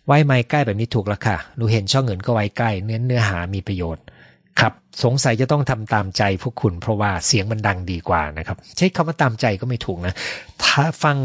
[0.07, 4.05] ไว้ไม้ใกล้แบบนี้ถูกแล้วค่ะหนูเห็นช่องเงินก็ไว้ใกล้เนื้อเนื้อหามีประโยชน์
[4.61, 4.73] ครับ
[5.05, 10.15] สงสัยจะต้องทำตามใจพวกคุณเพราะว่าเสียงมันดังดีกว่านะครับ ใช้คำว่าตามใจก็ไม่ถูกนะ
[10.65, 11.17] ถ้าฟัง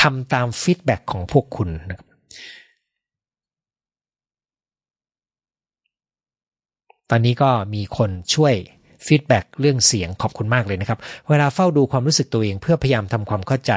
[0.00, 2.06] ทำตามฟีดแบ็ของพวกคุณนะครับ
[7.14, 8.54] ตอนนี้ก็มีคนช่วย
[9.06, 10.98] ฟีดแบ็เรื่องเสียงขอบคุณมากเลยนะครับ
[11.28, 13.72] เวลาเฝ้าดูความรู้สึกตัวเองเพื่อพยายามทำความเข้าใจ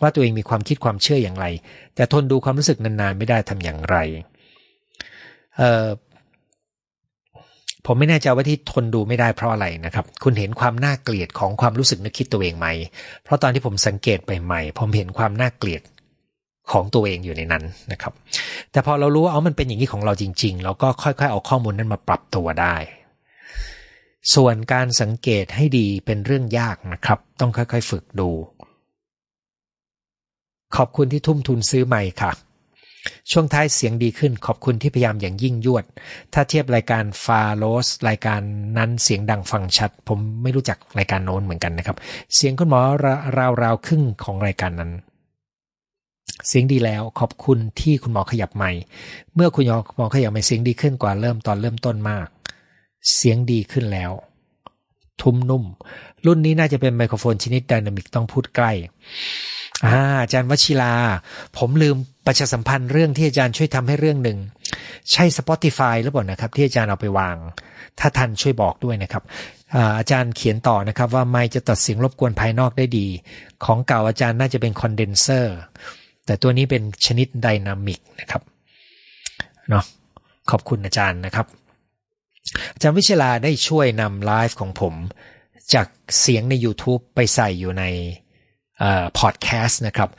[0.00, 1.46] ว่าตัวเองมีความคิดความเชื่ออย่างไร
[1.94, 3.96] แต่ทนดูความรู้สึกนานๆไม่ได้ทำอย่างไร
[5.56, 5.86] เออ
[7.86, 12.66] ผมไม่แน่ใจว่าที่ทนดูไม่ได้เพราะอะไรนะครับ คุณเห็นความน่าเกลียดของความรู้สึกนึกคิดตัวเองไหม
[13.24, 15.82] เพราะตอนที่ผมสังเกตไปใหม่ผมเห็นความน่าเกลียด
[16.72, 18.12] ของตัวเองอยู่ในนั้นนะครับ
[18.72, 22.76] แต่พอเรารู้ว่าเอามันเป็นอย่างนี้ของเราจริง ๆ เราก็ค่อยๆ เอาข้อมูลนั้นมาปรับตัวได้
[24.34, 28.30] ส่วนการสังเกตให้ดีเป็นเรื่องยากนะครับ ต้องค่อยๆ ฝึกดู
[30.76, 32.32] ขอบคุณที่ทุ่มทุนซื้อใหม่ค่ะ
[33.30, 35.84] ช่วงท้ายเสียงดีขึ้น ขอบคุณที่พยายามอย่างยิ่งยวด
[36.32, 38.40] ถ้าเทียบรายการฟาโลสรายการ
[38.78, 41.96] นั้นเสียงดังฟังชัด ผมไม่รู้จักรายการโน้นเหมือนกันนะครับ
[42.34, 42.80] เสียงคุณหมอ
[43.62, 44.92] ราวๆครึ่งของรายการนั้น
[46.48, 48.70] เสียงดีแล้วขอบคุณที่คุณหมอขยับไม่
[49.34, 49.64] เมื่อคุณ
[49.96, 52.26] หมอขยับไม่เสียงดีขึ้นกว่าเริ่มตอนเริ่มต้นมาก
[53.14, 54.12] เสียงดีขึ้นแล้ว
[55.22, 55.64] ทุ้มนุ่ม
[56.26, 58.72] รุ่นนี้น่าจะเป็นไมโครโฟนชนิดไดนามิกต้องพูดใกล้
[59.84, 60.94] อาอาจารย์วชิรา
[61.58, 61.96] ผมลืม
[62.26, 64.38] ประชาสัมพันธ์เรื่องที่อาจารย์ช่วยทำให้เรื่องหนึ่ง
[65.12, 67.36] ใช่ Spotify หรือเปล่านะครับ ที่อาจารย์เอาไปวาง
[67.98, 69.22] ถ้าทันช่วยบอกด้วยนะครับ
[69.98, 73.06] อาจารย์เขียนต่อนะครับ ว่าไมค์จะตัดเสียงรบกวนภายนอกได้ดี
[73.64, 75.56] ของเก่าอาจารย์น่าจะเป็นคอนเดนเซอร์
[76.26, 78.42] แต่ตัวนี้เป็นชนิด dynamic นะครับ
[79.70, 79.84] เนาะ
[80.50, 81.46] ขอบคุณอาจารย์นะครับ
[82.74, 84.94] อาจารย์วิชลาได้ช่วยนำไลฟ์ของผม
[85.74, 85.86] จาก
[86.20, 87.84] เสียงใน YouTube ไปใส่อยู่ใน
[89.18, 90.10] พอดแคสต์นะครับ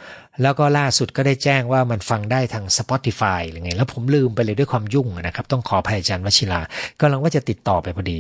[0.42, 6.62] แล้วก็ล่าสุดก็ได้แจ้งว่ามันฟังได้ทาง Spotify หรือไง แล้วผมลืมไปเลยด้วยความยุ่งนะครับ ต้องขอภัยอาจารย์วชิลา
[7.00, 8.20] กำลังว่าจะติดต่อไปพอดี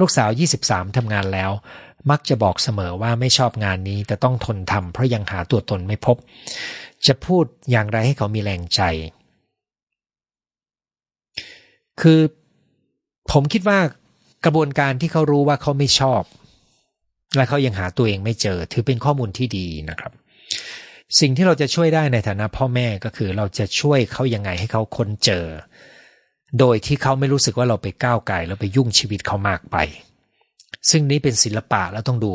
[0.00, 0.30] ลูกสาว
[0.62, 1.50] 23ทำงานแล้ว
[2.10, 6.16] มักจะบอกเสมอว่าไม่ชอบงานนี้ แต่ต้องทนทำเพราะยังหาตัวตนไม่พบ
[7.06, 8.80] จะพูดอย่างไรให้เขามีแรงใจ
[12.00, 12.20] คือ
[13.32, 13.78] ผมคิดว่า
[14.44, 16.22] กระบวนการที่เขารู้ว่าเขาไม่ชอบ
[17.36, 20.12] และเขายังหาตัวเองไม่เจอ ถือเป็นข้อมูลที่ดีนะครับ
[21.20, 25.46] สิ่งที่เราจะช่วยได้ในฐานะพ่อแม่ก็คือเราจะช่วยเขายังไงให้เขาค้นเจอ
[26.58, 29.76] โดยที่เขาไม่รู้สึกว่าเราไปก้าวไกลแล้วไปยุ่งชีวิตเขามากไป
[30.90, 32.34] ซึ่งนี้เป็นศิลปะแล้วต้องดู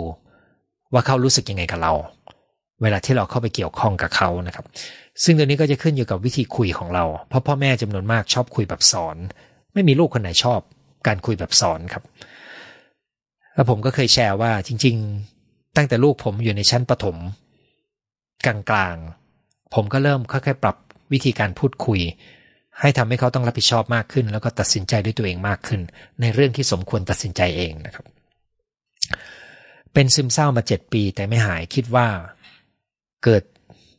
[0.93, 1.93] ว่าเขารู้สึกยังไงกับเรา
[2.81, 4.65] เวลาที่เราเข้าไปเกี่ยวข้องกับเขานะครับ
[5.23, 9.18] ซึ่งตัวนี้ก็จะขึ้นอยู่กับวิธีคุยของเรา เพราะพ่อแม่จำนวนมากชอบคุยแบบสอน
[9.73, 10.60] ไม่มีลูกคนไหนชอบ
[11.07, 12.03] การคุยแบบสอนครับ
[13.56, 14.95] แล้วผมก็เคยแชร์ว่าจริง
[15.35, 17.18] ๆ ตั้งแต่ลูกผมอยู่ในชั้นประถม
[18.45, 20.76] กลางๆ ผมก็เริ่มค่อยๆปรับ
[21.14, 21.99] วิธีการพูดคุย
[22.80, 25.81] ให้ทำให้เขาต้องรับผิดชอบมากขึ้น แล้วก็ตัดสินใจด้วยตัวเองมากขึ้น
[26.22, 28.06] ในเรื่องที่สมควรตัดสินใจเองนะครับ
[29.93, 32.07] เป็นซึมเศร้ามาเจ็ดปีแต่ไม่หายคิดว่า
[33.23, 33.41] เกิด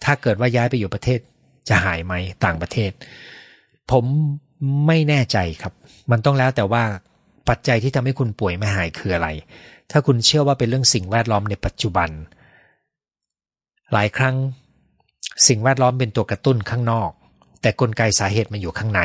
[0.04, 1.20] ถ้าเกิดว่าย้ายไปอยู่ประเทศ
[1.68, 2.14] จะหายไหม
[2.44, 2.90] ต่างประเทศ
[3.90, 4.04] ผม
[4.86, 5.72] ไม่แน่ใจครับ
[6.10, 6.84] มันต้องแล้วแต่ว่า
[7.48, 9.28] ปัจจัยที่ทำให้คุณป่วยไม่หายคืออะไร
[9.90, 12.10] ถ้าคุณเชื่อว่าเป็นเรื่องสิ่งแวดล้อมในปัจจุบัน
[13.92, 14.36] หลายครั้ง
[15.48, 17.10] สิ่งแวดล้อมเป็นตัวกระตุ้นข้างนอก
[17.62, 19.02] แต่กลไกสาเหตุมันอยู่ข้างใน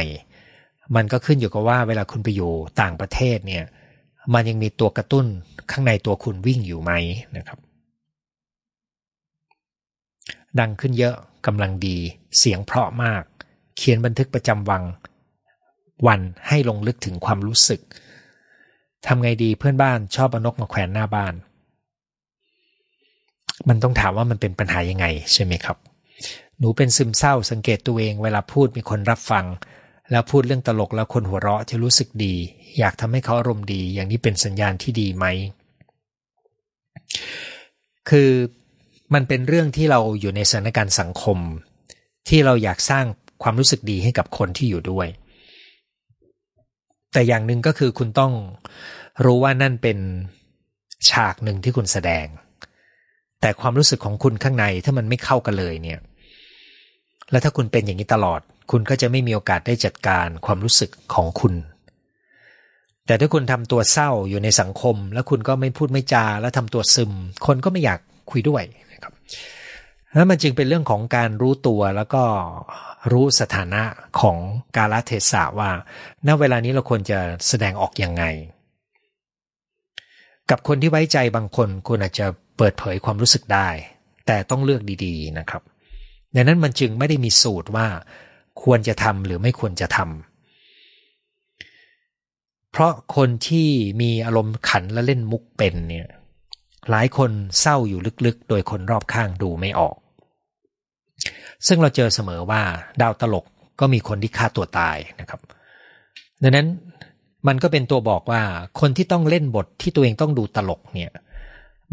[0.95, 2.51] มันก็ขึ้นอยู่กับว่าเวลาคุณไปอยู่
[2.81, 3.65] ต่างประเทศเนี่ย
[4.33, 5.25] มันยังมีตัวกระตุ้น
[5.71, 6.91] ข้างในตัวคุณวิ่งอยู่ไหม
[7.37, 7.59] นะครับ
[10.59, 11.15] ดังขึ้นเยอะ
[11.45, 11.97] กำลังดี
[12.37, 13.23] เสียงเพราะมาก
[13.77, 14.83] เขียนบันทึกประจำวัง
[16.07, 17.81] วันให้ลงลึกถึงความรู้สึก
[19.05, 21.33] ทำไงดีเพื่อนบ้านชอบอนกมาแขวนหน้าบ้าน
[23.69, 25.77] มันต้องถามว่ามันเป็นปัญหายังไงใช่ไหมครับ
[26.59, 29.45] หนูเป็นซึมเศร้าสังเกตตัวเองเวลาพูดมีคนรับฟัง
[30.11, 32.35] แล้วพูดเรื่องตลกแล้วคนหัวเราะจะรู้สึกดี
[32.79, 35.25] อยากทำให้เขาอารมณ์ดี อย่างนี้เป็นสัญญาณที่ดีไหม
[38.09, 38.29] คือ
[39.13, 41.37] มันเป็นเรื่องที่เราอยู่ในสถานการณ์สังคม
[42.29, 43.05] ที่เราอยากสร้าง
[43.43, 45.07] ความรู้สึกดีให้กับคนที่อยู่ด้วย
[47.13, 48.33] แต่อย่างหนึ่งก็คือคุณต้อง
[49.25, 49.97] รู้ว่านั่นเป็น
[51.09, 52.27] ฉากหนึ่งที่คุณแสดง
[53.41, 55.99] แต่ความรู้สึกของคุณข้างในถ้ามันไม่เข้ากันเลยเนี่ย
[57.31, 58.41] แล้วถ้าคุณเป็นอย่างนี้ตลอด
[58.71, 61.53] คุณก็จะไม่มีโอกาสได้จัดการความรู้สึกของคุณ
[63.05, 67.11] แต่ถ้าคุณทำตัวเศร้าอยู่ในสังคม แล้วคุณก็ไม่พูดไม่จา แล้วทำตัวซึม
[67.45, 67.99] คนก็ไม่อยาก
[68.31, 68.63] คุยด้วย
[70.15, 72.23] แล้วมันจึงเป็นเรื่องของการรู้ตัวแล้วก็
[73.11, 73.83] รู้สถานะ
[74.19, 74.37] ของ
[74.75, 75.71] กาลเทศะว่า
[76.27, 78.23] ณ เวลานี้เราควรจะแสดงออกอยังไง
[80.49, 82.25] กับคนที่ไว้ใจบางคนคุณอาจจะ
[82.57, 83.67] เปิดเผยความรู้สึกได้
[84.27, 85.61] แต่ต้องเลือกดีๆนะครับ
[86.35, 87.87] ดังนั้นมันจึงไม่ได้มีสูตรว่า
[88.63, 93.69] ควรจะทำหรือไม่ควรจะทำ เพราะคนที่
[94.01, 96.07] มีอารมณ์ขันและเล่นมุกเป็นเนี่ย
[96.91, 99.95] หลายคนเศร้าอยู่ลึกๆ โดยคนรอบข้างดูไม่ออก
[101.67, 102.61] ซึ่งเราเจอเสมอว่า
[103.01, 103.45] ดาวตลก
[103.79, 105.39] ก็มีคนที่ฆ่าตัวตายนะครับ
[106.43, 106.67] ดังนั้น
[107.47, 108.41] มันก็เป็นตัวบอกว่า
[108.79, 111.11] คนที่ต้องเล่นบทที่ตัวเองต้องดูตลกเนี่ย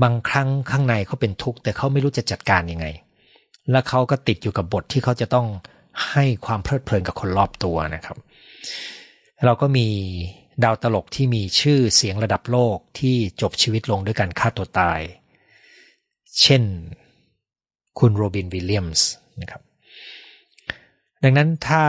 [0.03, 2.87] บางครั้งข้างในเขาเป็นทุกข์แต่เขาไม่รู้จะจัดการยังไง
[3.71, 5.47] แล้วเขาก็ติดอยู่กับบทที่เขาจะต้อง
[6.11, 8.17] ให้ความเพลิดเพลินกับคนรอบตัวนะครับ
[9.45, 9.87] เราก็มี
[10.65, 15.01] ดาวตลกที่มีชื่อเสียงระดับโลกที่จบชีวิตลงด้วยการฆ่าตัวตาย
[16.43, 16.63] เช่น
[17.99, 19.09] คุณโรบินวิลเลียมส์
[19.41, 19.63] นะครับ
[21.23, 21.85] ดังนั้นถ้า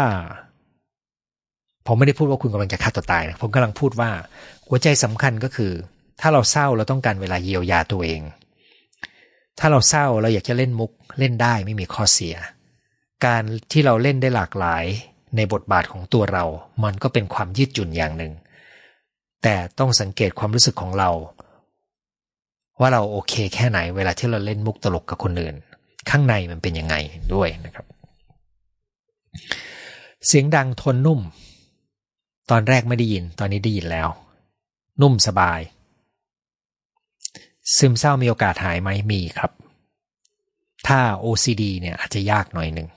[1.85, 4.11] ผมไม่ได้พูดว่าคุณกำลังจะฆ่าตัวตายนะผมกำลังพูดว่า
[4.67, 5.71] หัวใจสำคัญก็คือ
[6.21, 8.21] ถ้าเราเศร้าเราต้องการเวลาเยียวยาตัวเอง
[9.59, 12.35] ถ้าเราเศร้าเราอยากจะเล่นมุกเล่นได้ไม่มีข้อเสีย
[13.25, 14.85] การที่เราเล่นได้หลากหลาย
[15.35, 16.45] ในบทบาทของตัวเรา
[16.83, 18.33] มันก็เป็นความยืดหยุ่นอย่างหนึ่ง
[19.43, 21.09] แต่ต้องสังเกตความรู้สึกของเรา
[22.79, 25.55] ว่าเราโอเคแค่ไหนเวลาที่เราเล่นมุกตลกกับคนอื่น
[26.09, 26.95] ข้างในมันเป็นยังไง
[27.33, 27.85] ด้วยนะครับ
[30.25, 31.19] เสียงดังทนนุ่ม
[32.49, 34.09] ตอนแรกไม่ได้ยิน ตอนนี้ได้ยินแล้ว
[35.01, 35.59] นุ่มสบาย
[37.77, 39.51] ซึมเศร้ามีโอกาสหายไหมมีครับ
[40.87, 42.87] ถ้า OCD เนี่ยอาจจะยากหน่อยหนึ่ง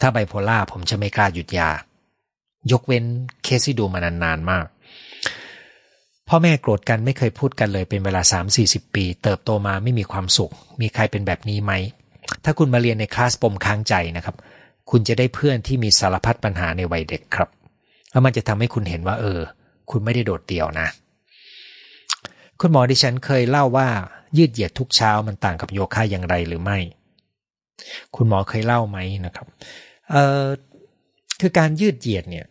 [0.00, 1.70] ถ้าไบโพล่าผมจะไม่กล้าหยุดยา
[2.72, 3.04] ยกเว้น
[3.42, 4.66] เคสที่ดูมานานๆมาก
[6.28, 8.22] พ่อแม่โกรธกันไม่เคยพูดกันเลยเป็นเวลา
[8.58, 11.72] 3-40 ปี เติบโตมาไม่มีความสุข มีใครเป็นแบบนี้ไหม
[12.44, 14.36] ถ้าคุณมาเรียนในคลาสปมค้างใจนะครับ
[14.90, 17.48] คุณจะได้เพื่อนที่มีสารพัดปัญหาในวัยเด็กครับ
[18.10, 19.40] แล้วมันจะทำให้คุณเห็นว่า เออ
[19.90, 20.88] คุณไม่ได้โดดเดี่ยวนะ
[22.60, 23.88] คุณหมอดิฉันเคยเล่าว่า
[24.36, 26.78] ยืดเหยียดทุกเช้ามันต่างกับโยคะอย่างไรหรือไม่
[28.16, 29.46] คุณหมอเคยเล่าไหมนะครับ
[30.10, 30.44] เออ
[31.40, 32.46] คือการยืดเหยียดเนี่ย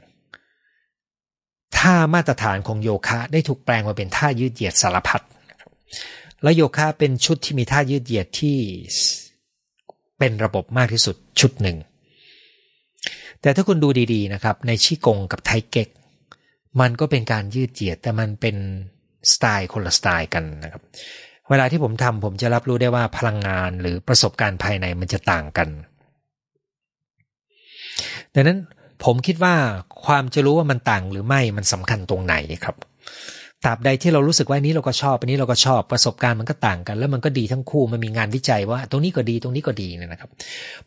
[1.84, 5.22] ท่ามาตรฐานของโยคะได้ถูกแปลงมาเป็นท่ายืดเหยียดสารพัด
[6.44, 8.58] แล้วโยคะเป็นชุดที่มีท่ายืดเหยียดที่
[10.20, 11.78] เป็นระบบมากที่สุดชุดหนึ่ง
[13.42, 15.90] แต่ถ้าคุณดูดีๆนะครับ ในชิกงกับไทเก๊ก
[16.82, 18.56] มันก็เป็นการยืดเจียดแต่มันเป็น
[19.32, 20.82] สไตล์คนละสไตล์กันนะครับ
[21.50, 25.70] เวลาที่ผมทำผมจะรับรู้ได้ว่าพลังงานหรือประสบการณ์ภายในมันจะต่างกัน
[28.34, 28.60] ดังนั้น
[29.04, 29.56] ผมคิดว่า
[30.06, 32.76] ความจะรู้ว่ามันต่างหรือไม่มันสำคัญตรงไหนครับ
[33.66, 40.30] ตราบใดที่เรารู้สึกว่านี้เราก็ชอบอันนี้เราก็ชอบประสบการณ์มันก็ต่างกัน แล้วมันก็ดีทั้งคู่มันมีงานวิจัยว่า ตรงนี้ก็ดีตรงนี้ก็ดีเนี่ยนะครับ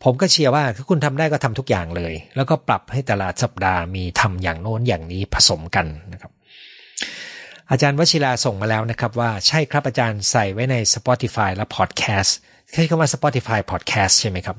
[0.05, 6.33] ผมก็เชียร์ว่าถ้าคุณทำได้ก็ทำทุกอย่างเลย แล้วก็ปรับให้แต่ละสัปดาห์มีทำอย่างโน้นอย่างนี้ผสมกันนะครับ
[7.71, 12.33] อาจารย์วชิราส่งมาแล้วนะครับ ว่าใช่ครับอาจารย์ใส่ไว้ใน Spotify และ Podcast
[12.73, 14.57] ใช้คำว่า Spotify Podcast ใช่ไหมครับ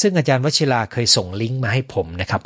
[0.00, 2.42] ซึ่งอาจารย์วชิราเคยส่งลิงก์มาให้ผมนะครับ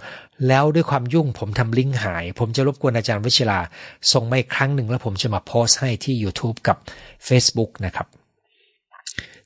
[0.49, 3.61] แล้วด้วยความยุ่งผมทำลิงก์หาย ผมจะรบกวนอาจารย์วิชิลา
[4.13, 6.77] ส่งมาอีกครั้งหนึ่งแล้วผมจะมาโพสต์ให้ที่ YouTube กับ
[7.29, 8.07] Facebook นะครับ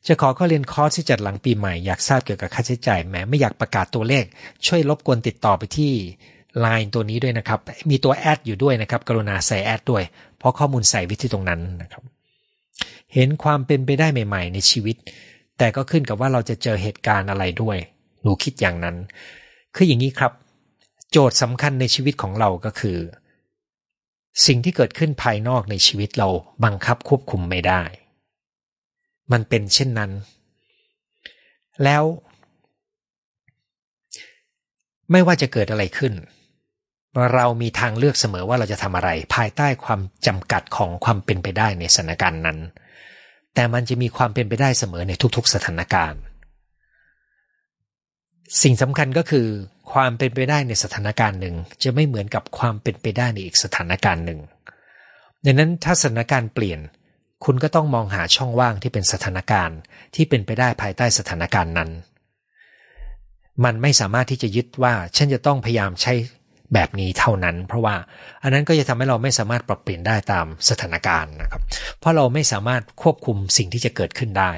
[0.06, 4.24] จะขอข้าเรียนคอร์สที่จัดหลังปีใหม่ อยากทราบเกี่ยวกับค่าใช้จ่ายแม้ไม่อยากประกาศตัวเลข
[4.66, 5.92] ช่วยรบกวนติดต่อไปที่
[6.64, 7.60] Line ตัวนี้ด้วยนะครับ
[7.90, 10.02] มีตัวแอดอยู่ด้วยนะครับ กรุณาใส่แอดด้วย
[10.38, 12.02] เพราะข้อมูลใส่วิธีตรงนั้นนะครับ
[13.14, 14.96] เห็นความเป็นไปได้ใหม่ ๆ ในชีวิต
[15.58, 17.76] แต่ก็ขึ้นกับว่าเราจะเจอเหตุการณ์อะไรด้วย
[18.22, 18.96] หนูคิดอย่างนั้น
[19.76, 20.32] คืออย่างนี้ครับ
[21.12, 22.98] โจทย์สำคัญในชีวิตของเราก็คือ
[24.46, 26.28] สิ่งที่เกิดขึ้นภายนอกในชีวิตเรา
[26.64, 27.82] บังคับควบคุมไม่ได้
[29.32, 30.10] มันเป็นเช่นนั้น
[31.84, 32.04] แล้ว
[35.10, 36.12] ไม่ว่าจะเกิดอะไรขึ้น
[37.34, 42.58] เรามีทางเลือกเสมอว่าเราจะทำอะไร ภายใต้ความจำกัดของความเป็นไปได้ในสถานการณ์นั้น
[43.54, 46.20] แต่มันจะมีความเป็นไปได้เสมอในทุกๆสถานการณ์
[48.62, 49.46] สิ่งสำคัญก็คือ
[49.92, 54.40] ความเป็นไปได้ในสถานการณ์หนึ่ง จะไม่เหมือนกับความเป็นไปได้ในอีกสถานการณ์หนึ่ง
[55.44, 56.80] ดังนั้นถ้าสถานการณ์เปลี่ยน
[57.44, 59.78] คุณก็ต้องมองหาช่องว่างที่เป็นสถานการณ์
[60.14, 61.90] ที่เป็นไปได้ภายใต้สถานการณ์นั้น
[63.64, 66.12] มันไม่สามารถที่จะยึดว่าฉันจะต้องพยายามใช้
[66.74, 67.96] แบบนี้เท่านั้น เพราะว่า
[68.42, 71.62] อันนั้นก็จะทำให้เราไม่สามารถปรับเปลี่ยนได้ตามสถานการณ์นะครับ
[71.98, 74.52] เพราะเราไม่สามารถควบคุมสิ่งที่จะเกิดขึ้นได้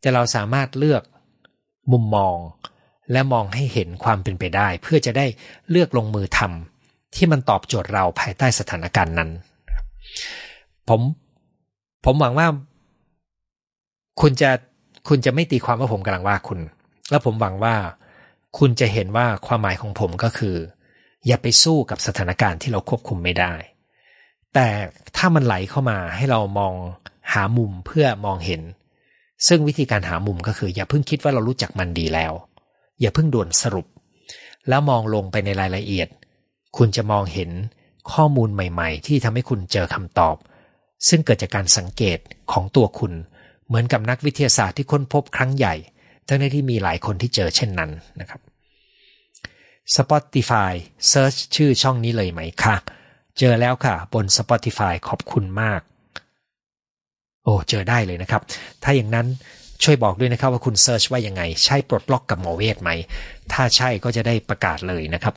[0.00, 1.02] แต่เราสามารถเลือก
[1.92, 2.36] มุมมอง
[3.12, 5.26] และมองให้เห็นความเป็นไปได้ เพื่อจะได้
[5.70, 9.30] เลือกลงมือทำที่มันตอบโจทย์เราภายใต้สถานการณ์นั้น
[10.88, 11.00] ผม
[12.04, 12.46] ผมหวังว่า
[14.20, 14.50] คุณจะ
[15.08, 16.58] คุณจะไม่ตีความว่าผมกำลังว่าคุณ
[17.10, 17.74] แล้วผมหวังว่า
[18.58, 20.56] คุณจะเห็นว่าความหมายของผมก็คือ
[21.26, 23.54] อย่าไปสู้กับสถานการณ์ที่เราควบคุมไม่ได้
[24.54, 24.66] แต่
[25.16, 26.74] ถ้ามันไหลเข้ามาให้เรามอง
[27.32, 28.62] หามุมเพื่อมองเห็น
[29.48, 32.32] ซึ่งวิธีการหามุมก็คือ อย่าเพิ่งคิดว่าเรารู้จักมันดีแล้ว
[33.00, 33.86] อย่าเพิ่งด่วนสรุป
[34.68, 36.08] แล้วมองลงไปในรายละเอียด
[36.76, 37.50] คุณจะมองเห็น
[38.12, 40.36] ข้อมูลใหม่ ๆ ที่ทำให้คุณเจอคำตอบ
[41.08, 42.18] ซึ่งเกิดจากการสังเกต
[42.52, 43.12] ของตัวคุณ
[43.66, 45.74] เหมือนกับนักวิทยาศาสตร์ที่ค้นพบครั้งใหญ่
[46.26, 47.90] ทั้งที่มีหลายคนที่เจอเช่นนั้น
[48.20, 48.40] นะครับ
[49.96, 50.72] Spotify
[51.10, 52.76] Search ชื่อช่องนี้เลยไหมคะ
[53.38, 55.80] เจอแล้วค่ะ บน Spotify ขอบคุณมาก
[57.44, 58.42] โอ้ เจอได้เลยนะครับ
[58.82, 59.26] ถ้าอย่างนั้น
[59.84, 62.90] ช่วยบอกด้วยนะครับว่าคุณเซิร์ชว่ายังไง ใช่ปลดล็อกกับหมอเวทไหม
[63.52, 65.34] ถ้าใช่ก็จะได้ประกาศเลยนะครับ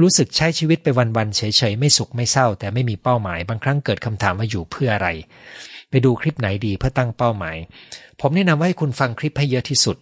[0.00, 5.08] รู้สึกใช้ชีวิตไปวันๆเฉยๆ ไม่สุขไม่เศร้า แต่ไม่มีเป้าหมาย บางครั้งเกิดคำถามว่าอยู่เพื่ออะไร
[5.90, 7.56] ไปดูคลิปไหนดีเพื่อตั้งเป้าหมาย
[8.20, 9.96] ผมแนะนำว่าให้คุณฟังคลิปให้เยอะที่สุด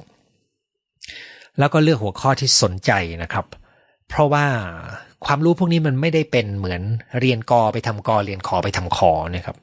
[1.59, 2.93] แล้วก็เลือกหัวข้อที่สนใจ
[3.23, 3.47] นะครับ
[4.09, 4.47] เพราะว่า
[5.27, 6.83] ความรู้พวกนี้มันไม่ได้เป็นเหมือน
[7.21, 9.57] เรียนกอไปทำกอเรียนขอไปทำขอนะครับ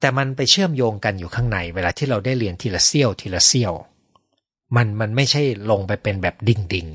[0.00, 3.74] แต่มันไปเชื่อมโยงกันอยู่ข้างในเวลาที่เราได้เรียนทีละเซี่ยวทีละเซี่ยว
[4.76, 6.88] มันมันไม่ใช่ลงไปเป็นแบบดิ่งดิ่ง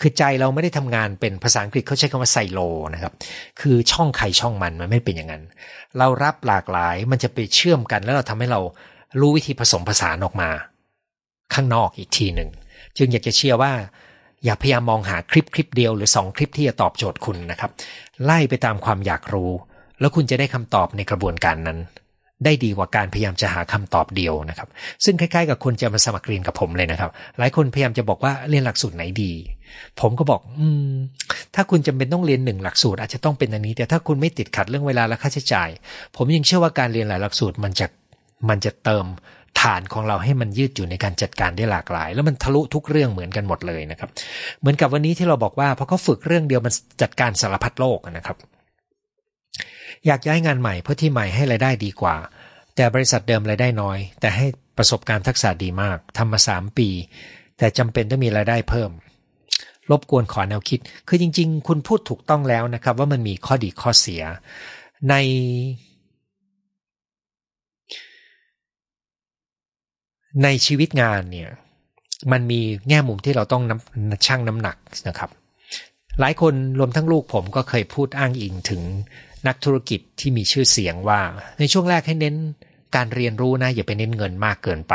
[0.00, 2.60] คือใจเราไม่ได้ทำงานเป็นภาษาอังกฤษเขาใช้คำว่าไซโล
[2.94, 3.12] นะครับ
[3.60, 5.42] คือช่องใครช่องมันมันไม่เป็นอย่างนั้น
[5.98, 8.60] เรารับหลากหลายมันจะไปเชื่อมกันแล้วเราทำให้เรา
[9.20, 10.50] รู้วิธีผสมผสานออกมา
[11.54, 12.50] ข้างนอกอีกทีหนึ่ง
[12.96, 13.72] จึงอยากจะเชื่อว่า
[14.44, 17.70] อย่าพยายามมองหาคลิปคลิปเดียวหรือสองคลิปที่จะตอบโจทย์คุณนะครับ
[18.24, 19.50] ไล่ไปตามความอยากรู้
[20.00, 21.78] แล้วคุณจะได้คำตอบในกระบวนการนั้น
[22.44, 24.68] ได้ดีกว่าการพยายามจะหาคำตอบเดียวนะครับ
[25.04, 29.32] ซึ่งคล้ายๆ กับคนจะมาสมัครเรียนกับผมเลยนะครับ หลายคนพยายามจะบอกว่าเรียนหลักสูตรไหนดี
[30.00, 30.92] ผมก็บอกอืม
[31.54, 35.68] ถ้าคุณจำเป็นต้องเรียนหนึ่งหลักสูตรอาจจะต้องเป็นอันนี้ แต่ถ้าคุณไม่ติดขัดเรื่องเวลาและค่าใช้จ่าย
[36.16, 37.86] ผมยังเชื่อว่าการเรียนหลายหลักสูตรมันจะ
[38.48, 39.06] มันจะเติม
[39.60, 44.10] ฐานของเราให้มันยืดอยู่ในการจัดการได้หลากหลาย แล้วมันทะลุทุกเรื่องเหมือนกันหมดเลยนะครับ
[44.60, 46.72] เหมือนกับวันนี้ที่เราบอกว่าพอเขาฝึกเรื่องเดียวมัน
[47.02, 48.36] จัดการสารพัดโลกนะครับ
[50.06, 52.16] อยากย้ายงานใหม่เพื่อที่ใหม่ให้รายได้ดีกว่า
[52.76, 54.46] แต่บริษัทเดิมรายได้น้อย แต่ให้
[54.76, 56.88] ประสบการณ์ทักษะดีมากทำมาสามปี
[57.58, 58.90] แต่จำเป็นต้องมีรายได้เพิ่ม
[59.90, 64.22] รบกวนขอแนวคิด คือจริง ๆ คุณพูดถูกต้องแล้วนะครับ ว่ามันมีข้อดีข้อเสีย
[65.08, 65.14] ใน
[70.42, 71.50] ในชีวิตงานเนี่ย
[72.32, 74.76] มันมีแง่มุมที่เราต้องน้ำชั่งน้ำหนัก
[75.08, 75.30] นะครับ
[76.20, 78.82] หลายคนรวมทั้งลูกผมก็เคยพูดอ้างอิงถึง
[79.46, 81.20] นักธุรกิจที่มีชื่อเสียงว่า
[81.60, 82.36] ในช่วงแรกให้เน้น
[82.96, 84.94] การเรียนรู้นะอย่าไปเน้นเงินมากเกินไป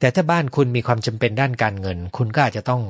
[0.00, 2.82] แต่ถ้าบ้านคุณมีความจำเป็นด้านการเงิน คุณก็อาจจะต้อง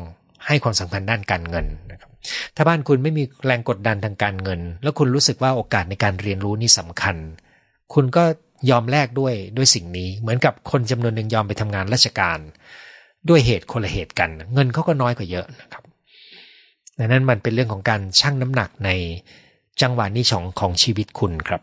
[0.47, 2.11] ให้ความสำคัญด้านการเงินนะครับ
[2.57, 7.17] ถ้าบ้านคุณไม่มีแรงกดดันทางการเงิน แล้วคุณรู้สึกว่าโอกาสในการเรียนรู้นี่สำคัญ
[7.95, 8.25] คุณก็
[8.71, 12.39] ยอมแลกด้วยด้วยสิ่งนี้ เหมือนกับคนจำนวนหนึ่งยอมไปทำงานราชการ
[13.29, 15.83] ด้วยเหตุคนละเหตุกัน เงินเขาก็น้อยกว่าเยอะนะครับ
[16.99, 18.91] ดังนั้นมันเป็นเรื่องของการชั่งน้ำหนักใน
[19.83, 21.63] จังหวะนี้ของของชีวิตคุณครับ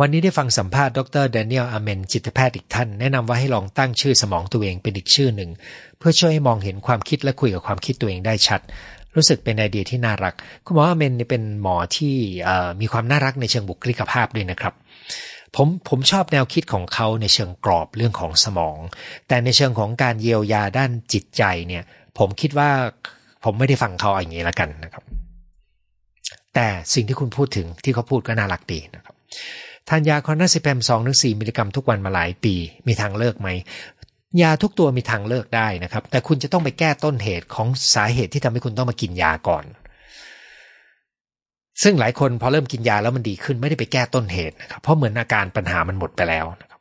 [0.00, 5.50] วันนี้ได้ฟังสัมภาษณ์ดรเดนิเอลอาเมนจิตแพทย์อีกท่าน แนะนำว่าให้ลองตั้งชื่อสมองตัวเองเป็นอีกชื่อหนึ่ง
[5.98, 8.60] เพื่อช่วยให้มองเห็นความคิดและคุยกับความคิดตัวเองได้ชัด
[9.14, 10.34] รู้สึกเป็นไอเดียที่น่ารัก
[10.64, 12.14] คุณหมออาเมนเป็นหมอที่
[12.80, 14.74] มีความน่ารักในเชิงบุคลิกภาพด้วยนะครับ
[15.56, 18.78] ผมผมชอบแนวคิดของเขาในเชิงกรอบเรื่องของสมอง
[19.28, 21.82] แต่ในเชิงของการเยียวยาด้านจิตใจเนี่ย
[22.18, 22.70] ผมคิดว่า
[23.44, 25.04] ผมไม่ได้ฟังเขาอย่างนี้แล้วกันนะครับ
[26.54, 29.14] แต่สิ่งที่คุณพูดถึงที่เขาพูดก็น่ารักดีนะครับ
[29.88, 32.54] ทานยา clonazepam สองถึงสี่มิลลิกรัมทุกวันมาหลายปี
[32.86, 33.48] มีทางเลิกไหม
[34.42, 39.64] ยาทุกตัวมีทางเลิกได้นะครับ แต่คุณจะต้องไปแก้ต้นเหตุของสาเหตุที่ทำให้คุณต้องมากินยาก่อน
[41.82, 46.80] ซึ่งหลายคนพอเริ่มกินยาแล้วมันดีขึ้นไม่ได้ไปแก้ต้นเหตุนะครับเพราะเหมือนอาการปัญหามันหมดไปแล้วนะครับ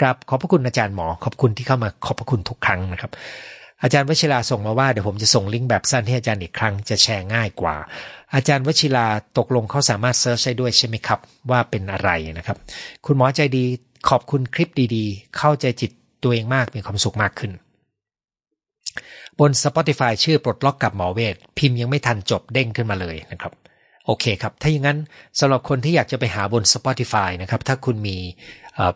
[0.00, 3.10] กราบขอบพระคุณอาจารย์หมอขอบคุณที่เข้ามาขอบพระคุณทุกครั้งนะครับ
[3.82, 7.76] อาจารย์วชิราส่งมาว่าเดี๋ยวผมจะส่งลิงก์แบบสั้นให้อาจารย์อีกครั้งจะแชร์ง่ายกว่า
[8.34, 9.06] อาจารย์วชิรา
[9.38, 11.18] ตกลงเขาสามารถเซิร์ชได้ด้วยใช่ไหมครับ
[11.50, 12.56] ว่าเป็นอะไรนะครับ
[13.06, 13.64] คุณหมอใจดี
[14.08, 15.90] ขอบคุณคลิปดีๆ เข้าใจจิต
[16.22, 17.52] ตัวเองมากมีความสุขมากขึ้น
[19.38, 23.52] บน Spotify ชื่อปลดล็อกกับหมอเวทพิมพ์ยังไม่ทันจบเด้งขึ้นมาเลยนะครับ
[24.06, 24.98] โอเคครับ ถ้าอย่างนั้น
[25.40, 28.18] สำหรับคนที่อยากจะไปหาบน Spotify นะครับ ถ้าคุณมี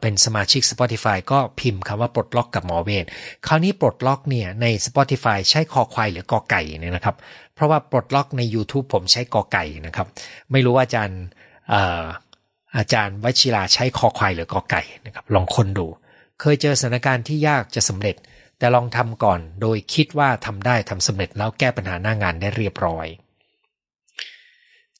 [0.00, 3.04] เป็นสมาชิก Spotify ก็พิมพ์คำว่าปลดล็อกกับหมอเวท
[3.46, 7.16] คราวนี้ปลดล็อกเนี่ยใน Spotify ใช้คอควายหรือกอไก่เนี่ยนะครับ
[7.54, 10.06] เพราะว่าปลดล็อกใน YouTube ผมใช้กอไก่นะครับ
[10.52, 11.22] ไม่รู้ว่าอาจารย์
[12.76, 15.86] อาจารย์วชิราใช้คอควายหรือกอไก่นะครับ ลองคนดู
[16.40, 18.16] เคยเจอสถานการณ์ที่ยากจะสำเร็จ
[18.58, 23.06] แต่ลองทำก่อน โดยคิดว่าทำได้ทำสำเร็จแล้วแก้ปัญหาหน้างานได้เรียบร้อย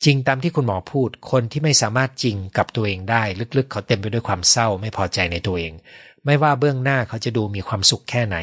[0.05, 3.23] จริงตามที่คุณหมอพูด คนที่ไม่สามารถจริงกับตัวเองได้
[3.57, 5.73] ลึกๆ เขาเต็มไปด้วยความเศร้าไม่พอใจในตัวเอง
[6.25, 8.37] ไม่ว่าเบื้องหน้าเขาจะดูมีความสุขแค่ไหน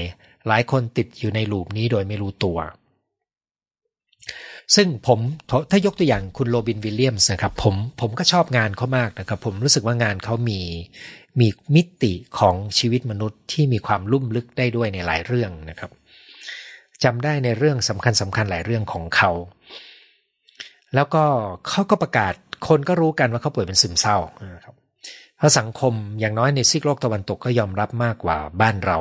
[0.47, 2.57] หลายคนติดอยู่ในลูปนี้โดยไม่รู้ตัว
[4.75, 5.19] ซึ่งผม
[5.71, 10.59] ถ้ายกตัวอย่างคุณโรบินวิลเลียมส์นะครับ ผมผมก็ชอบงานเขามากนะครับ ผมรู้สึกว่างานเขามี
[11.39, 15.91] มีมิติของชีวิตมนุษย์ที่มีความลุ่มลึกได้ด้วยในหลายเรื่องนะครับ
[17.03, 19.31] จำได้ในเรื่องสำคัญสำคัญหลายเรื่องของเขา
[20.95, 21.23] แล้วก็
[21.67, 22.33] เขาก็ประกาศ
[22.67, 24.17] คนก็รู้กันว่าเขาป่วยเป็นซึมเศร้า
[24.55, 24.75] นะครับ
[25.37, 28.99] เพราะสังคมอย่างน้อยในซีกโลกตะวันตกก็ยอมรับมากกว่าบ้านเรา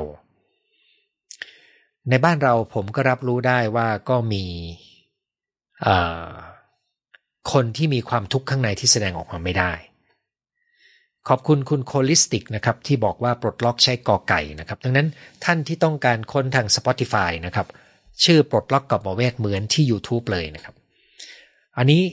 [2.08, 4.44] ในบ้านเราผมก็รับรู้ได้ว่าก็มี
[7.52, 9.72] คนที่มีความทุกข์ข้างในที่แสดงออกมาไม่ได้
[11.28, 15.08] ขอบคุณคุณโคลิสติกนะครับที่บอกว่าปลดล็อกใช้กอไก่นะครับ ดังนั้น
[15.44, 17.66] ท่านที่ต้องการค้นทาง Spotify นะครับ
[18.24, 20.74] ชื่อปลดล็อกกับหมอเวทเหมือนที่ YouTube เลยนะครับ
[21.82, 22.04] อันนี้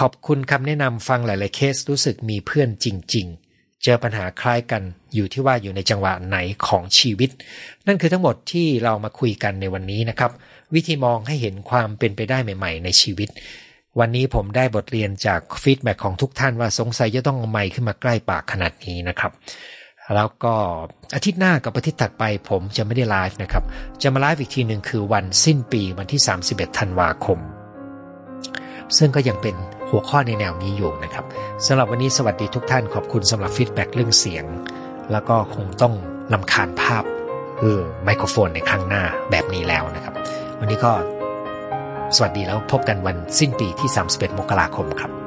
[0.00, 4.82] ขอบคุณคำแนะนำฟังหลาย ๆ เคสรู้สึกมีเพื่อนจริง ๆ เจอปัญหาคล้ายกัน
[5.14, 7.30] อยู่ที่ว่าอยู่ในจังหวะไหนของชีวิต
[7.86, 10.30] นั่นคือทั้งหมดที่เรามาคุยกันในวันนี้นะครับ
[10.74, 13.28] วิธีมองให้เห็นความเป็นไปได้ใหม่ ๆ ในชีวิต
[13.98, 19.32] วันนี้ผมได้บทเรียนจาก feedback ของทุกท่านว่าสงสัยจะต้องเอาไมค์ขึ้นมาใกล้ปากขนาดนี้นะครับ
[20.14, 20.54] แล้วก็
[21.14, 23.64] อาทิตย์หน้ากับอาทิตย์ถัดไปผมจะไม่ได้ไลฟ์นะครับ
[24.02, 27.40] จะมาไลฟ์อีกทีหนึ่งคือวันสิ้นปีวันที่ 31 ธันวาคม
[28.98, 29.54] ซึ่งก็ยังเป็น
[29.90, 31.24] หัวข้อในแนวนี้อยู่นะครับ
[31.66, 34.44] สำหรับวันนี้สวัสดีทุกท่านขอบคุณสำหรับ feedback เรื่องเสียง
[35.12, 35.94] แล้วก็คงต้อง
[36.32, 37.04] ลำคาญภาพ
[37.60, 40.14] เออไมโครโฟนในครั้งหน้าแบบนี้แล้วนะครับ
[40.60, 40.92] วันนี้ก็
[42.16, 45.23] สวัสดีแล้วพบกันวันสิ้นปีที่ 31 มกราคมครับ